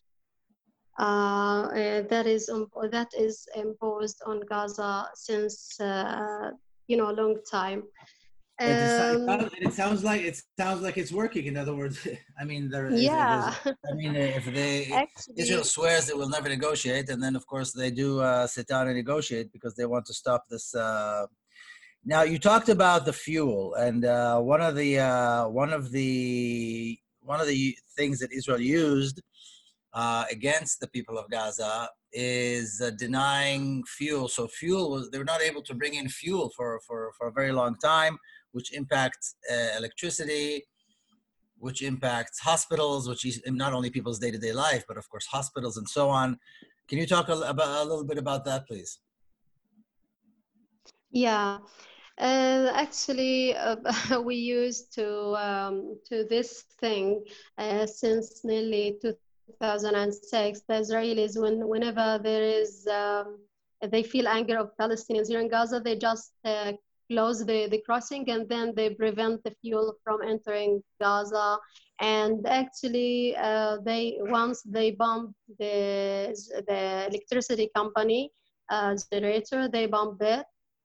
uh, 0.99 1.68
uh, 1.68 2.03
that 2.09 2.27
is 2.27 2.49
um, 2.49 2.66
that 2.90 3.09
is 3.16 3.47
imposed 3.55 4.21
on 4.27 4.40
Gaza 4.49 5.09
since 5.14 5.77
you 6.87 6.97
know 6.97 7.11
a 7.11 7.18
long 7.21 7.37
time. 7.51 7.83
Um, 8.61 9.29
it, 9.29 9.53
it, 9.61 9.73
sounds 9.73 10.03
like 10.03 10.23
it 10.23 10.42
sounds 10.59 10.83
like 10.83 10.97
it's 10.99 11.12
working. 11.12 11.47
In 11.47 11.57
other 11.57 11.75
words, 11.75 12.07
I 12.40 12.44
mean, 12.44 12.68
there. 12.68 12.90
Yeah. 12.90 13.55
I 13.64 13.94
mean, 13.94 14.16
if 14.16 14.47
they 14.53 14.90
Actually, 14.92 15.35
Israel 15.37 15.62
swears 15.62 16.09
it 16.09 16.16
will 16.16 16.29
never 16.29 16.49
negotiate, 16.49 17.09
and 17.09 17.23
then 17.23 17.37
of 17.37 17.47
course 17.47 17.73
they 17.73 17.92
do 17.92 18.21
uh, 18.21 18.49
sit 18.49 18.66
down 18.66 18.88
and 18.88 18.97
negotiate 18.97 19.53
because 19.53 19.77
they 19.77 19.87
want 19.87 20.07
to 20.07 20.14
stop 20.14 20.44
this. 20.51 20.75
Uh... 20.75 21.27
Now 22.05 22.23
you 22.23 22.38
talked 22.38 22.68
about 22.68 23.05
the 23.05 23.12
fuel, 23.12 23.75
and 23.75 24.05
uh, 24.05 24.40
one 24.40 24.61
of 24.61 24.75
the 24.75 24.99
uh, 24.99 25.49
one 25.49 25.73
of 25.73 25.92
the 25.92 26.99
one 27.21 27.40
of 27.40 27.47
the 27.47 27.77
things 27.97 28.18
that 28.18 28.33
Israel 28.33 28.61
used 28.61 29.23
uh, 29.92 30.25
against 30.33 30.81
the 30.81 30.88
people 30.88 31.16
of 31.16 31.31
Gaza 31.31 31.88
is 32.12 32.81
uh, 32.85 32.90
denying 32.90 33.85
fuel. 33.85 34.27
So 34.29 34.49
fuel 34.49 34.90
was 34.90 35.11
they 35.11 35.18
were 35.18 35.25
not 35.25 35.42
able 35.42 35.62
to 35.62 35.75
bring 35.75 35.94
in 35.94 36.09
fuel 36.09 36.51
for 36.57 36.81
for 36.87 37.12
for 37.16 37.29
a 37.29 37.33
very 37.33 37.53
long 37.53 37.77
time 37.77 38.18
which 38.52 38.72
impacts 38.72 39.37
uh, 39.50 39.76
electricity, 39.76 40.64
which 41.58 41.82
impacts 41.82 42.38
hospitals, 42.40 43.08
which 43.08 43.24
is 43.24 43.42
not 43.46 43.72
only 43.72 43.90
people's 43.90 44.18
day-to-day 44.18 44.52
life, 44.52 44.84
but 44.87 44.96
of 44.96 45.08
course 45.08 45.26
hospitals 45.26 45.76
and 45.76 45.88
so 45.88 46.08
on. 46.08 46.38
Can 46.88 46.98
you 46.98 47.06
talk 47.06 47.28
a, 47.28 47.34
about, 47.34 47.68
a 47.68 47.88
little 47.88 48.04
bit 48.04 48.18
about 48.18 48.44
that, 48.46 48.66
please? 48.66 49.00
Yeah, 51.11 51.58
uh, 52.18 52.72
actually, 52.74 53.54
uh, 53.54 53.76
we 54.24 54.34
used 54.34 54.92
to 54.94 55.34
um, 55.37 55.98
to 56.08 56.24
this 56.24 56.64
thing 56.80 57.24
uh, 57.58 57.87
since 57.87 58.44
nearly 58.44 58.98
2006. 59.02 60.61
The 60.68 60.74
Israelis, 60.74 61.40
when 61.40 61.66
whenever 61.68 62.18
there 62.22 62.42
is 62.42 62.87
um, 62.88 63.38
they 63.82 64.02
feel 64.02 64.26
anger 64.26 64.58
of 64.58 64.76
Palestinians 64.80 65.28
here 65.28 65.40
in 65.40 65.48
Gaza, 65.48 65.80
they 65.80 65.96
just 65.96 66.32
uh, 66.44 66.72
close 67.11 67.44
the, 67.44 67.68
the 67.68 67.83
crossing 67.85 68.29
and 68.31 68.49
then 68.49 68.73
they 68.77 68.90
prevent 68.90 69.42
the 69.44 69.53
fuel 69.61 69.94
from 70.05 70.23
entering 70.23 70.83
Gaza. 71.01 71.59
And 72.01 72.47
actually, 72.47 73.37
uh, 73.37 73.79
they 73.85 74.18
once 74.21 74.62
they 74.62 74.92
bombed 74.92 75.35
the, 75.59 76.37
the 76.68 77.07
electricity 77.09 77.71
company 77.75 78.31
uh, 78.71 78.97
generator, 79.12 79.68
they 79.68 79.87
bombed 79.87 80.23
it. 80.23 80.44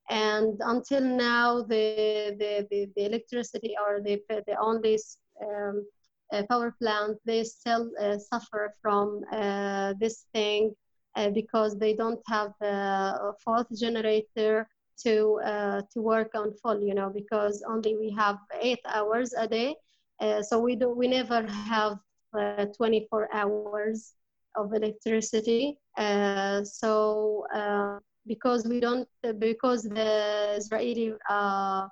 And 0.09 0.59
until 0.61 1.01
now, 1.01 1.61
the, 1.61 2.35
the, 2.39 2.67
the, 2.69 2.89
the 2.95 3.05
electricity 3.05 3.75
or 3.79 4.01
the, 4.01 4.21
the 4.29 4.57
only 4.59 4.99
um, 5.41 5.85
uh, 6.33 6.43
power 6.49 6.75
plant, 6.81 7.17
they 7.25 7.43
still 7.43 7.91
uh, 8.01 8.17
suffer 8.17 8.73
from 8.81 9.21
uh, 9.31 9.93
this 9.99 10.25
thing 10.33 10.73
uh, 11.15 11.29
because 11.29 11.77
they 11.77 11.93
don't 11.93 12.19
have 12.27 12.53
a 12.61 13.31
fourth 13.43 13.67
generator 13.79 14.67
to 15.03 15.39
uh, 15.45 15.81
to 15.91 16.01
work 16.01 16.31
on 16.35 16.53
full 16.61 16.81
you 16.81 16.93
know 16.93 17.09
because 17.09 17.63
only 17.67 17.95
we 17.97 18.11
have 18.11 18.37
eight 18.61 18.79
hours 18.85 19.33
a 19.37 19.47
day. 19.47 19.75
Uh, 20.19 20.41
so 20.41 20.59
we 20.59 20.75
do 20.75 20.89
we 20.89 21.07
never 21.07 21.45
have 21.47 21.97
uh, 22.37 22.65
24 22.77 23.29
hours 23.33 24.13
of 24.55 24.73
electricity. 24.73 25.77
Uh, 25.97 26.63
so 26.63 27.45
uh, 27.53 27.99
because 28.27 28.65
we 28.65 28.79
don't 28.79 29.07
because 29.39 29.83
the 29.83 30.55
israeli 30.55 31.13
uh, 31.29 31.87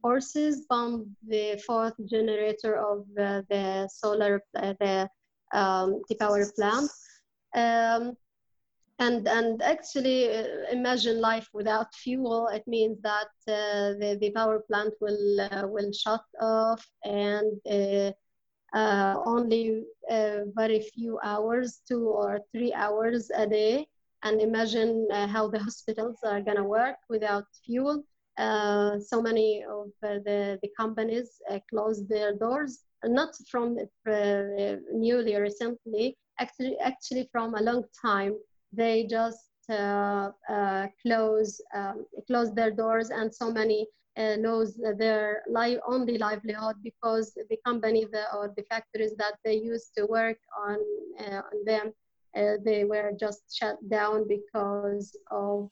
forces 0.00 0.66
bombed 0.68 1.06
the 1.26 1.62
fourth 1.66 1.94
generator 2.06 2.76
of 2.76 3.04
the 3.14 3.88
solar 3.90 4.42
the 4.54 5.08
um, 5.52 6.02
the 6.08 6.14
power 6.16 6.44
plant. 6.56 6.90
Um, 7.54 8.16
and 8.98 9.28
and 9.28 9.62
actually 9.62 10.28
uh, 10.28 10.44
imagine 10.72 11.20
life 11.20 11.48
without 11.52 11.94
fuel. 11.94 12.48
It 12.48 12.66
means 12.66 13.00
that 13.02 13.30
uh, 13.46 13.94
the, 14.00 14.18
the 14.20 14.30
power 14.30 14.60
plant 14.60 14.94
will 15.00 15.40
uh, 15.40 15.66
will 15.68 15.92
shut 15.92 16.24
off 16.40 16.84
and 17.04 17.60
uh, 17.70 18.12
uh, 18.76 19.22
only 19.24 19.84
uh, 20.10 20.40
very 20.54 20.80
few 20.80 21.18
hours 21.22 21.80
two 21.88 22.08
or 22.08 22.40
three 22.52 22.72
hours 22.72 23.30
a 23.34 23.46
day. 23.46 23.86
And 24.24 24.40
imagine 24.40 25.06
how 25.10 25.48
the 25.48 25.58
hospitals 25.66 26.18
are 26.24 26.40
going 26.40 26.56
to 26.56 26.64
work 26.64 26.96
without 27.08 27.44
fuel. 27.64 28.02
So 28.36 29.22
many 29.22 29.64
of 29.64 29.90
the, 30.02 30.58
the 30.60 30.70
companies 30.76 31.40
closed 31.70 32.08
their 32.08 32.34
doors 32.34 32.84
not 33.04 33.32
from 33.48 33.76
newly 34.92 35.36
recently 35.36 36.16
actually 36.40 36.76
actually 36.78 37.28
from 37.32 37.54
a 37.54 37.60
long 37.60 37.84
time 38.04 38.34
they 38.72 39.04
just 39.06 39.50
uh, 39.70 40.30
uh, 40.48 40.86
close 41.02 41.60
um, 41.74 42.06
close 42.26 42.52
their 42.52 42.70
doors 42.70 43.10
and 43.10 43.32
so 43.32 43.50
many 43.52 43.86
uh, 44.18 44.34
lose 44.40 44.78
their 44.98 45.42
li- 45.48 45.80
only 45.86 46.18
livelihood 46.18 46.76
because 46.82 47.32
the 47.50 47.56
company 47.64 48.04
the, 48.10 48.24
or 48.34 48.52
the 48.56 48.62
factories 48.64 49.14
that 49.16 49.34
they 49.44 49.54
used 49.54 49.90
to 49.96 50.06
work 50.06 50.38
on, 50.66 50.78
uh, 51.20 51.42
on 51.50 51.64
them 51.64 51.92
uh, 52.36 52.54
they 52.64 52.84
were 52.84 53.12
just 53.18 53.56
shut 53.56 53.76
down 53.88 54.26
because 54.28 55.16
of 55.30 55.70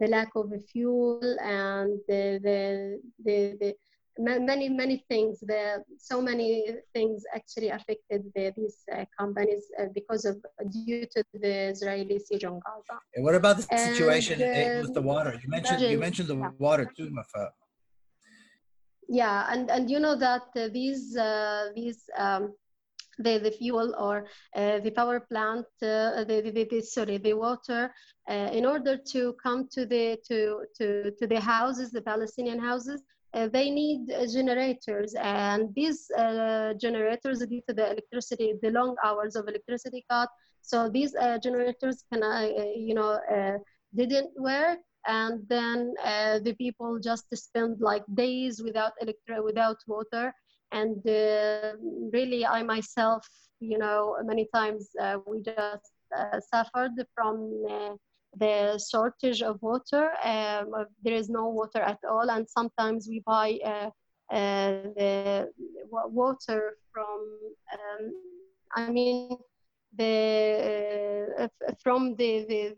the 0.00 0.06
lack 0.06 0.30
of 0.36 0.50
fuel 0.70 1.36
and 1.42 1.98
the, 2.08 2.38
the, 2.42 3.00
the, 3.24 3.56
the 3.60 3.74
many 4.18 4.68
many 4.68 5.04
things 5.08 5.40
the 5.40 5.82
so 5.98 6.20
many 6.20 6.66
things 6.92 7.24
actually 7.34 7.70
affected 7.70 8.22
the, 8.34 8.52
these 8.56 8.78
uh, 8.94 9.04
companies 9.18 9.64
uh, 9.80 9.86
because 9.94 10.24
of 10.24 10.36
due 10.70 11.06
to 11.06 11.24
the 11.34 11.70
israeli 11.70 12.18
siege 12.18 12.44
on 12.44 12.60
gaza 12.64 12.98
and 13.14 13.24
what 13.24 13.34
about 13.34 13.56
the 13.56 13.62
situation 13.62 14.40
and, 14.40 14.78
uh, 14.78 14.82
with 14.82 14.94
the 14.94 15.00
water 15.00 15.32
you 15.42 15.48
mentioned 15.48 15.80
you 15.80 15.98
mentioned 15.98 16.28
the 16.28 16.36
yeah. 16.36 16.50
water 16.58 16.90
too 16.96 17.10
Wafa. 17.16 17.52
yeah 19.08 19.46
and 19.50 19.70
and 19.70 19.90
you 19.90 19.98
know 19.98 20.14
that 20.14 20.46
uh, 20.56 20.68
these 20.68 21.16
uh, 21.16 21.68
these 21.74 22.00
um, 22.18 22.52
the, 23.18 23.38
the 23.38 23.50
fuel 23.50 23.94
or 23.98 24.26
uh, 24.56 24.80
the 24.80 24.90
power 24.90 25.20
plant, 25.20 25.66
uh, 25.82 26.24
the, 26.24 26.50
the, 26.54 26.66
the, 26.70 26.80
sorry, 26.80 27.18
the 27.18 27.34
water, 27.34 27.92
uh, 28.28 28.32
in 28.32 28.64
order 28.64 28.96
to 28.96 29.34
come 29.42 29.68
to 29.70 29.84
the 29.84 30.16
to 30.26 30.64
to 30.78 31.10
to 31.18 31.26
the 31.26 31.38
houses, 31.38 31.90
the 31.90 32.00
Palestinian 32.00 32.58
houses, 32.58 33.02
uh, 33.34 33.48
they 33.48 33.70
need 33.70 34.10
uh, 34.10 34.26
generators 34.26 35.14
and 35.14 35.74
these 35.74 36.10
uh, 36.18 36.74
generators 36.74 37.38
due 37.46 37.62
to 37.68 37.74
the 37.74 37.90
electricity 37.90 38.54
the 38.62 38.70
long 38.70 38.94
hours 39.04 39.36
of 39.36 39.48
electricity 39.48 40.04
cut. 40.10 40.28
So 40.60 40.88
these 40.88 41.12
generators 41.42 42.04
can 42.12 42.22
you 42.76 42.94
know 42.94 43.18
didn't 43.94 44.30
work 44.36 44.78
and 45.06 45.42
then 45.48 45.94
uh, 46.04 46.38
the 46.38 46.54
people 46.54 46.98
just 46.98 47.24
spend 47.36 47.80
like 47.80 48.04
days 48.14 48.62
without 48.62 48.92
electric 49.00 49.42
without 49.42 49.78
water. 49.86 50.32
And 50.70 51.06
uh, 51.06 51.74
really 52.12 52.46
i 52.46 52.62
myself 52.62 53.26
you 53.60 53.78
know 53.78 54.16
many 54.24 54.48
times 54.54 54.88
uh, 55.00 55.18
we 55.26 55.42
just 55.42 55.92
suffered 56.52 56.92
from 57.14 57.88
the 58.38 58.82
shortage 58.90 59.42
of 59.42 59.60
water. 59.62 60.10
Um, 60.24 60.86
there 61.02 61.14
is 61.14 61.28
no 61.28 61.48
water 61.48 61.80
at 61.80 61.98
all, 62.08 62.30
and 62.30 62.48
sometimes 62.48 63.08
we 63.08 63.20
buy 63.26 63.58
uh, 63.64 63.90
uh, 64.34 64.70
the 64.96 65.48
water 65.90 66.76
from. 66.92 67.38
Um, 67.72 68.12
I 68.74 68.90
mean, 68.90 69.36
the 69.96 71.26
uh, 71.38 71.72
from 71.82 72.16
the, 72.16 72.46
the 72.48 72.76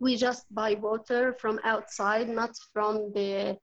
we 0.00 0.16
just 0.16 0.52
buy 0.52 0.74
water 0.74 1.36
from 1.38 1.60
outside, 1.64 2.28
not 2.28 2.50
from 2.72 3.12
the 3.14 3.56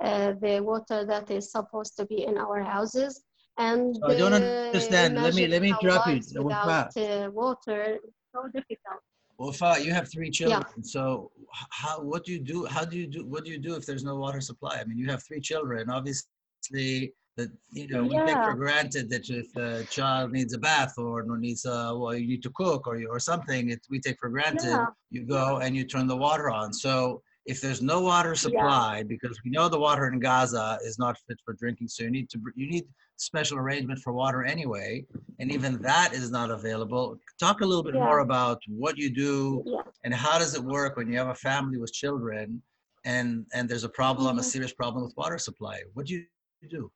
uh, 0.00 0.32
the 0.40 0.60
water 0.60 1.04
that 1.04 1.30
is 1.30 1.50
supposed 1.50 1.96
to 1.96 2.06
be 2.06 2.24
in 2.24 2.38
our 2.38 2.62
houses. 2.62 3.22
And 3.58 3.96
I 4.02 4.14
don't 4.14 4.32
understand. 4.32 5.14
Let 5.14 5.34
me 5.34 5.46
let 5.46 5.62
me 5.62 5.68
interrupt 5.70 6.08
you. 6.08 6.42
Without 6.42 6.96
uh, 6.96 7.30
water, 7.30 7.98
so 8.32 8.48
difficult. 8.52 9.02
Well, 9.38 9.52
Fa, 9.52 9.76
you 9.80 9.92
have 9.92 10.10
three 10.10 10.30
children. 10.30 10.62
Yeah. 10.76 10.82
So 10.82 11.30
how 11.70 12.00
what 12.00 12.24
do 12.24 12.32
you 12.32 12.40
do? 12.40 12.66
How 12.66 12.84
do 12.84 12.96
you 12.96 13.06
do 13.06 13.26
what 13.26 13.44
do 13.44 13.50
you 13.50 13.58
do 13.58 13.74
if 13.74 13.84
there's 13.86 14.04
no 14.04 14.16
water 14.16 14.40
supply? 14.40 14.78
I 14.80 14.84
mean, 14.84 14.98
you 14.98 15.08
have 15.08 15.22
three 15.22 15.40
children. 15.40 15.90
Obviously, 15.90 17.12
that 17.36 17.48
you 17.72 17.88
know 17.88 18.04
we 18.04 18.16
take 18.26 18.36
for 18.36 18.54
granted 18.54 19.10
that 19.10 19.28
if 19.28 19.54
a 19.56 19.84
child 19.90 20.30
needs 20.32 20.54
a 20.54 20.58
bath 20.58 20.94
or 20.98 21.24
needs 21.36 21.64
a 21.64 21.92
well 21.96 22.14
you 22.14 22.28
need 22.28 22.42
to 22.42 22.50
cook 22.50 22.86
or 22.86 23.00
or 23.10 23.18
something 23.18 23.70
it, 23.70 23.80
we 23.90 23.98
take 23.98 24.18
for 24.20 24.28
granted 24.28 24.70
yeah. 24.70 24.86
you 25.10 25.24
go 25.24 25.58
and 25.58 25.74
you 25.74 25.84
turn 25.84 26.06
the 26.06 26.16
water 26.16 26.48
on 26.48 26.72
so 26.72 27.20
if 27.46 27.60
there's 27.60 27.82
no 27.82 28.00
water 28.00 28.34
supply 28.34 28.98
yeah. 28.98 29.02
because 29.02 29.38
we 29.44 29.50
know 29.50 29.68
the 29.68 29.78
water 29.78 30.08
in 30.08 30.18
gaza 30.18 30.78
is 30.82 30.98
not 30.98 31.16
fit 31.28 31.38
for 31.44 31.54
drinking 31.54 31.88
so 31.88 32.02
you 32.02 32.10
need 32.10 32.28
to 32.30 32.38
you 32.54 32.68
need 32.68 32.86
special 33.16 33.58
arrangement 33.58 34.00
for 34.00 34.12
water 34.12 34.44
anyway, 34.44 35.04
and 35.38 35.50
even 35.50 35.80
that 35.82 36.12
is 36.12 36.30
not 36.30 36.50
available. 36.50 37.18
Talk 37.38 37.60
a 37.60 37.66
little 37.66 37.82
bit 37.82 37.94
yeah. 37.94 38.04
more 38.04 38.20
about 38.20 38.60
what 38.68 38.96
you 38.96 39.10
do 39.10 39.62
yeah. 39.66 39.80
and 40.04 40.14
how 40.14 40.38
does 40.38 40.54
it 40.54 40.62
work 40.62 40.96
when 40.96 41.10
you 41.10 41.18
have 41.18 41.28
a 41.28 41.34
family 41.34 41.78
with 41.78 41.92
children 41.92 42.62
and 43.04 43.46
and 43.52 43.68
there's 43.68 43.84
a 43.84 43.88
problem, 43.88 44.32
mm-hmm. 44.32 44.40
a 44.40 44.42
serious 44.42 44.72
problem 44.72 45.04
with 45.04 45.14
water 45.16 45.38
supply. 45.38 45.80
What 45.94 46.06
do 46.06 46.14
you 46.14 46.24
do? 46.68 46.90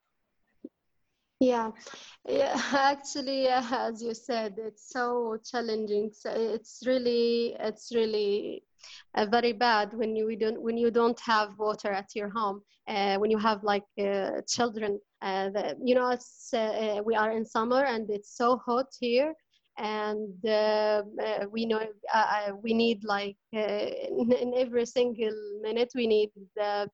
Yeah, 1.41 1.71
yeah. 2.29 2.61
Actually, 2.75 3.47
as 3.49 4.03
you 4.03 4.15
said, 4.15 4.55
it's 4.59 4.91
so 4.91 5.39
challenging. 5.45 6.11
So 6.13 6.31
it's 6.31 6.83
really, 6.87 7.55
it's 7.61 7.93
really 7.95 8.65
uh, 9.15 9.27
very 9.27 9.53
bad 9.53 9.95
when 9.95 10.17
you 10.17 10.37
don't 10.37 10.61
when 10.61 10.77
you 10.77 10.91
don't 10.91 11.19
have 11.21 11.59
water 11.59 11.91
at 11.93 12.11
your 12.15 12.29
home. 12.31 12.63
Uh, 12.89 13.19
when 13.19 13.31
you 13.31 13.39
have 13.39 13.63
like 13.63 13.85
uh, 14.01 14.41
children 14.49 14.99
uh, 15.21 15.51
you 15.83 15.95
know, 15.95 16.11
it's, 16.11 16.51
uh, 16.55 16.59
uh, 16.59 17.03
we 17.05 17.15
are 17.15 17.33
in 17.33 17.45
summer 17.45 17.85
and 17.85 18.09
it's 18.11 18.37
so 18.37 18.59
hot 18.65 18.87
here, 19.01 19.35
and 19.79 20.35
uh, 20.45 21.03
uh, 21.23 21.47
we 21.51 21.65
know 21.65 21.81
we 22.63 22.75
need 22.75 23.05
like 23.05 23.37
in, 23.53 24.33
in, 24.33 24.53
every 24.57 24.85
single 24.85 25.33
minute 25.63 25.91
we 25.95 26.07
need 26.07 26.31
to, 26.59 26.89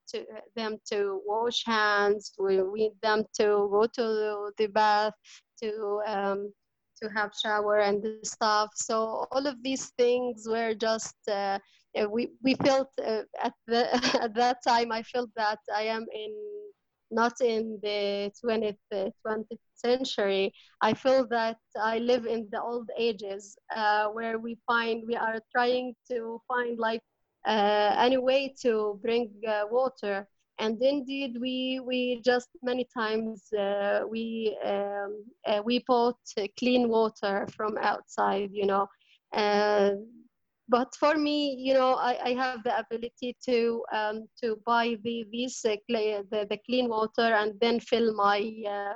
them 0.55 0.77
to 0.93 1.21
wash 1.25 1.65
hands. 1.65 2.33
We 2.39 2.63
need 2.75 2.93
them 3.03 3.25
to 3.41 3.69
go 3.73 3.87
to 3.95 4.51
the 4.59 4.67
bath 4.67 5.15
to. 5.63 6.03
Um, 6.07 6.53
to 7.03 7.11
have 7.11 7.33
shower 7.35 7.81
and 7.81 8.07
stuff 8.23 8.71
so 8.77 9.27
all 9.33 9.49
of 9.49 9.61
these 9.65 9.91
things 9.99 10.47
were 10.49 10.75
just 10.75 11.17
we 12.09 12.29
we 12.41 12.55
felt 12.55 12.89
at 12.99 13.53
the 13.67 13.93
at 14.23 14.33
that 14.33 14.59
time 14.65 14.93
i 14.93 15.03
felt 15.03 15.29
that 15.35 15.59
i 15.75 15.83
am 15.83 16.07
in 16.15 16.33
not 17.15 17.41
in 17.41 17.79
the 17.83 18.31
20th, 18.41 19.13
20th 19.23 19.61
century. 19.75 20.53
I 20.81 20.95
feel 20.95 21.27
that 21.29 21.59
I 21.81 21.99
live 21.99 22.27
in 22.27 22.49
the 22.51 22.61
old 22.63 22.91
ages 22.99 23.57
uh, 23.75 24.07
where 24.09 24.39
we 24.39 24.59
find 24.67 25.05
we 25.07 25.17
are 25.17 25.41
trying 25.53 25.95
to 26.11 26.41
find 26.49 26.79
like 26.79 27.03
uh, 27.47 27.95
any 27.99 28.19
way 28.19 28.55
to 28.63 28.99
bring 29.03 29.31
uh, 29.49 29.65
water. 29.71 30.29
And 30.59 30.81
indeed, 30.83 31.37
we 31.41 31.81
we 31.85 32.21
just 32.25 32.49
many 32.63 32.87
times 32.97 33.53
uh, 33.53 34.03
we 34.09 34.57
um, 34.65 35.25
uh, 35.47 35.63
we 35.65 35.85
bought 35.87 36.19
clean 36.59 36.89
water 36.89 37.47
from 37.57 37.77
outside, 37.79 38.51
you 38.53 38.67
know 38.67 38.89
but 40.69 40.95
for 40.99 41.17
me, 41.17 41.57
you 41.59 41.75
know, 41.75 41.95
I, 41.95 42.19
I 42.25 42.33
have 42.35 42.65
the 42.65 42.79
ability 42.79 43.37
to 43.47 43.85
um, 43.93 44.27
to 44.43 44.57
buy 44.65 44.97
the 45.03 45.25
these 45.31 45.61
uh, 45.65 45.77
the, 45.89 46.47
the 46.49 46.59
clean 46.67 46.89
water 46.89 47.35
and 47.41 47.53
then 47.61 47.81
fill 47.81 48.15
my 48.15 48.39
uh, 48.69 48.95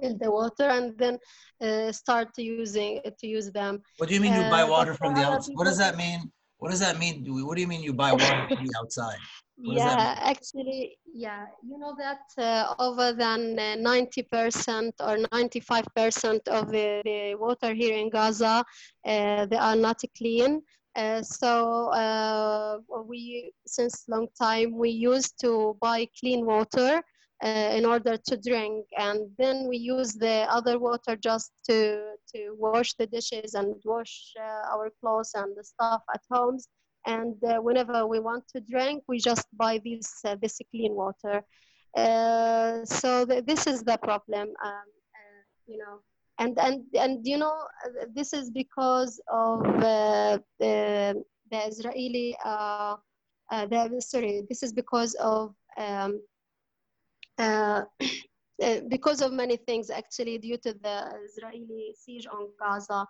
fill 0.00 0.16
the 0.18 0.30
water 0.30 0.64
and 0.64 0.96
then 0.98 1.18
uh, 1.60 1.92
start 1.92 2.32
to 2.34 2.42
using 2.42 3.00
to 3.18 3.26
use 3.26 3.50
them. 3.50 3.82
What 3.98 4.08
do 4.08 4.14
you 4.14 4.20
mean 4.20 4.34
you 4.34 4.50
buy 4.50 4.62
uh, 4.62 4.70
water 4.70 4.94
from 4.94 5.14
the 5.14 5.24
outside? 5.24 5.54
What 5.54 5.64
does 5.64 5.78
that 5.78 5.96
mean? 5.96 6.32
What 6.64 6.70
does 6.70 6.80
that 6.80 6.98
mean? 6.98 7.26
What 7.46 7.56
do 7.56 7.60
you 7.60 7.68
mean 7.68 7.82
you 7.82 7.92
buy 7.92 8.10
water 8.14 8.48
from 8.48 8.64
the 8.64 8.74
outside? 8.80 9.18
What 9.56 9.76
yeah, 9.76 10.14
actually, 10.18 10.96
yeah, 11.12 11.44
you 11.62 11.78
know 11.78 11.94
that 11.98 12.22
uh, 12.38 12.74
over 12.78 13.12
than 13.12 13.54
90% 13.54 14.92
uh, 14.98 15.04
or 15.04 15.18
95% 15.28 16.48
of 16.48 16.70
the, 16.70 17.02
the, 17.04 17.34
water 17.34 17.74
here 17.74 17.94
in 17.94 18.08
Gaza, 18.08 18.64
uh, 19.04 19.44
they 19.44 19.58
are 19.58 19.76
not 19.76 20.00
clean. 20.16 20.62
Uh, 20.96 21.20
so 21.20 21.88
uh, 21.90 22.78
we, 23.04 23.52
since 23.66 24.04
long 24.08 24.28
time, 24.40 24.74
we 24.74 24.88
used 24.88 25.38
to 25.42 25.76
buy 25.82 26.08
clean 26.18 26.46
water 26.46 27.02
in 27.44 27.84
order 27.84 28.16
to 28.16 28.36
drink, 28.36 28.86
and 28.98 29.30
then 29.38 29.68
we 29.68 29.76
use 29.76 30.14
the 30.14 30.46
other 30.50 30.78
water 30.78 31.16
just 31.16 31.52
to 31.68 32.14
to 32.34 32.54
wash 32.58 32.94
the 32.94 33.06
dishes 33.06 33.54
and 33.54 33.74
wash 33.84 34.32
our 34.72 34.90
clothes 35.00 35.32
and 35.34 35.56
the 35.56 35.64
stuff 35.64 36.02
at 36.14 36.22
homes 36.30 36.68
and 37.06 37.36
uh, 37.44 37.58
whenever 37.58 38.06
we 38.06 38.18
want 38.18 38.46
to 38.48 38.60
drink 38.60 39.02
we 39.08 39.18
just 39.18 39.46
buy 39.56 39.80
this 39.84 40.20
uh, 40.24 40.36
this 40.40 40.58
clean 40.70 40.94
water. 40.94 41.42
Uh, 41.96 42.84
so 42.84 43.24
th- 43.24 43.44
this 43.44 43.66
is 43.66 43.82
the 43.82 43.96
problem 43.98 44.48
um, 44.64 44.88
uh, 45.16 45.42
you 45.66 45.78
know. 45.78 46.00
And 46.38 46.58
and 46.58 46.82
and 46.98 47.24
you 47.24 47.38
know 47.38 47.56
this 48.14 48.32
is 48.32 48.50
because 48.50 49.20
of 49.32 49.64
uh, 49.66 50.38
the 50.58 51.22
the 51.50 51.66
Israeli 51.68 52.36
uh, 52.44 52.96
uh, 53.52 53.66
the 53.66 54.00
sorry 54.00 54.42
this 54.48 54.62
is 54.62 54.72
because 54.72 55.14
of 55.14 55.54
um, 55.76 56.20
uh, 57.38 57.82
uh, 58.62 58.80
because 58.88 59.20
of 59.20 59.32
many 59.32 59.56
things 59.56 59.90
actually 59.90 60.38
due 60.38 60.58
to 60.58 60.72
the 60.74 61.12
Israeli 61.24 61.94
siege 61.96 62.26
on 62.26 62.48
Gaza 62.60 63.06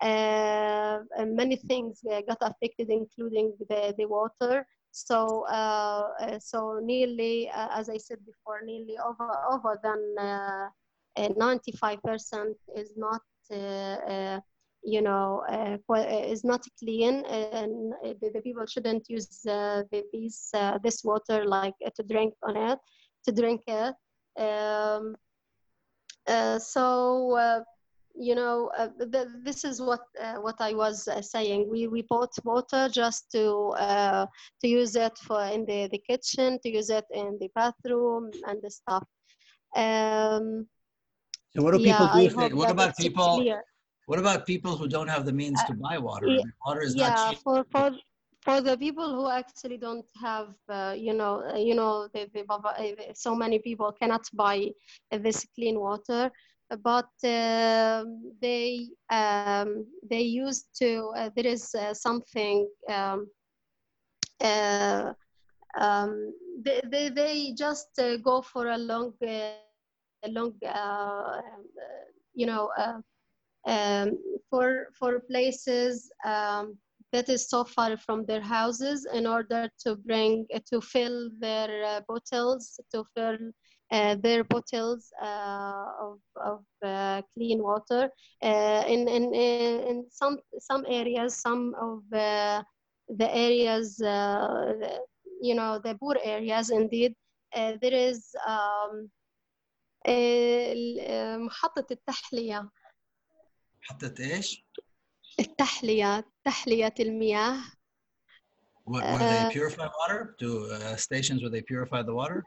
uh, 0.00 0.98
many 1.26 1.56
things 1.56 2.00
got 2.28 2.38
affected 2.40 2.90
including 2.90 3.52
the, 3.68 3.94
the 3.98 4.06
water. 4.06 4.66
So 4.92 5.46
uh, 5.46 6.38
so 6.38 6.80
nearly 6.82 7.50
as 7.52 7.88
I 7.88 7.96
said 7.96 8.18
before 8.26 8.62
nearly 8.64 8.96
over 8.98 9.30
over 9.50 9.80
than 9.82 10.70
95% 11.18 12.54
is 12.76 12.96
not 12.96 13.20
you 14.82 15.02
know, 15.02 15.42
uh, 15.48 15.76
is 15.98 16.44
not 16.44 16.64
clean, 16.78 17.24
and 17.26 17.92
the, 18.20 18.30
the 18.32 18.40
people 18.40 18.64
shouldn't 18.66 19.08
use 19.08 19.44
uh, 19.46 19.82
the, 19.90 20.04
these 20.12 20.48
uh, 20.54 20.78
this 20.82 21.04
water 21.04 21.44
like 21.44 21.74
to 21.94 22.02
drink 22.02 22.34
on 22.42 22.56
it, 22.56 22.78
to 23.24 23.32
drink 23.32 23.62
it. 23.66 23.94
Um, 24.38 25.16
so 26.58 27.64
you 28.14 28.34
know, 28.34 28.70
uh, 28.76 28.88
th- 29.12 29.28
this 29.44 29.64
is 29.64 29.80
what 29.80 30.00
uh, 30.20 30.34
what 30.34 30.56
I 30.60 30.74
was 30.74 31.08
uh, 31.08 31.22
saying. 31.22 31.68
We 31.70 31.86
we 31.86 32.02
bought 32.02 32.32
water 32.44 32.88
just 32.92 33.30
to 33.32 33.74
to 34.60 34.68
use 34.68 34.96
it 34.96 35.16
for 35.18 35.42
in 35.44 35.64
the, 35.64 35.88
the 35.92 35.98
kitchen, 35.98 36.58
to 36.62 36.68
use 36.70 36.90
it 36.90 37.06
in 37.12 37.38
the 37.40 37.48
bathroom 37.54 38.30
and 38.46 38.60
the 38.62 38.70
stuff. 38.70 39.04
Um, 39.76 40.66
so 41.56 41.62
what 41.62 41.72
do 41.72 41.78
people 41.78 42.06
yeah, 42.06 42.28
do? 42.28 42.36
They, 42.36 42.54
what 42.54 42.70
about 42.70 42.96
people? 42.96 43.44
What 44.06 44.18
about 44.18 44.44
people 44.44 44.76
who 44.76 44.88
don't 44.88 45.08
have 45.08 45.24
the 45.24 45.32
means 45.32 45.62
to 45.64 45.74
buy 45.74 45.98
water? 45.98 46.28
Water 46.66 46.82
is 46.82 46.96
yeah, 46.96 47.10
not 47.10 47.30
cheap. 47.30 47.38
for 47.44 47.64
for 47.70 47.92
for 48.42 48.60
the 48.60 48.76
people 48.76 49.14
who 49.14 49.28
actually 49.28 49.76
don't 49.76 50.06
have, 50.20 50.54
uh, 50.68 50.94
you 50.96 51.12
know, 51.12 51.42
uh, 51.52 51.56
you 51.56 51.74
know, 51.74 52.08
the, 52.14 52.28
the, 52.32 52.44
uh, 52.52 53.12
so 53.14 53.34
many 53.34 53.58
people 53.58 53.92
cannot 53.92 54.26
buy 54.32 54.70
this 55.10 55.46
clean 55.54 55.78
water, 55.78 56.30
but 56.82 57.10
uh, 57.24 58.04
they 58.40 58.88
um, 59.10 59.86
they 60.08 60.20
used 60.20 60.66
to. 60.78 61.12
Uh, 61.16 61.30
there 61.36 61.46
is 61.46 61.74
uh, 61.74 61.92
something. 61.92 62.68
Um, 62.88 63.26
um, 65.78 66.32
they, 66.64 66.80
they, 66.90 67.08
they 67.10 67.52
just 67.56 67.88
go 68.22 68.42
for 68.42 68.68
a 68.68 68.78
long, 68.78 69.12
a 69.22 70.28
long, 70.28 70.54
you 72.34 72.46
know, 72.46 72.70
um, 73.66 74.18
for 74.48 74.86
for 74.98 75.20
places 75.20 76.10
um, 76.24 76.76
that 77.11 77.29
is 77.29 77.49
so 77.49 77.63
far 77.63 77.97
from 77.97 78.25
their 78.25 78.41
houses 78.41 79.07
in 79.13 79.25
order 79.25 79.69
to 79.83 79.95
bring 79.95 80.45
uh, 80.53 80.59
to 80.69 80.81
fill 80.81 81.29
their 81.39 81.71
uh, 81.85 82.01
bottles 82.07 82.79
to 82.93 83.05
fill 83.13 83.37
uh, 83.91 84.15
their 84.15 84.43
bottles 84.43 85.11
uh, 85.21 85.85
of, 86.01 86.19
of 86.51 86.59
uh, 86.83 87.21
clean 87.33 87.61
water 87.61 88.09
uh, 88.43 88.83
in, 88.87 89.07
in 89.07 89.33
in 89.33 90.05
some 90.09 90.37
some 90.59 90.83
areas 90.87 91.35
some 91.47 91.73
of 91.79 91.99
the 92.11 93.29
areas 93.47 93.97
you 95.47 95.55
know 95.55 95.79
the 95.85 95.95
poor 95.99 96.17
areas 96.23 96.69
indeed 96.69 97.13
there 97.53 97.97
is 98.09 98.35
um, 98.47 99.09
محطة 101.45 101.87
التحلية 101.91 102.69
حطيت 103.81 104.19
ايش؟ 104.19 104.65
التحلية 105.39 106.25
تحلية 106.45 106.93
المياه 106.99 107.57
What, 108.85 109.03
where 109.03 109.17
they 109.17 109.45
uh, 109.47 109.49
purify 109.49 109.87
water? 109.99 110.35
To 110.39 110.69
uh, 110.71 110.95
stations 110.95 111.41
where 111.41 111.49
they 111.49 111.61
purify 111.61 112.03
the 112.03 112.13
water? 112.13 112.45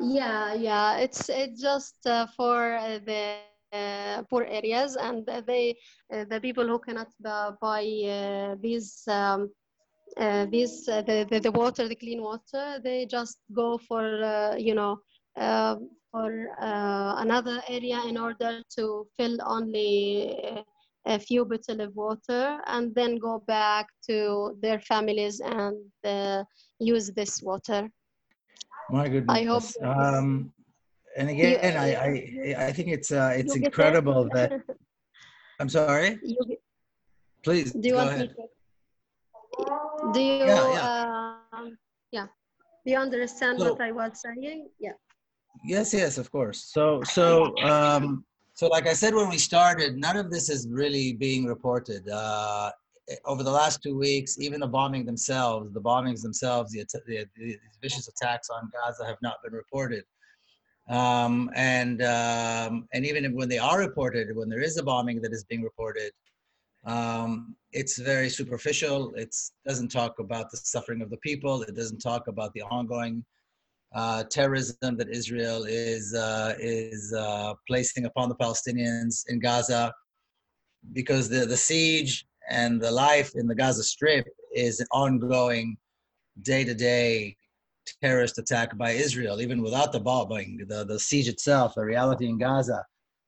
Yeah, 0.00 0.52
yeah. 0.52 0.98
It's 0.98 1.28
it's 1.30 1.62
just 1.62 1.96
uh, 2.06 2.26
for 2.36 2.76
uh, 2.76 2.98
the 3.06 3.36
uh, 3.72 4.22
poor 4.28 4.44
areas, 4.44 4.96
and 4.96 5.24
they 5.46 5.76
uh, 6.12 6.24
the 6.28 6.40
people 6.40 6.66
who 6.66 6.78
cannot 6.78 7.08
buy 7.60 7.84
these 8.60 9.02
um, 9.08 9.50
these 10.50 10.84
the, 10.84 11.26
the, 11.30 11.40
the 11.40 11.52
water, 11.52 11.88
the 11.88 11.94
clean 11.94 12.20
water, 12.20 12.80
they 12.84 13.06
just 13.06 13.38
go 13.54 13.78
for 13.78 14.04
you 14.58 14.74
know 14.74 15.00
for 16.10 16.48
another 16.58 17.62
area 17.68 18.02
in 18.06 18.18
order 18.18 18.60
to 18.76 19.06
fill 19.16 19.38
only 19.46 20.64
a 21.07 21.19
few 21.19 21.45
bottles 21.45 21.79
of 21.79 21.95
water 21.95 22.59
and 22.67 22.93
then 22.93 23.17
go 23.17 23.43
back 23.47 23.87
to 24.09 24.57
their 24.61 24.79
families 24.81 25.39
and 25.39 25.77
uh, 26.03 26.43
use 26.79 27.11
this 27.15 27.41
water. 27.41 27.89
My 28.89 29.07
goodness. 29.07 29.37
I 29.37 29.43
hope. 29.43 29.63
Um, 29.83 30.51
and 31.17 31.29
again, 31.29 31.73
you, 31.73 31.79
I, 31.79 32.55
I, 32.59 32.67
I 32.67 32.71
think 32.71 32.89
it's 32.89 33.11
uh, 33.11 33.33
it's 33.35 33.55
incredible 33.55 34.29
that. 34.33 34.61
I'm 35.59 35.69
sorry. 35.69 36.19
You, 36.21 36.37
Please. 37.43 37.71
Do 37.71 37.87
you 37.87 37.95
want 37.95 38.09
ahead. 38.09 38.29
me 38.29 38.45
to? 39.65 40.11
Do 40.13 40.19
you? 40.19 40.45
Yeah. 40.45 40.73
Yeah. 40.73 41.37
Uh, 41.53 41.69
yeah. 42.11 42.27
Do 42.85 42.91
you 42.91 42.97
understand 42.97 43.59
so, 43.59 43.71
what 43.71 43.81
I 43.81 43.91
was 43.91 44.21
saying? 44.21 44.69
Yeah. 44.79 44.91
Yes. 45.65 45.93
Yes. 45.93 46.17
Of 46.17 46.31
course. 46.31 46.69
So 46.71 47.01
so 47.03 47.57
um, 47.63 48.23
so, 48.57 48.65
like 48.65 48.87
I 48.87 48.93
said 48.93 49.13
when 49.13 49.29
we 49.29 49.37
started, 49.37 49.97
none 49.97 50.17
of 50.17 50.31
this 50.31 50.49
is 50.49 50.67
really 50.67 51.13
being 51.13 51.45
reported. 51.45 52.09
Uh, 52.09 52.71
over 53.23 53.43
the 53.43 53.51
last 53.51 53.83
two 53.83 53.95
weeks, 53.95 54.39
even 54.39 54.59
the 54.59 54.67
bombing 54.67 55.05
themselves, 55.05 55.71
the 55.73 55.79
bombings 55.79 56.23
themselves, 56.23 56.71
the, 56.71 56.83
the, 57.05 57.27
the 57.35 57.55
vicious 57.83 58.07
attacks 58.07 58.49
on 58.49 58.71
Gaza 58.73 59.05
have 59.05 59.19
not 59.21 59.35
been 59.43 59.53
reported. 59.53 60.03
Um, 60.89 61.51
and 61.53 62.01
um, 62.01 62.87
and 62.93 63.05
even 63.05 63.35
when 63.35 63.47
they 63.47 63.59
are 63.59 63.77
reported, 63.77 64.35
when 64.35 64.49
there 64.49 64.63
is 64.63 64.77
a 64.77 64.83
bombing 64.83 65.21
that 65.21 65.33
is 65.33 65.43
being 65.43 65.61
reported, 65.61 66.11
um, 66.83 67.55
it's 67.73 67.99
very 67.99 68.27
superficial. 68.27 69.13
It 69.13 69.35
doesn't 69.67 69.89
talk 69.89 70.17
about 70.17 70.49
the 70.49 70.57
suffering 70.57 71.03
of 71.03 71.11
the 71.11 71.17
people. 71.17 71.61
It 71.61 71.75
doesn't 71.75 71.99
talk 71.99 72.27
about 72.27 72.53
the 72.55 72.63
ongoing 72.63 73.23
uh, 73.95 74.23
terrorism 74.25 74.97
that 74.97 75.09
Israel 75.09 75.63
is 75.65 76.13
uh, 76.13 76.55
is 76.59 77.13
uh, 77.17 77.53
placing 77.67 78.05
upon 78.05 78.29
the 78.29 78.35
Palestinians 78.35 79.23
in 79.27 79.39
Gaza, 79.39 79.93
because 80.93 81.29
the 81.29 81.45
the 81.45 81.57
siege 81.57 82.25
and 82.49 82.81
the 82.81 82.91
life 82.91 83.31
in 83.35 83.47
the 83.47 83.55
Gaza 83.55 83.83
Strip 83.83 84.25
is 84.53 84.79
an 84.79 84.87
ongoing, 84.91 85.77
day 86.41 86.63
to 86.63 86.73
day 86.73 87.35
terrorist 88.03 88.37
attack 88.37 88.77
by 88.77 88.91
Israel, 88.91 89.41
even 89.41 89.61
without 89.61 89.91
the 89.91 89.99
bombing, 89.99 90.65
the 90.67 90.83
the 90.85 90.99
siege 90.99 91.27
itself, 91.27 91.73
the 91.75 91.83
reality 91.85 92.27
in 92.27 92.37
Gaza. 92.37 92.83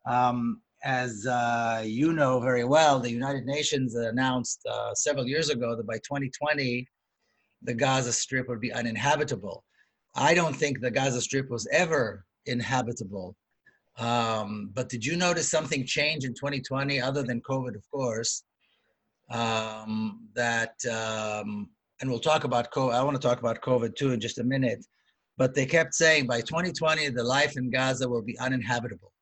Um, 0.05 0.61
as 0.83 1.25
uh, 1.25 1.83
you 1.85 2.13
know 2.13 2.39
very 2.39 2.63
well, 2.63 2.99
the 2.99 3.11
United 3.11 3.45
Nations 3.45 3.95
announced 3.95 4.61
uh, 4.69 4.93
several 4.93 5.27
years 5.27 5.49
ago 5.49 5.75
that 5.75 5.87
by 5.87 5.97
2020, 5.97 6.87
the 7.63 7.73
Gaza 7.73 8.13
Strip 8.13 8.47
would 8.47 8.61
be 8.61 8.71
uninhabitable 8.71 9.63
I 10.15 10.33
don't 10.33 10.55
think 10.55 10.81
the 10.81 10.91
Gaza 10.91 11.21
Strip 11.21 11.49
was 11.49 11.67
ever 11.71 12.25
inhabitable. 12.45 13.35
Um, 13.97 14.71
but 14.73 14.89
did 14.89 15.05
you 15.05 15.17
notice 15.17 15.49
something 15.51 15.85
change 15.85 16.23
in 16.23 16.33
2020, 16.33 17.01
other 17.01 17.23
than 17.23 17.41
COVID, 17.41 17.75
of 17.75 17.83
course? 17.91 18.43
Um, 19.29 20.27
that, 20.35 20.73
um, 20.85 21.69
and 22.01 22.09
we'll 22.09 22.19
talk 22.19 22.43
about 22.45 22.71
COVID. 22.71 22.93
I 22.93 23.03
want 23.03 23.21
to 23.21 23.27
talk 23.27 23.39
about 23.39 23.61
COVID 23.61 23.95
too 23.95 24.11
in 24.11 24.19
just 24.19 24.39
a 24.39 24.43
minute. 24.43 24.85
But 25.37 25.55
they 25.55 25.65
kept 25.65 25.93
saying 25.93 26.27
by 26.27 26.41
2020, 26.41 27.09
the 27.09 27.23
life 27.23 27.57
in 27.57 27.69
Gaza 27.69 28.07
will 28.09 28.21
be 28.21 28.37
uninhabitable. 28.39 29.13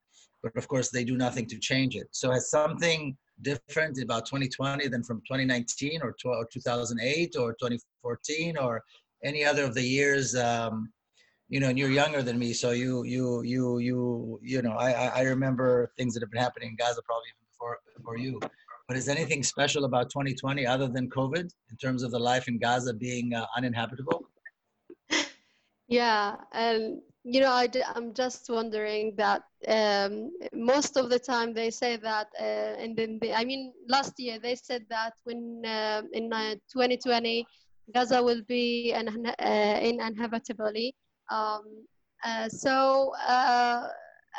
But 0.42 0.56
of 0.56 0.68
course, 0.68 0.90
they 0.90 1.04
do 1.04 1.18
nothing 1.18 1.46
to 1.48 1.60
change 1.60 1.96
it. 1.96 2.08
So, 2.12 2.32
has 2.32 2.50
something 2.50 3.16
different 3.42 4.02
about 4.02 4.26
2020 4.26 4.88
than 4.88 5.04
from 5.04 5.18
2019 5.20 6.02
or, 6.02 6.16
or 6.26 6.48
2008 6.52 7.36
or 7.38 7.52
2014 7.54 8.58
or 8.58 8.84
any 9.24 9.44
other 9.44 9.64
of 9.64 9.74
the 9.74 9.82
years 9.82 10.36
um, 10.36 10.92
you 11.50 11.60
know 11.60 11.70
and 11.70 11.80
you're 11.80 11.90
younger 11.90 12.22
than 12.22 12.38
me 12.38 12.54
so 12.54 12.72
you 12.72 13.04
you 13.04 13.42
you 13.44 13.78
you 13.80 14.40
you 14.42 14.62
know 14.62 14.74
i 14.74 14.92
i 14.92 15.22
remember 15.22 15.92
things 15.98 16.14
that 16.14 16.22
have 16.22 16.32
been 16.32 16.42
happening 16.42 16.70
in 16.70 16.76
gaza 16.76 17.02
probably 17.04 17.28
even 17.30 17.48
before 17.52 17.80
before 17.96 18.18
you. 18.18 18.40
But 18.88 18.96
is 18.96 19.10
anything 19.10 19.44
special 19.44 19.84
about 19.84 20.10
2020 20.12 20.66
other 20.66 20.88
than 20.88 21.10
covid 21.10 21.50
in 21.72 21.78
terms 21.82 22.04
of 22.04 22.12
the 22.12 22.20
life 22.20 22.48
in 22.48 22.58
gaza 22.58 22.94
being 22.94 23.34
uh, 23.34 23.46
uninhabitable? 23.58 24.30
Yeah 25.88 26.36
and 26.54 27.02
you 27.24 27.42
know 27.42 27.52
I, 27.52 27.68
i'm 27.96 28.14
just 28.14 28.50
wondering 28.50 29.14
that 29.18 29.44
um, 29.68 30.32
most 30.54 30.96
of 30.96 31.10
the 31.10 31.20
time 31.20 31.54
they 31.54 31.70
say 31.70 31.98
that 31.98 32.28
uh, 32.40 32.82
and 32.82 32.96
then 32.96 33.20
the, 33.22 33.34
i 33.34 33.44
mean 33.44 33.74
last 33.88 34.14
year 34.18 34.40
they 34.40 34.56
said 34.56 34.86
that 34.90 35.14
when 35.26 35.62
uh, 35.66 36.04
in 36.14 36.30
2020 36.30 37.46
Gaza 37.94 38.22
will 38.22 38.42
be 38.48 38.94
an, 38.94 39.26
uh, 39.26 39.80
uninhabitably. 39.82 40.94
Um, 41.32 41.86
uh, 42.24 42.50
so 42.50 43.14
uh, 43.28 43.88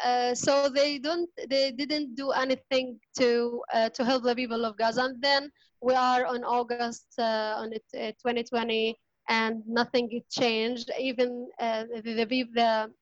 uh, 0.05 0.34
so 0.34 0.68
they 0.68 0.99
don't 0.99 1.28
they 1.49 1.72
didn't 1.72 2.14
do 2.14 2.30
anything 2.30 2.99
to 3.18 3.62
uh, 3.72 3.88
to 3.90 4.05
help 4.05 4.24
the 4.24 4.34
people 4.34 4.64
of 4.64 4.76
Gaza. 4.76 5.05
And 5.05 5.22
then 5.22 5.51
we 5.80 5.94
are 5.94 6.26
on 6.26 6.44
August 6.44 7.07
uh, 7.18 7.55
on 7.59 7.72
it, 7.72 7.84
2020, 7.92 8.96
and 9.28 9.62
nothing 9.66 10.22
changed. 10.30 10.90
Even 10.99 11.49
the, 11.59 12.03
the 12.05 12.14
the 12.14 12.92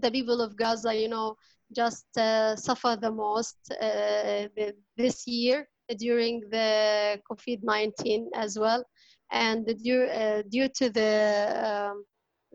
the 0.00 0.10
people 0.10 0.40
of 0.40 0.56
Gaza, 0.56 0.94
you 0.94 1.08
know, 1.08 1.36
just 1.74 2.06
suffer 2.14 2.96
the 3.00 3.10
most 3.10 3.56
the, 3.68 4.74
this 4.96 5.26
year 5.26 5.66
during 5.98 6.40
the 6.50 7.20
COVID-19 7.30 8.26
as 8.34 8.58
well, 8.58 8.84
and 9.32 9.66
due 9.82 10.06
due 10.48 10.68
to 10.68 10.90
the 10.90 11.90
um, 11.90 12.04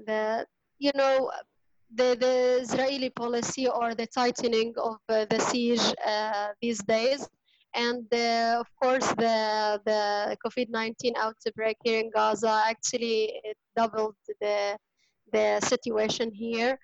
the 0.06 0.46
you 0.80 0.92
know 0.96 1.30
the, 1.94 2.18
the 2.20 2.62
Israeli 2.62 3.10
policy 3.10 3.68
or 3.68 3.96
the 3.96 4.08
tightening 4.08 4.74
of 4.78 4.98
uh, 5.10 5.26
the 5.30 5.40
siege 5.40 5.94
uh, 6.06 6.50
these 6.62 6.80
days. 6.84 7.28
And 7.74 8.12
uh, 8.14 8.58
of 8.60 8.68
course, 8.82 9.08
the, 9.14 9.80
the 9.86 10.38
COVID-19 10.46 11.14
outbreak 11.18 11.78
here 11.84 12.00
in 12.00 12.10
Gaza 12.10 12.64
actually 12.66 13.42
doubled 13.76 14.16
the, 14.42 14.78
the 15.32 15.60
situation 15.62 16.32
here. 16.32 16.80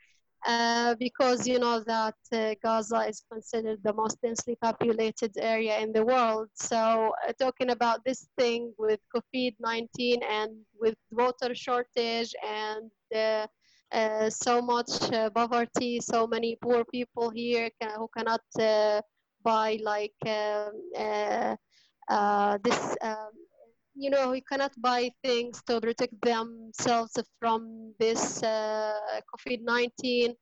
Uh, 0.46 0.94
because 1.00 1.48
you 1.48 1.58
know 1.58 1.80
that 1.80 2.16
uh, 2.34 2.54
Gaza 2.62 3.06
is 3.08 3.24
considered 3.32 3.80
the 3.82 3.94
most 3.94 4.22
densely 4.22 4.58
populated 4.62 5.32
area 5.38 5.80
in 5.80 5.94
the 5.94 6.04
world. 6.04 6.50
So 6.54 7.14
uh, 7.26 7.32
talking 7.40 7.70
about 7.70 8.04
this 8.04 8.28
thing 8.38 8.74
with 8.78 9.00
COVID-19 9.16 10.22
and 10.30 10.52
with 10.82 10.96
water 11.12 11.56
shortage 11.56 12.36
and 12.46 12.92
uh, 13.94 14.30
so 14.30 14.62
much 14.62 14.90
uh, 15.14 15.30
poverty, 15.30 16.02
so 16.02 16.28
many 16.28 16.58
poor 16.62 16.84
people 16.86 17.30
here 17.30 17.70
can, 17.82 17.92
who 17.98 18.10
cannot 18.18 18.42
uh, 18.60 19.02
buy 19.44 19.80
like 19.82 20.16
um, 20.26 21.56
uh, 22.10 22.58
this. 22.64 22.98
Um, 23.02 23.32
you 23.96 24.10
know, 24.10 24.34
you 24.34 24.42
cannot 24.42 24.72
buy 24.82 25.12
things 25.24 25.62
to 25.68 25.80
protect 25.80 26.20
themselves 26.22 27.18
from 27.40 27.94
this 28.00 28.42
COVID-19 28.42 30.34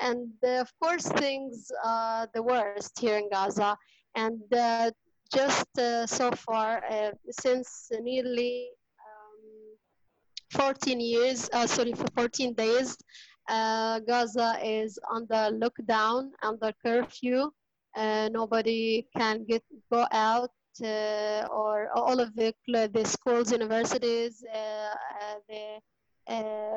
and 0.00 0.28
uh, 0.44 0.60
of 0.60 0.72
course 0.82 1.06
things 1.06 1.70
are 1.84 2.28
the 2.34 2.42
worst 2.42 2.98
here 2.98 3.16
in 3.16 3.28
gaza 3.30 3.76
and 4.16 4.42
uh, 4.52 4.90
just 5.32 5.68
uh, 5.78 6.04
so 6.04 6.32
far 6.32 6.82
since 7.30 7.92
nearly 8.02 8.70
14 10.54 11.00
years, 11.00 11.50
uh, 11.52 11.66
sorry, 11.66 11.92
for 11.92 12.06
14 12.14 12.54
days, 12.54 12.96
uh, 13.48 13.98
Gaza 14.00 14.56
is 14.62 14.98
under 15.12 15.50
lockdown, 15.50 16.30
under 16.42 16.72
curfew. 16.84 17.50
Uh, 17.96 18.28
nobody 18.32 19.06
can 19.16 19.44
get 19.44 19.62
go 19.92 20.06
out, 20.12 20.50
uh, 20.50 20.63
or 20.80 21.88
all 21.94 22.20
of 22.20 22.34
the 22.34 22.54
the 22.66 23.04
schools, 23.04 23.52
universities, 23.52 24.44
uh, 24.52 24.58
uh, 24.58 25.38
the 25.48 25.80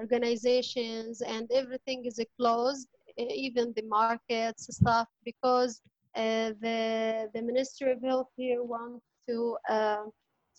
organizations, 0.02 1.22
and 1.22 1.50
everything 1.52 2.06
is 2.06 2.20
closed, 2.40 2.88
even 3.18 3.74
the 3.76 3.84
markets 3.84 4.68
stuff, 4.76 5.08
because 5.24 5.82
the 6.16 7.30
the 7.34 7.42
Ministry 7.42 7.92
of 7.92 8.02
Health 8.02 8.30
here 8.36 8.64
wants 8.64 9.06
to 9.28 9.58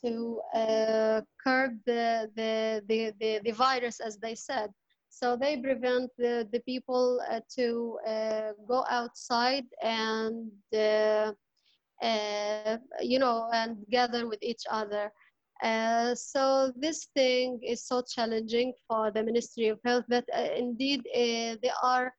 to 0.05 0.41
uh, 0.55 1.21
curb 1.43 1.79
the, 1.85 2.31
the, 2.37 2.83
the, 2.89 3.41
the, 3.45 3.51
virus, 3.53 4.01
as 4.01 4.17
they 4.19 4.35
said. 4.35 4.71
So 5.11 5.37
they 5.37 5.57
prevent 5.57 6.11
the, 6.17 6.49
the 6.53 6.61
people 6.61 7.21
uh, 7.29 7.41
to 7.57 7.99
uh, 8.07 8.53
go 8.69 8.85
outside 8.89 9.65
and, 9.83 10.51
uh, 10.73 10.79
uh, 10.79 11.33
Uh, 12.01 12.79
you 13.03 13.19
know, 13.19 13.49
and 13.53 13.77
gather 13.91 14.29
with 14.29 14.39
each 14.41 14.63
other. 14.71 15.11
Uh, 15.65 16.15
so 16.15 16.71
this 16.77 17.09
thing 17.17 17.59
is 17.67 17.85
so 17.85 18.03
challenging 18.03 18.73
for 18.87 19.11
the 19.11 19.21
Ministry 19.21 19.67
of 19.67 19.81
Health 19.85 20.05
that 20.09 20.25
uh, 20.33 20.55
indeed 20.57 21.01
uh, 21.13 21.59
they 21.61 21.73
are 21.83 22.15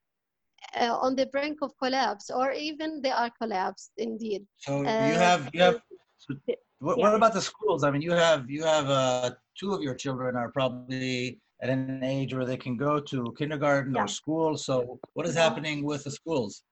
on 0.75 1.15
the 1.15 1.27
brink 1.27 1.59
of 1.61 1.71
collapse, 1.81 2.29
or 2.29 2.51
even 2.51 3.01
they 3.01 3.11
are 3.11 3.31
collapsed. 3.41 3.91
Indeed. 3.97 4.45
So 4.57 4.81
you 4.81 4.85
have 4.85 5.49
you 5.53 5.61
have. 5.61 5.81
So 6.17 6.35
what, 6.79 6.97
yeah. 6.97 7.05
what 7.05 7.15
about 7.15 7.33
the 7.33 7.41
schools? 7.41 7.85
I 7.85 7.91
mean, 7.91 8.01
you 8.01 8.11
have 8.11 8.49
you 8.49 8.63
have 8.63 8.89
uh, 8.89 9.31
two 9.57 9.71
of 9.71 9.81
your 9.81 9.95
children 9.95 10.35
are 10.35 10.51
probably 10.51 11.39
at 11.61 11.69
an 11.69 12.03
age 12.03 12.33
where 12.33 12.45
they 12.45 12.57
can 12.57 12.75
go 12.75 12.99
to 12.99 13.33
kindergarten 13.37 13.95
yeah. 13.95 14.03
or 14.03 14.07
school. 14.07 14.57
So 14.57 14.99
what 15.13 15.25
is 15.25 15.35
happening 15.35 15.85
with 15.85 16.03
the 16.03 16.11
schools? 16.11 16.63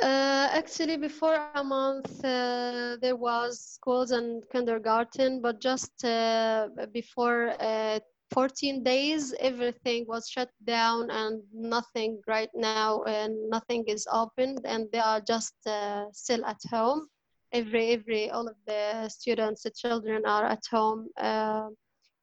Uh, 0.00 0.48
actually, 0.52 0.96
before 0.96 1.34
a 1.34 1.48
month, 1.48 2.04
uh, 2.24 2.96
there 3.00 3.16
was 3.16 3.60
schools 3.60 4.10
and 4.10 4.42
kindergarten, 4.50 5.40
but 5.40 5.60
just 5.60 6.04
uh, 6.04 6.68
before 6.92 7.54
uh, 7.60 7.98
14 8.32 8.82
days, 8.82 9.34
everything 9.40 10.04
was 10.08 10.28
shut 10.28 10.50
down 10.64 11.10
and 11.10 11.42
nothing 11.52 12.20
right 12.26 12.50
now, 12.54 13.02
and 13.02 13.34
nothing 13.50 13.84
is 13.86 14.06
opened, 14.12 14.60
and 14.64 14.86
they 14.92 14.98
are 14.98 15.20
just 15.20 15.54
uh, 15.66 16.04
still 16.12 16.44
at 16.44 16.60
home. 16.70 17.08
Every 17.52 17.90
every 17.92 18.30
all 18.30 18.48
of 18.48 18.56
the 18.66 19.08
students 19.08 19.62
the 19.62 19.70
children 19.70 20.22
are 20.26 20.44
at 20.44 20.62
home 20.70 21.08
uh, 21.18 21.68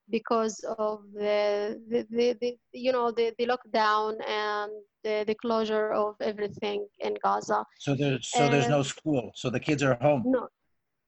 because 0.10 0.64
of 0.78 1.04
the, 1.14 1.80
the, 1.90 2.08
the, 2.10 2.38
the, 2.42 2.58
you 2.74 2.92
know 2.92 3.12
the, 3.12 3.34
the 3.38 3.48
lockdown 3.48 4.16
and 4.28 4.72
the, 5.04 5.24
the 5.28 5.36
closure 5.36 5.92
of 5.94 6.16
everything 6.22 6.88
in 7.00 7.16
Gaza. 7.24 7.66
So 7.80 7.96
there's 7.96 8.30
so 8.30 8.50
there's 8.50 8.70
no 8.70 8.84
school. 8.84 9.32
So 9.36 9.50
the 9.50 9.60
kids 9.60 9.84
are 9.84 9.96
home. 9.96 10.24
No. 10.26 10.48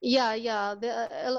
Yeah, 0.01 0.33
yeah. 0.33 0.73
The, 0.73 0.91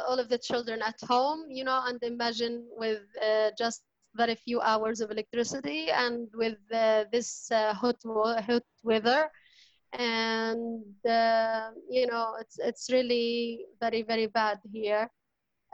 all 0.09 0.19
of 0.21 0.29
the 0.29 0.39
children 0.39 0.83
at 0.83 0.95
home, 1.03 1.47
you 1.49 1.65
know, 1.65 1.83
and 1.85 2.01
imagine 2.03 2.65
with 2.77 3.03
uh, 3.21 3.51
just 3.59 3.83
very 4.15 4.37
few 4.37 4.61
hours 4.61 5.01
of 5.01 5.11
electricity 5.11 5.91
and 5.91 6.29
with 6.35 6.59
uh, 6.73 7.05
this 7.11 7.51
uh, 7.51 7.75
hot 7.75 7.97
hot 8.05 8.63
weather, 8.83 9.31
and 9.95 10.85
uh, 11.09 11.71
you 11.91 12.07
know 12.07 12.37
it's 12.41 12.59
it's 12.59 12.91
really 12.93 13.67
very 13.81 14.03
very 14.03 14.27
bad 14.27 14.59
here 14.71 15.11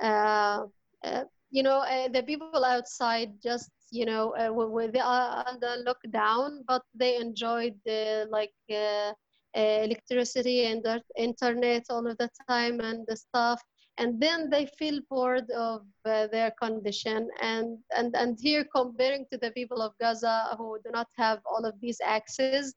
uh, 0.03 0.63
uh, 1.05 1.25
you 1.51 1.63
know 1.63 1.79
uh, 1.81 2.09
the 2.09 2.23
people 2.23 2.65
outside 2.65 3.21
just 3.43 3.71
you 3.91 4.05
know 4.05 4.31
uh, 4.35 4.87
they 4.91 5.01
are 5.01 5.45
under 5.47 5.77
lockdown 5.87 6.59
but 6.67 6.83
they 6.95 7.17
enjoyed 7.17 7.75
the 7.85 8.27
like 8.31 8.53
uh, 8.71 9.13
electricity 9.55 10.67
and 10.67 10.83
the 10.83 11.03
internet 11.17 11.85
all 11.91 12.07
of 12.07 12.17
the 12.19 12.29
time 12.49 12.81
and 12.81 13.05
the 13.07 13.17
stuff. 13.17 13.61
And 13.97 14.21
then 14.21 14.49
they 14.51 14.67
feel 14.79 15.01
bored 15.11 15.51
of 15.51 15.83
their 16.05 16.53
condition. 16.61 17.29
And 17.41 17.79
and 17.97 18.15
and 18.15 18.39
here 18.41 18.65
comparing 18.75 19.27
to 19.33 19.39
the 19.39 19.51
people 19.51 19.81
of 19.83 19.93
gaza 20.01 20.55
who 20.57 20.79
do 20.85 20.91
not 20.93 21.09
have 21.17 21.41
all 21.45 21.65
of 21.65 21.75
these 21.81 22.01
access 22.05 22.73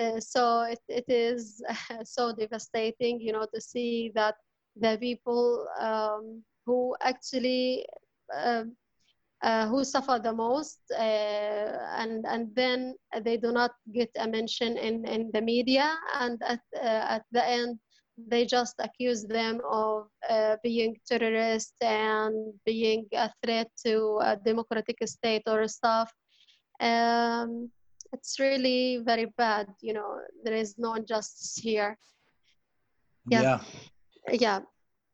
uh, 0.00 0.18
so 0.20 0.62
it, 0.62 0.80
it 0.88 1.04
is 1.08 1.62
so 2.04 2.32
devastating, 2.32 3.20
you 3.20 3.32
know, 3.32 3.46
to 3.52 3.60
see 3.60 4.10
that 4.14 4.36
the 4.76 4.96
people 5.00 5.66
um, 5.80 6.42
who 6.66 6.94
actually 7.02 7.84
uh, 7.84 7.86
uh, 7.86 8.11
who 9.42 9.84
suffer 9.84 10.20
the 10.22 10.32
most 10.32 10.78
uh, 10.92 11.72
and 11.98 12.24
and 12.26 12.54
then 12.54 12.94
they 13.24 13.36
do 13.36 13.52
not 13.52 13.72
get 13.92 14.10
a 14.18 14.26
mention 14.26 14.76
in, 14.76 15.04
in 15.06 15.30
the 15.32 15.40
media 15.40 15.98
and 16.20 16.40
at, 16.46 16.60
uh, 16.76 17.18
at 17.18 17.24
the 17.32 17.44
end 17.44 17.78
they 18.28 18.44
just 18.44 18.74
accuse 18.78 19.24
them 19.24 19.60
of 19.68 20.06
uh, 20.28 20.56
being 20.62 20.94
terrorists 21.08 21.74
and 21.80 22.52
being 22.64 23.06
a 23.14 23.30
threat 23.42 23.68
to 23.84 24.18
a 24.22 24.36
democratic 24.36 24.98
state 25.06 25.42
or 25.46 25.66
stuff. 25.66 26.12
Um, 26.78 27.70
it's 28.12 28.38
really 28.38 29.00
very 29.04 29.26
bad 29.38 29.66
you 29.80 29.94
know 29.94 30.20
there 30.44 30.54
is 30.54 30.76
no 30.78 30.94
injustice 30.94 31.56
here. 31.56 31.96
Yeah. 33.30 33.42
Yeah, 33.42 33.60
yeah. 34.32 34.60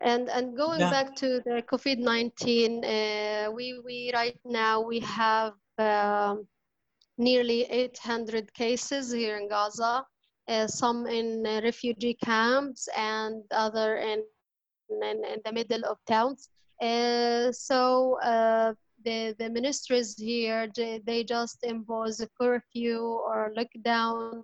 And 0.00 0.28
and 0.28 0.56
going 0.56 0.80
yeah. 0.80 0.90
back 0.90 1.14
to 1.16 1.40
the 1.44 1.62
covid-19 1.62 2.84
uh, 2.84 3.50
we 3.50 3.80
we 3.84 4.10
right 4.14 4.38
now 4.44 4.80
we 4.80 5.00
have 5.00 5.54
um, 5.78 6.46
nearly 7.16 7.62
800 7.64 8.52
cases 8.54 9.12
here 9.12 9.36
in 9.36 9.48
gaza 9.48 10.04
uh, 10.48 10.66
some 10.66 11.06
in 11.06 11.44
uh, 11.46 11.60
refugee 11.62 12.16
camps 12.24 12.88
and 12.96 13.42
other 13.50 13.96
in, 13.96 14.22
in, 14.90 15.24
in 15.24 15.40
the 15.44 15.52
middle 15.52 15.84
of 15.84 15.98
towns 16.06 16.48
uh, 16.80 17.50
so 17.50 18.18
uh, 18.22 18.72
the, 19.04 19.34
the 19.38 19.48
ministries 19.48 20.16
here, 20.16 20.68
they, 20.74 21.00
they 21.04 21.24
just 21.24 21.58
impose 21.62 22.20
a 22.20 22.28
curfew 22.40 23.00
or 23.00 23.52
lockdown 23.56 24.42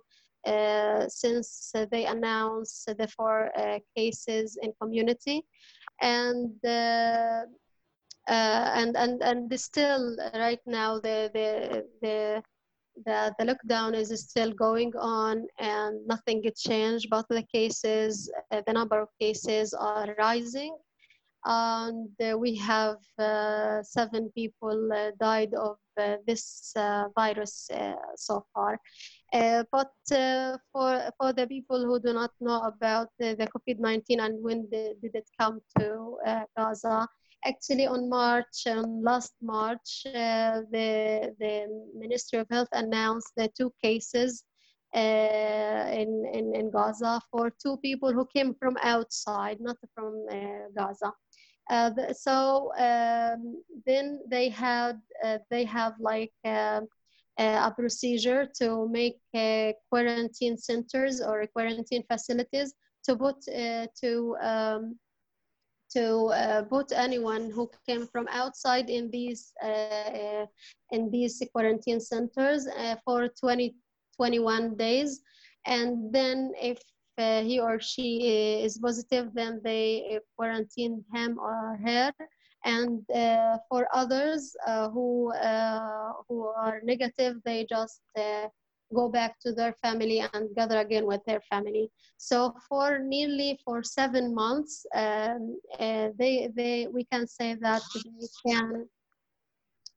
since 1.07 1.71
they 1.91 2.05
announced 2.05 2.85
the 2.85 3.07
four 3.07 3.51
uh, 3.57 3.79
cases 3.95 4.57
in 4.61 4.73
community. 4.81 5.43
And 6.01 6.53
uh, 6.65 7.43
uh 8.27 8.71
and 8.73 8.97
and 8.97 9.21
and 9.21 9.59
still 9.59 10.17
right 10.33 10.59
now 10.65 10.99
the 10.99 11.29
the 11.33 11.85
the 12.01 12.43
the 13.03 13.35
lockdown 13.41 13.93
is 13.93 14.09
still 14.21 14.51
going 14.51 14.93
on 14.97 15.47
and 15.59 16.05
nothing 16.07 16.43
changed, 16.55 17.07
but 17.09 17.25
the 17.29 17.43
cases, 17.43 18.31
uh, 18.51 18.61
the 18.65 18.73
number 18.73 18.99
of 18.99 19.09
cases 19.19 19.73
are 19.73 20.15
rising. 20.17 20.75
And 21.43 22.09
uh, 22.23 22.37
we 22.37 22.55
have 22.55 22.97
uh, 23.19 23.83
seven 23.83 24.31
people 24.33 24.91
uh, 24.91 25.11
died 25.19 25.53
of 25.53 25.77
uh, 25.99 26.15
this 26.25 26.73
virus 27.15 27.69
so 28.15 28.45
far. 28.53 28.79
But 29.31 29.91
for 30.71 31.11
for 31.17 31.33
the 31.33 31.47
people 31.47 31.85
who 31.85 31.99
do 31.99 32.13
not 32.13 32.31
know 32.39 32.61
about 32.61 33.09
the, 33.19 33.35
the 33.35 33.47
COVID-19 33.47 34.19
and 34.19 34.43
when 34.43 34.67
the, 34.71 34.95
did 35.01 35.15
it 35.15 35.29
come 35.39 35.61
to 35.77 36.17
Gaza, 36.57 37.07
actually 37.45 37.87
on 37.87 38.09
March, 38.09 38.67
on 38.67 39.03
last 39.03 39.33
March, 39.41 40.03
uh, 40.07 40.61
the, 40.71 41.33
the 41.39 41.67
Ministry 41.95 42.39
of 42.39 42.47
Health 42.49 42.69
announced 42.73 43.31
the 43.37 43.49
two 43.57 43.71
cases 43.81 44.43
uh, 44.95 45.87
in, 45.91 46.25
in, 46.33 46.55
in 46.55 46.71
Gaza 46.71 47.21
for 47.31 47.51
two 47.61 47.77
people 47.77 48.11
who 48.11 48.25
came 48.35 48.53
from 48.55 48.77
outside, 48.81 49.57
not 49.59 49.77
from 49.93 50.25
uh, 50.31 50.69
Gaza. 50.75 51.13
Uh, 51.69 51.91
so 52.13 52.71
um, 52.77 53.61
then 53.85 54.21
they 54.29 54.49
had 54.49 55.01
uh, 55.23 55.39
they 55.49 55.63
have 55.63 55.93
like 55.99 56.31
um, 56.45 56.87
a 57.37 57.71
procedure 57.71 58.47
to 58.59 58.87
make 58.89 59.19
quarantine 59.89 60.57
centers 60.57 61.21
or 61.21 61.45
quarantine 61.47 62.03
facilities 62.09 62.73
to 63.03 63.15
put 63.15 63.35
to 63.43 64.35
um, 64.41 64.97
to 65.95 66.27
uh, 66.27 66.63
put 66.63 66.91
anyone 66.91 67.49
who 67.51 67.69
came 67.87 68.07
from 68.07 68.27
outside 68.29 68.89
in 68.89 69.09
these 69.11 69.53
uh, 69.63 70.45
in 70.91 71.09
these 71.11 71.41
quarantine 71.53 71.99
centers 71.99 72.67
uh, 72.67 72.95
for 73.05 73.29
20 73.39 73.75
21 74.17 74.75
days. 74.75 75.21
And 75.65 76.13
then 76.13 76.53
if 76.61 76.79
uh, 77.17 77.41
he 77.41 77.59
or 77.59 77.79
she 77.79 78.61
is 78.63 78.77
positive 78.77 79.33
then 79.33 79.61
they 79.63 80.19
quarantine 80.37 81.03
him 81.13 81.39
or 81.39 81.79
her 81.85 82.11
and 82.65 83.09
uh, 83.11 83.57
for 83.69 83.87
others 83.93 84.55
uh, 84.67 84.89
who 84.89 85.31
who 86.27 86.47
are 86.47 86.81
negative 86.83 87.35
they 87.45 87.65
just 87.69 88.01
go 88.93 89.09
back 89.09 89.39
to 89.39 89.51
their 89.51 89.73
family 89.81 90.19
and 90.33 90.55
gather 90.55 90.77
again 90.77 91.05
with 91.05 91.21
their 91.25 91.41
family. 91.49 91.89
So 92.17 92.55
for 92.69 92.99
nearly 92.99 93.59
for 93.65 93.83
seven 93.83 94.33
months, 94.33 94.85
um, 94.93 95.59
uh, 95.79 96.09
they 96.17 96.49
they 96.55 96.87
we 96.87 97.03
can 97.05 97.27
say 97.27 97.55
that 97.55 97.81
they 97.93 98.27
can 98.51 98.87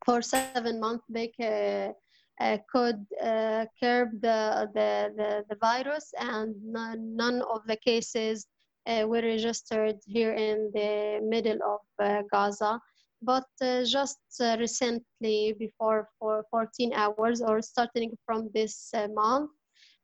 for 0.05 0.23
seven 0.23 0.81
months 0.81 1.05
they 1.09 1.29
can, 1.29 1.93
uh, 2.41 2.59
could 2.73 3.05
uh, 3.23 3.67
curb 3.81 4.09
the, 4.21 4.71
the, 4.75 5.13
the, 5.17 5.45
the, 5.49 5.57
virus 5.57 6.15
and 6.19 6.55
none, 6.65 7.17
none 7.17 7.43
of 7.43 7.61
the 7.67 7.77
cases 7.77 8.47
uh, 8.47 8.58
were 9.07 9.23
registered 9.23 9.97
here 10.07 10.33
in 10.33 10.71
the 10.75 11.21
middle 11.23 11.59
of 11.63 11.81
uh, 11.99 12.23
Gaza. 12.33 12.81
But 13.21 13.49
uh, 13.61 13.85
just 13.85 14.19
uh, 14.41 14.57
recently 14.61 15.55
before 15.59 16.09
for 16.19 16.45
14 16.51 16.93
hours 16.95 17.43
or 17.43 17.61
starting 17.61 18.17
from 18.25 18.49
this 18.55 18.91
uh, 18.95 19.09
month 19.09 19.51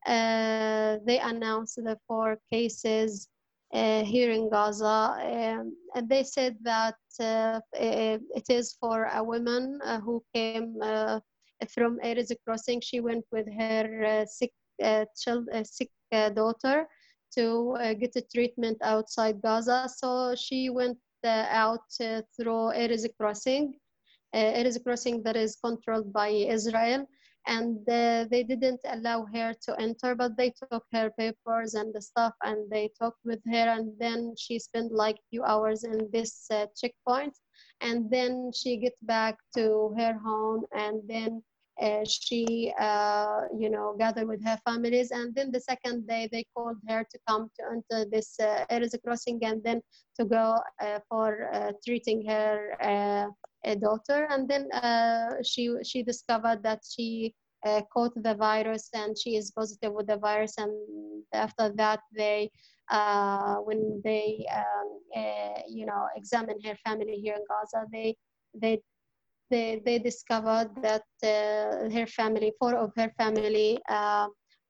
uh, 0.06 0.98
they 1.06 1.18
announced 1.18 1.76
the 1.76 1.98
four 2.06 2.38
cases 2.52 3.28
uh, 3.72 4.04
here 4.04 4.30
in 4.30 4.50
gaza. 4.50 5.16
Um, 5.20 5.76
and 5.94 6.08
they 6.08 6.22
said 6.22 6.56
that 6.62 6.96
uh, 7.18 7.60
it 7.72 8.44
is 8.50 8.76
for 8.78 9.08
a 9.12 9.24
woman 9.24 9.80
who 10.04 10.22
came 10.34 10.78
from 11.72 11.98
Erez 12.04 12.30
crossing. 12.44 12.80
She 12.82 13.00
went 13.00 13.24
with 13.32 13.46
her 13.58 14.24
sick 14.28 14.52
child 14.80 15.48
sick 15.64 15.90
daughter 16.34 16.86
to 17.36 17.76
get 17.98 18.16
a 18.16 18.22
treatment 18.22 18.78
outside 18.82 19.40
gaza. 19.42 19.88
So 19.88 20.34
she 20.34 20.70
went 20.70 20.98
out 21.24 21.84
uh, 22.00 22.22
through 22.36 22.72
Erez 22.74 23.06
crossing. 23.18 23.74
Uh, 24.34 24.52
Erez 24.58 24.82
crossing 24.82 25.22
that 25.22 25.36
is 25.36 25.56
controlled 25.56 26.12
by 26.12 26.28
Israel. 26.28 27.06
And 27.46 27.78
uh, 27.90 28.24
they 28.30 28.42
didn't 28.42 28.80
allow 28.86 29.26
her 29.34 29.52
to 29.64 29.78
enter 29.78 30.14
but 30.14 30.34
they 30.38 30.50
took 30.50 30.84
her 30.94 31.10
papers 31.18 31.74
and 31.74 31.94
the 31.94 32.00
stuff 32.00 32.32
and 32.42 32.70
they 32.70 32.90
talked 32.98 33.22
with 33.24 33.40
her. 33.52 33.68
And 33.68 33.92
then 33.98 34.34
she 34.38 34.58
spent 34.58 34.92
like 34.92 35.18
few 35.28 35.44
hours 35.44 35.84
in 35.84 36.08
this 36.10 36.46
uh, 36.50 36.66
checkpoint. 36.80 37.34
And 37.82 38.10
then 38.10 38.50
she 38.54 38.78
get 38.78 38.94
back 39.02 39.36
to 39.56 39.94
her 39.98 40.18
home 40.24 40.64
and 40.72 41.02
then 41.06 41.42
uh, 41.80 42.04
she 42.04 42.72
uh, 42.78 43.40
you 43.58 43.68
know 43.68 43.96
gathered 43.98 44.28
with 44.28 44.44
her 44.44 44.58
families. 44.64 45.10
And 45.10 45.34
then 45.34 45.50
the 45.50 45.60
second 45.60 46.06
day 46.06 46.28
they 46.30 46.44
called 46.56 46.76
her 46.88 47.04
to 47.10 47.18
come 47.28 47.50
to 47.58 47.66
enter 47.72 48.08
this 48.10 48.38
uh, 48.40 48.64
Erez 48.70 48.94
crossing 49.04 49.40
and 49.44 49.62
then 49.64 49.80
to 50.18 50.24
go 50.24 50.56
uh, 50.80 51.00
for 51.08 51.50
uh, 51.52 51.72
treating 51.84 52.24
her 52.26 52.76
uh, 52.80 53.74
daughter. 53.76 54.28
And 54.30 54.48
then 54.48 54.68
she 55.44 55.74
she 55.82 56.02
discovered 56.02 56.62
that 56.62 56.80
she 56.88 57.34
caught 57.92 58.12
the 58.22 58.34
virus 58.34 58.90
and 58.94 59.16
she 59.18 59.36
is 59.36 59.50
positive 59.50 59.92
with 59.92 60.06
the 60.06 60.18
virus. 60.18 60.54
And 60.58 60.72
after 61.32 61.72
that 61.76 62.00
they 62.16 62.50
when 63.64 64.00
they 64.04 64.46
um, 64.54 65.00
you 65.68 65.86
know 65.86 66.06
examine 66.14 66.58
her 66.64 66.76
family 66.84 67.16
here 67.16 67.34
in 67.34 67.44
Gaza 67.48 67.86
they 67.90 68.14
they 68.54 68.80
they, 69.50 69.82
they 69.84 69.98
discovered 69.98 70.70
that 70.82 71.04
uh, 71.22 71.90
her 71.90 72.06
family, 72.06 72.52
four 72.58 72.74
of 72.74 72.92
her 72.96 73.12
family 73.18 73.78
uh, 73.88 74.28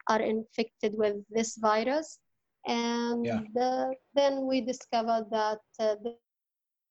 are 0.08 0.20
infected 0.20 0.94
with 0.96 1.16
this 1.30 1.56
virus. 1.56 2.18
And 2.66 3.24
yeah. 3.24 3.40
the, 3.54 3.94
then 4.14 4.46
we 4.46 4.60
discovered 4.60 5.26
that 5.30 5.60
uh, 5.78 5.96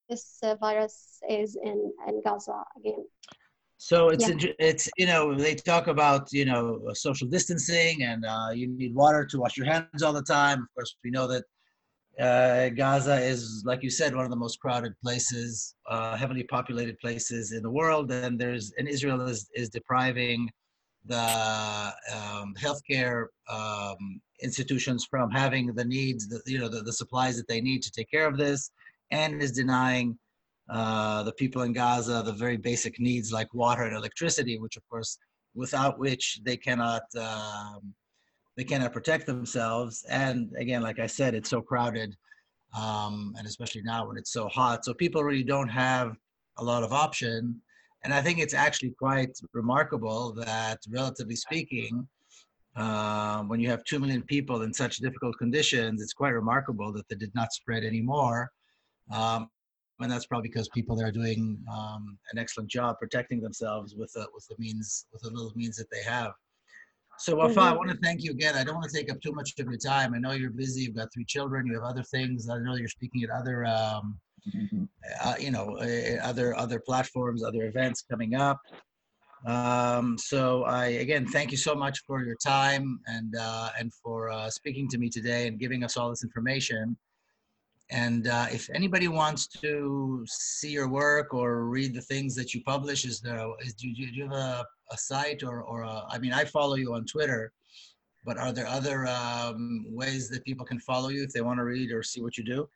this 0.09 0.37
uh, 0.43 0.55
virus 0.55 1.19
is 1.29 1.57
in, 1.63 1.91
in 2.07 2.21
Gaza 2.23 2.63
again. 2.77 3.05
So 3.77 4.09
it's 4.09 4.29
yeah. 4.29 4.51
it's 4.59 4.87
you 4.97 5.05
know 5.05 5.35
they 5.35 5.55
talk 5.55 5.87
about 5.87 6.31
you 6.31 6.45
know 6.45 6.79
social 6.93 7.27
distancing 7.27 8.03
and 8.03 8.23
uh, 8.25 8.51
you 8.53 8.67
need 8.67 8.95
water 8.95 9.25
to 9.25 9.39
wash 9.39 9.57
your 9.57 9.65
hands 9.65 10.01
all 10.01 10.13
the 10.13 10.23
time. 10.23 10.59
Of 10.61 10.73
course, 10.73 10.95
we 11.03 11.11
know 11.11 11.27
that 11.27 11.43
uh, 12.19 12.69
Gaza 12.69 13.15
is, 13.15 13.63
like 13.65 13.81
you 13.81 13.89
said, 13.89 14.15
one 14.15 14.25
of 14.25 14.29
the 14.29 14.37
most 14.37 14.59
crowded 14.59 14.93
places, 15.01 15.75
uh, 15.89 16.15
heavily 16.15 16.43
populated 16.43 16.99
places 16.99 17.51
in 17.51 17.63
the 17.63 17.69
world, 17.69 18.11
and 18.11 18.39
there's 18.39 18.71
and 18.77 18.87
Israel 18.87 19.21
is 19.21 19.49
is 19.55 19.69
depriving 19.69 20.49
the 21.05 21.93
um, 22.13 22.53
healthcare 22.57 23.25
um, 23.49 24.21
institutions 24.41 25.05
from 25.09 25.29
having 25.31 25.73
the 25.73 25.83
needs, 25.83 26.29
the, 26.29 26.39
you 26.45 26.57
know, 26.59 26.69
the, 26.69 26.81
the 26.81 26.93
supplies 26.93 27.35
that 27.35 27.47
they 27.47 27.59
need 27.59 27.81
to 27.83 27.91
take 27.91 28.09
care 28.09 28.27
of 28.27 28.37
this, 28.37 28.71
and 29.11 29.41
is 29.41 29.51
denying 29.51 30.17
uh, 30.69 31.23
the 31.23 31.33
people 31.33 31.63
in 31.63 31.73
Gaza 31.73 32.21
the 32.23 32.31
very 32.31 32.57
basic 32.57 32.99
needs 32.99 33.33
like 33.33 33.53
water 33.53 33.83
and 33.83 33.97
electricity, 33.97 34.59
which 34.59 34.77
of 34.77 34.83
course, 34.87 35.17
without 35.55 35.97
which 35.97 36.39
they 36.43 36.57
cannot. 36.57 37.03
Um, 37.19 37.93
they 38.55 38.63
cannot 38.63 38.93
protect 38.93 39.25
themselves. 39.25 40.05
And 40.09 40.51
again, 40.57 40.81
like 40.81 40.99
I 40.99 41.07
said, 41.07 41.33
it's 41.33 41.49
so 41.49 41.61
crowded, 41.61 42.15
um, 42.77 43.33
and 43.37 43.47
especially 43.47 43.81
now 43.83 44.07
when 44.07 44.17
it's 44.17 44.31
so 44.31 44.47
hot. 44.47 44.85
So 44.85 44.93
people 44.93 45.23
really 45.23 45.43
don't 45.43 45.69
have 45.69 46.15
a 46.57 46.63
lot 46.63 46.83
of 46.83 46.93
option. 46.93 47.61
And 48.03 48.13
I 48.13 48.21
think 48.21 48.39
it's 48.39 48.53
actually 48.53 48.91
quite 48.91 49.37
remarkable 49.53 50.33
that, 50.33 50.79
relatively 50.89 51.35
speaking, 51.35 52.07
uh, 52.75 53.43
when 53.43 53.59
you 53.59 53.69
have 53.69 53.83
two 53.83 53.99
million 53.99 54.23
people 54.23 54.63
in 54.63 54.73
such 54.73 54.97
difficult 54.97 55.37
conditions, 55.37 56.01
it's 56.01 56.13
quite 56.13 56.31
remarkable 56.31 56.91
that 56.93 57.07
they 57.07 57.15
did 57.15 57.33
not 57.35 57.53
spread 57.53 57.83
anymore. 57.83 58.51
Um, 59.11 59.49
and 59.99 60.11
that's 60.11 60.25
probably 60.25 60.49
because 60.49 60.67
people 60.69 60.95
there 60.95 61.07
are 61.07 61.11
doing 61.11 61.63
um, 61.71 62.17
an 62.31 62.39
excellent 62.39 62.69
job 62.69 62.97
protecting 62.99 63.39
themselves 63.41 63.95
with 63.95 64.11
the, 64.13 64.27
with 64.33 64.45
the 64.47 64.55
means 64.57 65.05
with 65.13 65.21
the 65.21 65.29
little 65.29 65.53
means 65.55 65.77
that 65.77 65.89
they 65.91 66.01
have. 66.03 66.33
So 67.19 67.35
Wafa, 67.35 67.53
mm-hmm. 67.53 67.59
I 67.59 67.71
want 67.73 67.89
to 67.91 67.97
thank 67.97 68.23
you 68.23 68.31
again. 68.31 68.55
I 68.55 68.63
don't 68.63 68.75
want 68.75 68.89
to 68.89 68.97
take 68.97 69.11
up 69.11 69.21
too 69.21 69.31
much 69.31 69.53
of 69.59 69.67
your 69.67 69.77
time. 69.77 70.13
I 70.13 70.17
know 70.17 70.31
you're 70.31 70.51
busy. 70.51 70.83
You've 70.83 70.95
got 70.95 71.09
three 71.13 71.25
children. 71.25 71.67
You 71.67 71.75
have 71.75 71.83
other 71.83 72.03
things. 72.03 72.49
I 72.49 72.57
know 72.59 72.75
you're 72.75 72.87
speaking 72.87 73.23
at 73.23 73.29
other, 73.29 73.65
um, 73.65 74.19
mm-hmm. 74.53 74.83
uh, 75.23 75.35
you 75.39 75.51
know, 75.51 75.77
uh, 75.77 76.25
other 76.25 76.55
other 76.55 76.79
platforms, 76.79 77.43
other 77.43 77.63
events 77.65 78.03
coming 78.09 78.35
up. 78.35 78.59
Um, 79.45 80.17
so 80.17 80.63
I 80.63 80.85
again 80.85 81.27
thank 81.27 81.51
you 81.51 81.57
so 81.57 81.75
much 81.75 81.99
for 82.07 82.23
your 82.23 82.37
time 82.43 82.99
and 83.07 83.35
uh, 83.39 83.69
and 83.77 83.93
for 83.93 84.29
uh, 84.31 84.49
speaking 84.49 84.87
to 84.89 84.97
me 84.97 85.09
today 85.09 85.47
and 85.47 85.59
giving 85.59 85.83
us 85.83 85.97
all 85.97 86.09
this 86.09 86.23
information. 86.23 86.97
And 87.89 88.27
uh, 88.27 88.47
if 88.51 88.69
anybody 88.73 89.07
wants 89.07 89.47
to 89.61 90.25
see 90.27 90.71
your 90.71 90.87
work 90.87 91.33
or 91.33 91.65
read 91.65 91.93
the 91.93 92.01
things 92.01 92.33
that 92.35 92.53
you 92.53 92.63
publish, 92.63 93.05
is 93.05 93.19
there 93.19 93.45
is 93.59 93.73
do 93.73 93.87
you, 93.87 94.11
do 94.11 94.17
you 94.17 94.23
have 94.23 94.33
a 94.33 94.65
a 94.93 94.97
site 94.97 95.43
or, 95.43 95.61
or 95.63 95.81
a, 95.81 96.05
I 96.09 96.17
mean, 96.19 96.33
I 96.33 96.45
follow 96.45 96.75
you 96.75 96.93
on 96.93 97.05
Twitter, 97.05 97.51
but 98.25 98.37
are 98.37 98.53
there 98.53 98.67
other 98.67 99.05
um, 99.07 99.85
ways 99.89 100.29
that 100.29 100.45
people 100.45 100.65
can 100.65 100.79
follow 100.79 101.09
you 101.09 101.23
if 101.23 101.33
they 101.33 101.41
want 101.41 101.57
to 101.59 101.65
read 101.65 101.91
or 101.91 102.03
see 102.03 102.21
what 102.21 102.37
you 102.37 102.43
do? 102.43 102.69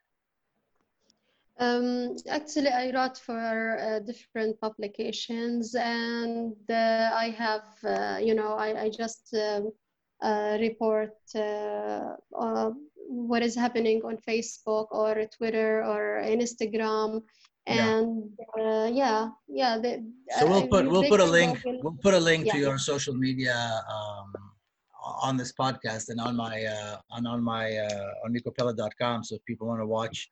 Um, 1.60 2.16
actually, 2.28 2.68
I 2.68 2.92
wrote 2.92 3.18
for 3.18 3.78
uh, 3.78 3.98
different 4.00 4.60
publications, 4.60 5.74
and 5.74 6.54
uh, 6.70 7.10
I 7.24 7.34
have, 7.36 7.68
uh, 7.84 8.18
you 8.20 8.34
know, 8.34 8.52
I, 8.52 8.82
I 8.84 8.90
just 8.90 9.34
um, 9.34 9.72
uh, 10.22 10.56
report 10.60 11.16
uh, 11.34 12.14
uh, 12.38 12.70
what 13.08 13.42
is 13.42 13.54
happening 13.54 14.02
on 14.04 14.18
Facebook 14.28 14.88
or 14.90 15.24
Twitter 15.36 15.82
or 15.84 16.22
Instagram, 16.24 17.22
and 17.66 18.30
yeah, 18.56 18.86
yeah, 18.86 19.28
yeah. 19.48 19.78
The, 19.78 20.04
so 20.38 20.46
we'll 20.46 20.68
put 20.68 20.88
we'll 20.88 21.08
put 21.08 21.20
a 21.20 21.24
link 21.24 21.60
we'll 21.64 21.98
put 22.02 22.14
a 22.14 22.20
link 22.20 22.46
yeah. 22.46 22.52
to 22.52 22.58
your 22.58 22.78
social 22.78 23.14
media 23.14 23.82
um, 23.90 24.32
on 25.22 25.36
this 25.36 25.52
podcast 25.52 26.10
and 26.10 26.20
on 26.20 26.36
my 26.36 26.66
on 27.10 27.26
on 27.26 27.42
my 27.42 27.78
on 28.24 28.34
mikopeled.com. 28.34 29.24
So 29.24 29.36
if 29.36 29.44
people 29.44 29.66
want 29.66 29.80
to 29.80 29.86
watch 29.86 30.28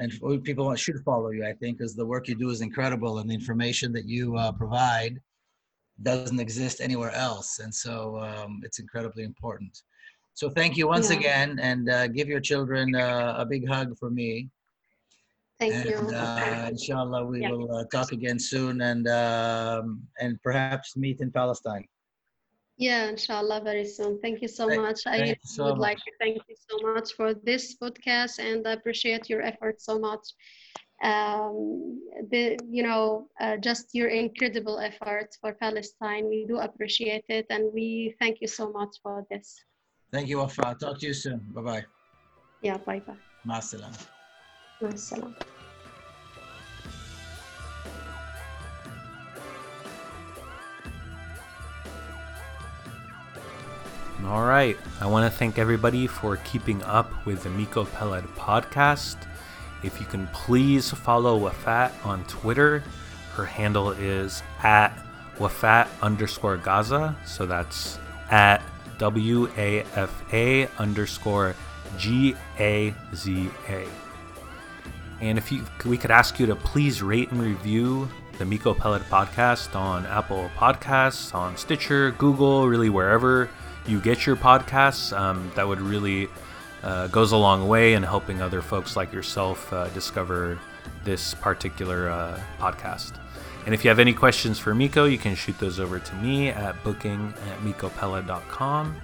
and 0.00 0.12
people 0.44 0.74
should 0.76 0.98
follow 1.04 1.30
you, 1.30 1.44
I 1.44 1.52
think, 1.52 1.78
because 1.78 1.94
the 1.94 2.06
work 2.06 2.26
you 2.26 2.34
do 2.34 2.48
is 2.50 2.62
incredible 2.62 3.18
and 3.18 3.28
the 3.28 3.34
information 3.34 3.92
that 3.92 4.06
you 4.06 4.36
uh, 4.36 4.52
provide 4.52 5.20
doesn't 6.02 6.40
exist 6.40 6.80
anywhere 6.80 7.10
else. 7.12 7.58
And 7.58 7.74
so 7.74 8.18
um, 8.18 8.60
it's 8.64 8.78
incredibly 8.78 9.24
important. 9.24 9.82
So 10.40 10.48
thank 10.48 10.78
you 10.78 10.88
once 10.88 11.10
yeah. 11.10 11.18
again 11.18 11.58
and 11.60 11.90
uh, 11.90 12.06
give 12.08 12.26
your 12.26 12.40
children 12.40 12.94
uh, 12.94 13.34
a 13.36 13.44
big 13.44 13.68
hug 13.68 13.88
for 13.98 14.08
me. 14.08 14.48
Thank 15.58 15.74
and, 15.74 15.84
you. 15.84 15.98
Uh, 16.16 16.68
inshallah, 16.70 17.26
we 17.26 17.42
yeah. 17.42 17.50
will 17.50 17.70
uh, 17.76 17.84
talk 17.92 18.12
again 18.12 18.38
soon 18.38 18.80
and, 18.80 19.06
um, 19.06 20.00
and 20.18 20.42
perhaps 20.42 20.96
meet 20.96 21.20
in 21.20 21.30
Palestine. 21.30 21.84
Yeah, 22.78 23.10
inshallah, 23.10 23.60
very 23.62 23.84
soon. 23.84 24.18
Thank 24.22 24.40
you 24.40 24.48
so 24.48 24.66
thank, 24.66 24.80
much. 24.80 25.00
I 25.04 25.36
so 25.44 25.64
would 25.64 25.72
much. 25.72 25.88
like 25.88 25.98
to 25.98 26.12
thank 26.18 26.40
you 26.48 26.56
so 26.70 26.74
much 26.94 27.12
for 27.12 27.34
this 27.34 27.76
podcast 27.76 28.38
and 28.38 28.66
I 28.66 28.72
appreciate 28.72 29.28
your 29.28 29.42
effort 29.42 29.82
so 29.82 29.98
much. 29.98 30.24
Um, 31.04 32.00
the, 32.30 32.58
you 32.66 32.82
know, 32.82 33.28
uh, 33.42 33.58
just 33.58 33.88
your 33.92 34.08
incredible 34.08 34.78
efforts 34.78 35.36
for 35.38 35.52
Palestine. 35.52 36.30
We 36.30 36.46
do 36.48 36.60
appreciate 36.60 37.26
it 37.28 37.44
and 37.50 37.70
we 37.74 38.14
thank 38.18 38.40
you 38.40 38.48
so 38.48 38.72
much 38.72 38.96
for 39.02 39.26
this. 39.30 39.60
Thank 40.12 40.28
you, 40.28 40.38
Wafa. 40.38 40.76
Talk 40.78 40.98
to 40.98 41.06
you 41.06 41.14
soon. 41.14 41.40
Bye-bye. 41.54 41.84
Yeah, 42.62 42.78
bye-bye. 42.78 43.14
Ma 43.44 43.60
salam. 43.60 43.92
Ma 44.80 44.90
salam. 44.96 45.34
All 54.26 54.44
right. 54.44 54.76
I 55.00 55.06
want 55.06 55.30
to 55.30 55.38
thank 55.38 55.58
everybody 55.58 56.06
for 56.06 56.36
keeping 56.38 56.82
up 56.82 57.24
with 57.24 57.42
the 57.42 57.50
Miko 57.50 57.84
Peled 57.84 58.24
podcast. 58.36 59.16
If 59.82 59.98
you 59.98 60.06
can 60.06 60.26
please 60.28 60.90
follow 60.90 61.38
Wafa 61.38 61.92
on 62.04 62.24
Twitter, 62.24 62.82
her 63.34 63.46
handle 63.46 63.92
is 63.92 64.42
at 64.62 64.92
Wafa 65.38 65.88
underscore 66.02 66.58
Gaza. 66.58 67.16
So 67.24 67.46
that's 67.46 67.98
at 68.30 68.60
W 69.00 69.50
A 69.56 69.80
F 69.96 70.22
A 70.32 70.68
underscore 70.78 71.56
G 71.98 72.36
A 72.58 72.94
Z 73.14 73.48
A. 73.68 73.86
And 75.20 75.36
if 75.36 75.50
you, 75.50 75.64
we 75.84 75.98
could 75.98 76.10
ask 76.10 76.38
you 76.38 76.46
to 76.46 76.56
please 76.56 77.02
rate 77.02 77.30
and 77.30 77.42
review 77.42 78.08
the 78.38 78.44
Miko 78.44 78.72
Peled 78.72 79.02
podcast 79.02 79.74
on 79.74 80.06
Apple 80.06 80.50
Podcasts, 80.56 81.34
on 81.34 81.56
Stitcher, 81.56 82.12
Google, 82.12 82.68
really 82.68 82.88
wherever 82.88 83.50
you 83.86 84.00
get 84.00 84.24
your 84.24 84.36
podcasts. 84.36 85.14
Um, 85.14 85.50
that 85.56 85.66
would 85.68 85.80
really 85.80 86.28
uh, 86.82 87.08
goes 87.08 87.32
a 87.32 87.36
long 87.36 87.68
way 87.68 87.92
in 87.92 88.02
helping 88.02 88.40
other 88.40 88.62
folks 88.62 88.96
like 88.96 89.12
yourself 89.12 89.70
uh, 89.72 89.88
discover 89.88 90.58
this 91.04 91.34
particular 91.34 92.08
uh, 92.08 92.40
podcast. 92.58 93.19
And 93.66 93.74
if 93.74 93.84
you 93.84 93.90
have 93.90 93.98
any 93.98 94.14
questions 94.14 94.58
for 94.58 94.74
Miko, 94.74 95.04
you 95.04 95.18
can 95.18 95.34
shoot 95.34 95.58
those 95.58 95.78
over 95.78 95.98
to 95.98 96.14
me 96.16 96.48
at 96.48 96.82
booking 96.82 97.32
at 97.50 97.58
mikopeled.com 97.58 98.96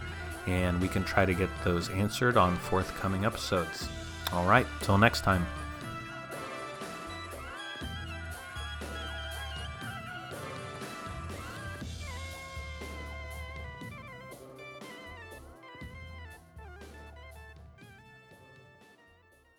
and 0.47 0.81
we 0.81 0.89
can 0.89 1.05
try 1.05 1.25
to 1.27 1.35
get 1.35 1.51
those 1.65 1.91
answered 1.91 2.37
on 2.37 2.57
forthcoming 2.57 3.25
episodes. 3.25 3.89
All 4.33 4.47
right, 4.47 4.67
till 4.81 4.99
next 4.99 5.23
time. 5.23 5.47